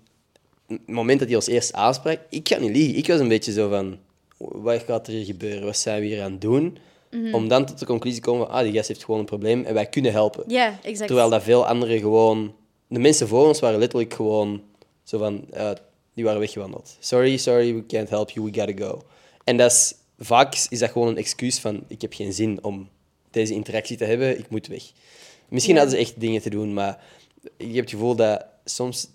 het 0.66 0.86
moment 0.86 1.18
dat 1.18 1.28
hij 1.28 1.36
ons 1.36 1.46
eerst 1.46 1.72
aansprak, 1.72 2.18
ik 2.30 2.48
ga 2.48 2.58
niet 2.58 2.76
liegen, 2.76 2.96
ik 2.96 3.06
was 3.06 3.20
een 3.20 3.28
beetje 3.28 3.52
zo 3.52 3.68
van, 3.68 3.98
wat 4.36 4.82
gaat 4.82 5.06
er 5.06 5.12
hier 5.12 5.24
gebeuren? 5.24 5.64
Wat 5.64 5.76
zijn 5.76 6.00
we 6.00 6.06
hier 6.06 6.22
aan 6.22 6.32
het 6.32 6.40
doen? 6.40 6.78
Om 7.32 7.48
dan 7.48 7.66
tot 7.66 7.78
de 7.78 7.86
conclusie 7.86 8.20
te 8.20 8.26
komen 8.26 8.46
van, 8.46 8.54
ah, 8.54 8.62
die 8.62 8.72
gast 8.72 8.88
heeft 8.88 9.04
gewoon 9.04 9.20
een 9.20 9.26
probleem 9.26 9.64
en 9.64 9.74
wij 9.74 9.86
kunnen 9.86 10.12
helpen. 10.12 10.44
Ja, 10.46 10.78
exact. 10.82 11.06
Terwijl 11.06 11.30
dat 11.30 11.42
veel 11.42 11.66
anderen 11.66 11.98
gewoon... 11.98 12.54
De 12.88 12.98
mensen 12.98 13.28
voor 13.28 13.46
ons 13.46 13.60
waren 13.60 13.78
letterlijk 13.78 14.14
gewoon 14.14 14.62
zo 15.02 15.18
van... 15.18 15.44
eh, 15.50 15.70
die 16.14 16.24
waren 16.24 16.40
weggewandeld. 16.40 16.96
Sorry, 16.98 17.36
sorry, 17.36 17.74
we 17.74 17.86
can't 17.86 18.10
help 18.10 18.30
you, 18.30 18.50
we 18.50 18.60
gotta 18.60 18.86
go. 18.86 19.02
En 19.44 19.56
dat 19.56 19.72
is, 19.72 19.94
vaak 20.18 20.54
is 20.68 20.78
dat 20.78 20.90
gewoon 20.90 21.08
een 21.08 21.16
excuus 21.16 21.58
van... 21.58 21.84
Ik 21.86 22.00
heb 22.00 22.12
geen 22.12 22.32
zin 22.32 22.58
om 22.62 22.88
deze 23.30 23.52
interactie 23.54 23.96
te 23.96 24.04
hebben, 24.04 24.38
ik 24.38 24.50
moet 24.50 24.66
weg. 24.66 24.82
Misschien 25.48 25.74
Ja. 25.74 25.80
hadden 25.80 25.98
ze 25.98 26.04
echt 26.04 26.20
dingen 26.20 26.42
te 26.42 26.50
doen, 26.50 26.74
maar 26.74 26.98
je 27.58 27.64
hebt 27.64 27.76
het 27.76 27.90
gevoel 27.90 28.14
dat 28.16 28.44
soms 28.64 29.08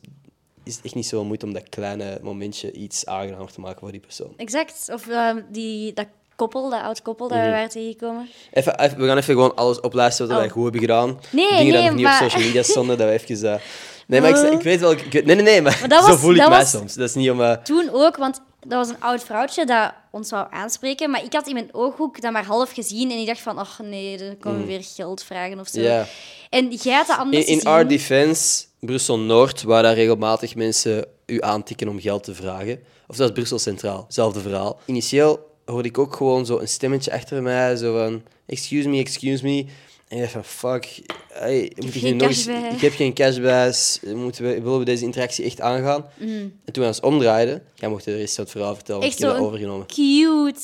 is 0.63 0.75
het 0.75 0.85
echt 0.85 0.95
niet 0.95 1.07
zo 1.07 1.23
moeite 1.23 1.45
om 1.45 1.53
dat 1.53 1.69
kleine 1.69 2.19
momentje 2.21 2.71
iets 2.71 3.05
aangenamer 3.05 3.51
te 3.51 3.59
maken 3.59 3.79
voor 3.79 3.91
die 3.91 3.99
persoon. 3.99 4.33
Exact. 4.37 4.89
Of 4.93 5.07
ehm, 5.07 5.41
die, 5.51 5.93
dat 5.93 6.05
koppel, 6.35 6.69
dat 6.69 6.81
oud 6.81 7.01
koppel 7.01 7.27
dat 7.27 7.37
Mhm. 7.37 7.45
we 7.45 7.51
waren 7.53 7.69
tegengekomen. 7.69 8.29
Even, 8.51 8.79
even- 8.79 8.97
we 8.99 9.07
gaan 9.07 9.17
even 9.17 9.33
gewoon 9.33 9.55
alles 9.55 9.79
oplijsten 9.79 10.25
wat 10.27 10.35
Oh. 10.35 10.41
wij 10.41 10.49
goed 10.51 10.63
hebben 10.63 10.81
gedaan. 10.81 11.19
Nee, 11.31 11.49
Dingen 11.57 11.73
nee, 11.73 11.83
nog 11.85 11.93
niet 11.95 12.03
maar- 12.03 12.23
op 12.23 12.29
social 12.29 12.45
media 12.47 12.63
stonden, 12.63 12.97
dat 12.97 13.07
we 13.07 13.13
even... 13.13 13.53
eh, 13.53 13.59
Nee, 14.07 14.21
maar 14.21 14.29
ik, 14.29 14.51
ik 14.59 14.61
weet 14.61 14.79
wel... 14.79 14.91
Ik 14.91 15.13
nee, 15.13 15.23
nee, 15.23 15.35
nee, 15.35 15.61
maar, 15.61 15.77
Maar 15.79 15.89
dat 15.89 16.03
zo 16.05 16.09
was- 16.11 16.19
voel 16.19 16.31
ik 16.31 16.37
dat 16.37 16.49
mij 16.49 16.57
was- 16.59 16.69
soms. 16.69 16.93
Dat 16.93 17.09
is 17.09 17.15
niet 17.15 17.29
om... 17.31 17.41
eh, 17.41 17.51
Toen 17.51 17.89
ook, 17.91 18.17
want 18.17 18.41
dat 18.59 18.71
was 18.77 18.89
een 18.89 19.01
oud 19.01 19.23
vrouwtje 19.23 19.65
dat 19.65 19.93
ons 20.11 20.29
wou 20.29 20.47
aanspreken. 20.49 21.09
Maar 21.09 21.23
ik 21.23 21.33
had 21.33 21.47
in 21.47 21.53
mijn 21.53 21.69
ooghoek 21.71 22.21
dat 22.21 22.31
maar 22.31 22.45
half 22.45 22.71
gezien. 22.71 23.11
En 23.11 23.17
ik 23.17 23.27
dacht 23.27 23.39
van, 23.39 23.57
ach 23.57 23.79
nee, 23.83 24.17
dan 24.17 24.37
komen 24.37 24.59
we 24.59 24.65
weer 24.65 24.83
geld 24.83 25.23
vragen 25.23 25.59
of 25.59 25.67
zo. 25.67 25.79
Mm. 25.79 25.85
Ja. 25.85 26.05
En 26.49 26.71
jij 26.71 26.93
had 26.93 27.07
dat 27.07 27.17
anders 27.17 27.45
In, 27.45 27.51
in 27.51 27.57
gezien. 27.57 27.71
our 27.71 27.87
defense, 27.87 28.65
Brussel-Noord, 28.79 29.63
waar 29.63 29.83
daar 29.83 29.93
regelmatig 29.93 30.55
mensen 30.55 31.05
u 31.25 31.41
aantikken 31.41 31.87
om 31.87 31.99
geld 31.99 32.23
te 32.23 32.35
vragen. 32.35 32.79
Of 33.07 33.15
dat 33.15 33.27
is 33.27 33.33
Brussel 33.33 33.59
Centraal, 33.59 34.03
hetzelfde 34.05 34.39
verhaal. 34.39 34.79
Initieel 34.85 35.47
hoorde 35.65 35.87
ik 35.87 35.97
ook 35.97 36.15
gewoon 36.15 36.45
zo 36.45 36.57
een 36.57 36.67
stemmetje 36.67 37.11
achter 37.11 37.41
mij, 37.43 37.75
zo 37.75 37.97
van... 37.97 38.23
Excuse 38.45 38.89
me, 38.89 38.99
excuse 38.99 39.43
me. 39.43 39.65
En 40.09 40.15
ik 40.17 40.19
dacht 40.21 40.31
van, 40.31 40.43
fuck, 40.43 41.01
hey, 41.33 41.71
moet 41.75 41.95
ik, 41.95 42.01
geen 42.01 42.11
nu 42.11 42.17
nog 42.17 42.27
cash 42.27 42.47
eens- 42.47 42.61
bij. 42.61 42.71
ik 42.71 42.81
heb 42.81 42.93
geen 42.93 43.13
cash 43.13 43.37
bij. 43.37 43.73
Moeten 44.15 44.43
we, 44.43 44.61
willen 44.61 44.79
we 44.79 44.85
deze 44.85 45.03
interactie 45.03 45.45
echt 45.45 45.61
aangaan? 45.61 46.05
Mm. 46.17 46.29
En 46.65 46.73
toen 46.73 46.83
we 46.83 46.89
ons 46.89 46.99
omdraaiden, 46.99 47.63
jij 47.75 47.89
mocht 47.89 48.05
de 48.05 48.15
rest 48.17 48.35
van 48.35 48.43
het 48.43 48.53
verhaal 48.53 48.75
vertellen, 48.75 49.01
Echt 49.01 49.13
ik 49.13 49.19
heb 49.19 49.29
dat 49.29 49.39
overgenomen. 49.39 49.85
cute 49.87 50.61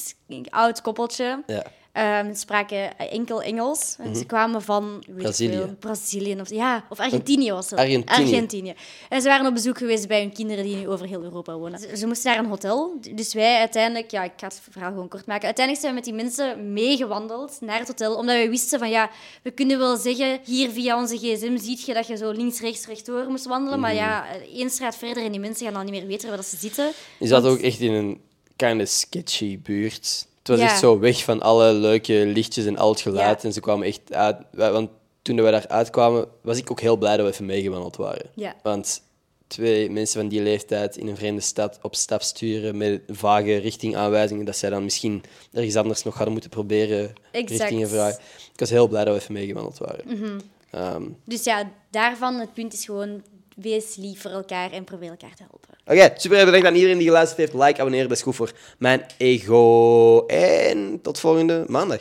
oud 0.50 0.82
koppeltje. 0.82 1.44
Ja. 1.48 1.64
Ze 1.96 2.32
spraken 2.34 2.98
enkel 2.98 3.42
Engels. 3.42 3.96
En 4.00 4.16
Ze 4.16 4.26
kwamen 4.26 4.62
van 4.62 5.04
Mhm. 5.08 5.18
Brazilië. 5.18 5.52
veel, 5.56 5.76
Brazilië 5.80 6.40
of, 6.42 6.50
ja, 6.50 6.86
of 6.90 7.00
Argentinië 7.00 7.52
was 7.52 7.70
het. 7.70 7.80
Argentinië. 7.80 8.24
Argentinië. 8.26 8.74
En 9.10 9.22
ze 9.22 9.28
waren 9.28 9.46
op 9.48 9.54
bezoek 9.54 9.78
geweest 9.78 10.08
bij 10.08 10.20
hun 10.22 10.34
kinderen 10.34 10.64
die 10.64 10.76
nu 10.76 10.88
over 10.88 11.06
heel 11.08 11.24
Europa 11.24 11.58
wonen. 11.58 11.80
Ze, 11.80 11.98
ze 11.98 12.08
moesten 12.08 12.32
naar 12.32 12.40
een 12.44 12.50
hotel. 12.50 12.98
Dus 13.16 13.34
wij 13.34 13.60
uiteindelijk, 13.60 14.12
ja, 14.12 14.24
ik 14.24 14.32
ga 14.38 14.48
het 14.48 14.62
verhaal 14.72 14.92
gewoon 14.92 15.08
kort 15.08 15.26
maken. 15.26 15.46
Uiteindelijk 15.46 15.86
zijn 15.86 15.96
we 15.96 16.02
met 16.02 16.10
die 16.10 16.24
mensen 16.24 16.74
meegewandeld 16.74 17.58
naar 17.62 17.80
het 17.80 17.88
hotel, 17.88 18.16
omdat 18.16 18.36
we 18.36 18.50
wisten 18.50 18.80
van 18.80 18.90
ja, 18.90 19.10
we 19.44 19.52
kunnen 19.52 19.78
wel 19.78 19.98
zeggen, 19.98 20.40
hier 20.44 20.70
via 20.70 20.98
onze 20.98 21.18
gsm 21.18 21.58
ziet 21.58 21.86
je 21.86 21.94
dat 21.94 22.08
je 22.08 22.18
zo 22.18 22.32
links, 22.32 22.60
rechts, 22.60 22.86
rechtdoor 22.88 23.30
moest 23.30 23.46
wandelen. 23.46 23.80
Maar 23.80 23.94
ja, 23.94 24.26
één 24.54 24.70
straat 24.70 24.96
verder 24.98 25.24
en 25.24 25.32
die 25.32 25.40
mensen 25.40 25.66
gaan 25.66 25.74
dan 25.74 25.84
niet 25.86 25.94
meer 25.94 26.08
weten 26.08 26.28
waar 26.28 26.38
dat 26.38 26.46
ze 26.46 26.58
zitten. 26.58 26.92
Je 27.20 27.28
zat 27.28 27.44
Want- 27.44 27.56
ook 27.58 27.62
echt 27.64 27.80
in 27.80 27.94
een 27.94 28.22
kind 28.56 28.82
of 28.82 28.88
sketchy 28.88 29.60
buurt. 29.60 30.28
Het 30.48 30.58
was 30.58 30.60
Ja. 30.66 30.66
echt 30.72 30.80
zo 30.80 31.00
weg 31.00 31.24
van 31.24 31.42
alle 31.42 31.74
leuke 31.74 32.14
lichtjes 32.26 32.66
en 32.66 32.78
al 32.78 32.90
het 32.90 33.02
geluid. 33.02 33.42
Ja. 33.42 33.48
En 33.48 33.54
ze 33.54 33.60
kwamen 33.60 33.88
echt 33.88 34.14
uit. 34.14 34.38
Want 34.52 34.90
toen 35.22 35.36
we 35.36 35.52
daar 35.52 35.68
uitkwamen, 35.68 36.28
was 36.42 36.58
ik 36.58 36.72
ook 36.72 36.80
heel 36.80 36.98
blij 36.98 37.18
dat 37.18 37.26
we 37.26 37.32
even 37.32 37.46
meegewandeld 37.46 37.96
waren. 37.96 38.26
Ja. 38.36 38.56
Want 38.64 39.02
twee 39.48 39.90
mensen 39.90 40.20
van 40.20 40.30
die 40.30 40.42
leeftijd 40.42 40.98
in 40.98 41.08
een 41.08 41.16
vreemde 41.18 41.42
stad 41.42 41.80
op 41.82 41.96
stap 41.96 42.22
sturen 42.22 42.78
met 42.78 43.02
vage 43.08 43.58
richtingaanwijzingen, 43.58 44.46
dat 44.46 44.58
zij 44.58 44.70
dan 44.70 44.84
misschien 44.84 45.24
ergens 45.54 45.76
anders 45.76 46.04
nog 46.04 46.14
hadden 46.14 46.32
moeten 46.34 46.50
proberen 46.52 47.14
Exact. 47.32 47.60
richtingen 47.62 47.90
vragen. 47.90 48.20
Ik 48.54 48.60
was 48.60 48.70
heel 48.70 48.88
blij 48.88 49.04
dat 49.06 49.16
we 49.16 49.22
even 49.22 49.34
meegewandeld 49.34 49.78
waren. 49.78 50.04
Mhm. 50.20 50.40
Ehm, 50.72 51.04
Dus 51.26 51.44
ja, 51.44 51.72
daarvan, 51.92 52.36
het 52.40 52.54
punt 52.54 52.74
is 52.74 52.86
gewoon, 52.86 53.24
wees 53.56 53.96
lief 53.96 54.22
voor 54.22 54.32
elkaar 54.32 54.72
en 54.72 54.84
probeer 54.84 55.10
elkaar 55.10 55.36
te 55.36 55.44
helpen. 55.50 55.75
Oké, 55.88 56.14
super 56.16 56.46
bedankt 56.46 56.68
aan 56.68 56.76
iedereen 56.76 56.98
die 56.98 57.08
geluisterd 57.08 57.38
heeft. 57.40 57.54
Like, 57.54 57.80
abonneren, 57.80 58.08
dat 58.08 58.18
is 58.18 58.24
goed 58.24 58.36
voor 58.36 58.52
mijn 58.78 59.06
ego. 59.18 60.26
En 60.26 61.00
tot 61.02 61.20
volgende 61.20 61.64
maandag. 61.68 62.00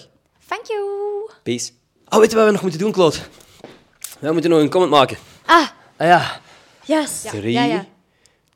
Thank 0.49 0.67
you! 0.67 0.83
Peace. 1.43 1.71
Oh, 2.09 2.19
weet 2.19 2.31
je 2.31 2.37
wat 2.37 2.47
we 2.47 2.53
nog 2.53 2.63
moeten 2.63 2.81
doen, 2.81 2.93
Claude? 2.93 3.17
We 4.19 4.33
moeten 4.33 4.51
nog 4.51 4.61
een 4.61 4.71
comment 4.71 4.91
maken. 4.91 5.17
Ah, 5.47 5.69
Ah 5.97 6.07
ja. 6.07 6.41
yes! 6.85 7.21
Drie, 7.31 7.53
Ja, 7.53 7.65
ja. 7.65 7.87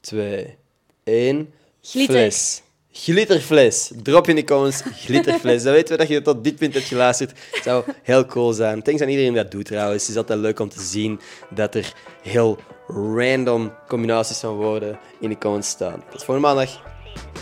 twee, 0.01 0.57
één. 1.05 1.53
Glitter. 1.83 2.15
Fles. 2.17 2.63
Glitterfles. 2.93 3.91
Drop 4.03 4.29
in 4.29 4.35
de 4.37 4.45
comments. 4.45 4.83
Glitterfles. 4.95 5.63
Dan 5.63 5.73
weten 5.73 5.93
we 5.93 5.97
dat 5.99 6.09
je 6.09 6.23
tot 6.23 6.45
dit 6.45 6.57
punt 6.57 6.75
hebt 6.75 6.87
geluisterd. 6.87 7.31
Het 7.51 7.63
zou 7.63 7.85
heel 8.03 8.27
cool 8.27 8.53
zijn. 8.53 8.83
Thanks 8.83 9.01
aan 9.03 9.09
iedereen 9.09 9.33
die 9.33 9.43
dat 9.43 9.51
doet 9.51 9.65
trouwens. 9.65 10.03
Het 10.03 10.11
is 10.11 10.17
altijd 10.17 10.39
leuk 10.39 10.59
om 10.61 10.69
te 10.69 10.81
zien 10.83 11.21
dat 11.51 11.75
er 11.75 11.93
heel 12.23 12.59
random 12.89 13.73
combinaties 13.89 14.41
van 14.41 14.57
woorden 14.57 14.99
in 15.21 15.29
de 15.29 15.39
comments 15.39 15.69
staan. 15.69 16.03
Tot 16.11 16.25
volgende 16.25 16.49
maandag. 16.49 16.81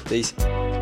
Peace. 0.08 0.75